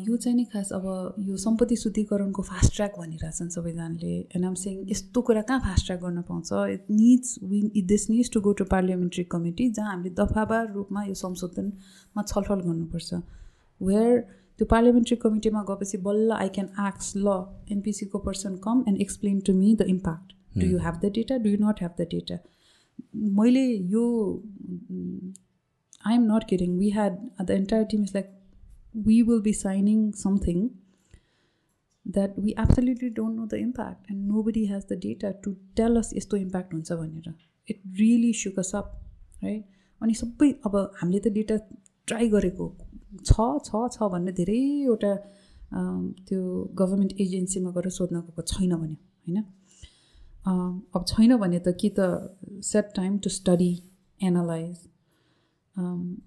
[0.00, 0.84] यो चाहिँ नि खास अब
[1.18, 6.00] यो सम्पत्ति शुद्धिकरणको फास्ट ट्र्याक भनिरहेछन् सबैजनाले एन्ड आम सिङ यस्तो कुरा कहाँ फास्ट ट्र्याक
[6.02, 6.52] गर्न पाउँछ?
[6.74, 11.04] It needs win it this needs to go to parliamentary committee जहाँ हामीले दफाबार रूपमा
[11.04, 13.14] यो संशोधनमा छलफल गर्नुपर्छ।
[13.80, 14.24] वेयर
[14.60, 17.34] त्यो पार्लियामेन्ट्री कमिटीमा गएपछि बल्ल आई क्यान एक्स ल
[17.70, 21.50] एनपिसीको person come and explain to me the impact do you have the data do
[21.50, 22.36] you not have the data
[23.38, 23.62] मैले
[23.92, 24.02] यो
[26.02, 28.28] I am not kidding we had the entire team is like
[29.06, 30.68] we will be signing something
[32.06, 36.12] that we absolutely don't know the impact and nobody has the data to tell us
[36.16, 37.34] यस्तो impact हुन्छ भनेर
[37.68, 38.92] it really sucks up
[39.42, 39.64] right
[40.00, 41.60] अनि सबै अब हामीले त data
[42.08, 42.72] try गरेको
[43.24, 43.32] छ
[43.64, 45.14] छ छ भन्ने धेरैवटा
[46.28, 46.42] त्यो
[46.80, 49.38] गभर्मेन्ट एजेन्सीमा गएर सोध्न गएको छैन भने होइन?
[50.96, 52.00] अब छैन भने त कि त
[52.66, 53.72] set time to study
[54.20, 54.76] analyze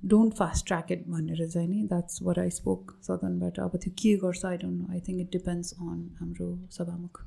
[0.10, 4.15] don't fast track it भनेर चाहिँ नि द्याट्स वर आई स्पोक सदनबाट। अब त्यो के
[4.18, 6.47] गर्छ I don't know I think it depends on हाम्रो
[6.77, 7.22] सभामुख।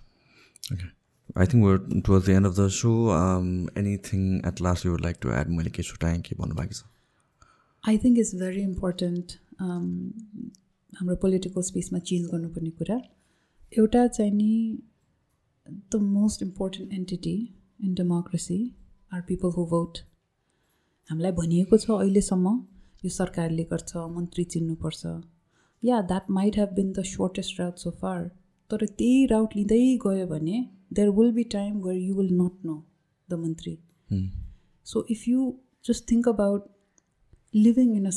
[1.36, 1.76] I think we're
[2.06, 2.92] towards the end of the so
[3.80, 6.84] anything at last you like to add मैले के छुट्याएँ के भन्नु बाँकी छ?
[7.84, 13.00] I think it's very important हाम्रो पोलिटिकल स्पेसमा चेन्ज गर्नुपर्ने कुरा।
[13.72, 14.78] एउटा चाहिँ नि
[15.92, 17.36] the most important entity
[17.84, 18.58] in democracy
[19.12, 19.98] are people who vote
[21.10, 22.54] हामीलाई भनिएको छ अहिलेसम्म
[23.04, 25.06] यो सरकारले गर्छ मन्त्री चिन्नुपर्छ।
[25.82, 28.22] Yeah that might have been the shortest route so far
[28.70, 30.56] तर त्यही राउट लिँदै गयो भने
[30.92, 32.82] there will be time where you will not know
[33.28, 33.78] the मन्त्री
[34.86, 35.52] so if you
[35.84, 36.68] just think about
[37.53, 38.11] living in a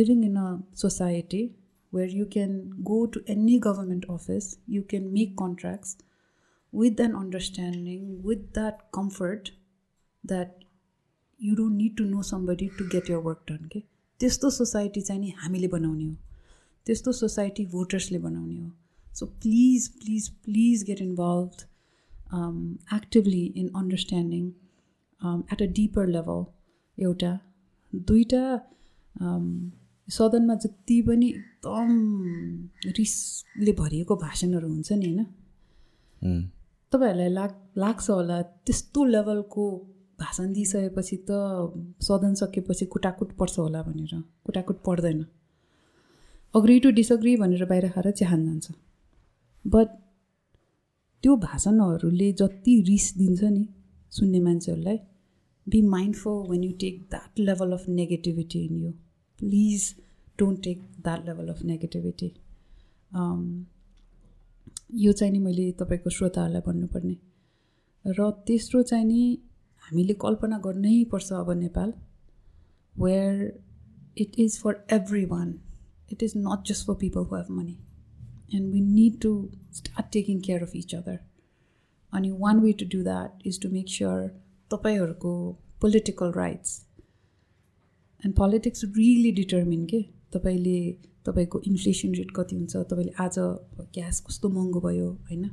[0.00, 1.42] living in a society
[1.92, 2.54] where you can
[2.84, 5.96] go to any government office you can make contracts
[6.72, 9.52] with an understanding with that comfort
[10.24, 10.64] that
[11.40, 13.80] you don't need to know somebody to get your work done के
[14.20, 16.14] त्यस्तो society चाहिँ नि हामीले बनाउने हो
[16.86, 18.70] त्यस्तो society भोटर्सले बनाउने हो
[19.18, 21.62] so please please please get involved
[22.96, 24.48] actively in understanding
[25.52, 26.44] at a deeper level
[26.98, 27.38] एउटा
[27.93, 28.43] दुईवटा
[30.07, 31.89] सदनमा जति पनि एकदम
[32.97, 35.25] रिसले भरिएको भाषणहरू हुन्छ नि होइन?
[36.91, 39.63] तपाईँहरूलाई लाग लाग्छ होला त्यस्तो लेभलको
[40.19, 41.31] भाषण दिइसकेपछि त
[42.01, 44.13] सदन सकेपछि कुटाकुट पर्छ होला भनेर।
[44.45, 45.25] कुटाकुट पर्दैन।
[46.53, 48.71] अग्री टु डिसअग्री भनेर बाहिर खाएर चिहान जान्छ।
[49.65, 49.87] बट
[51.23, 53.67] त्यो भाषणहरूले जति रिस दिन्छ नि
[54.11, 54.97] सुन्ने मान्छेहरूलाई
[55.67, 58.91] be mindful when you take that level of negativity in you
[59.39, 59.93] please
[60.39, 62.31] don't take that level of negativity
[64.95, 67.17] यो चाहिँ नि मैले तपाईँको श्रोताहरूलाई भन्नुपर्ने।
[68.05, 69.37] र तेस्रो चाहिँ नि
[69.83, 71.93] हामीले कल्पना गर्नै पर्छ अब Nepal
[72.99, 73.59] where
[74.17, 74.85] it is for
[75.25, 75.53] everyone
[76.11, 77.77] it is not just for people who have money
[78.55, 79.31] and we need to
[79.73, 81.19] start taking care of each other
[82.13, 84.42] अनि one way to do that is to make sure
[84.73, 85.33] तपाईँहरूको
[85.81, 86.79] political rights
[88.23, 90.01] and politics really determine के?
[90.33, 90.77] तपाईँले
[91.25, 92.75] तपाईँको inflation rate कति हुन्छ?
[92.91, 93.35] तपाईँले आज
[93.95, 95.49] gas कस्तो महँगो भयो होइन?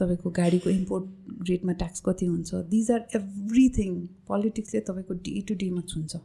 [0.00, 2.54] तपाईँको गाडीको इम्पोर्ट रेटमा ट्याक्स कति हुन्छ?
[2.54, 3.94] दिज आर एभ्रिथिङ
[4.28, 6.16] पोलिटिक्सले तपाईँको डे टु डेमा छुन्छ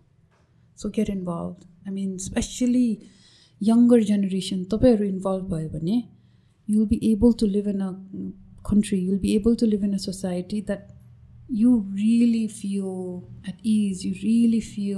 [0.77, 2.88] so get involve I mean specially
[3.61, 6.03] younger generation तपाईँहरू इन्भल्भ भयो भने
[6.68, 7.91] you will be able to live in a
[8.69, 10.92] country you will be able to live in a society that
[11.51, 14.95] you really feel at is you really feel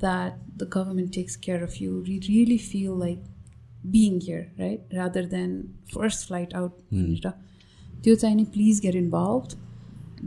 [0.00, 3.24] that the government takes care of you you really feel like
[3.86, 5.60] being here right rather than
[5.94, 7.30] first flight out भनेर
[8.04, 9.56] त्यो चाहिँ नि please get involve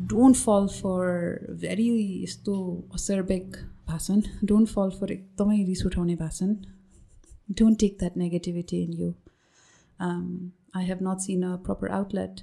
[0.10, 1.90] don't fall for very
[2.24, 2.54] यस्तो
[2.96, 3.56] असरबेक
[3.88, 6.56] भाषण don't fall for एकदमै रिस उठाउने भाषण
[7.50, 9.12] don't take that negativity in you
[10.00, 12.42] I have not seen a proper outlet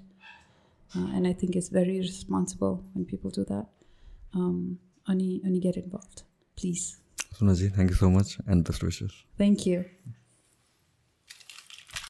[0.97, 3.66] Uh, and I think it's very responsible when people do that.
[4.35, 4.78] Um,
[5.09, 6.23] only, only get involved,
[6.56, 6.98] please.
[7.35, 9.12] Sunaji, thank you so much and best wishes.
[9.36, 9.85] Thank you.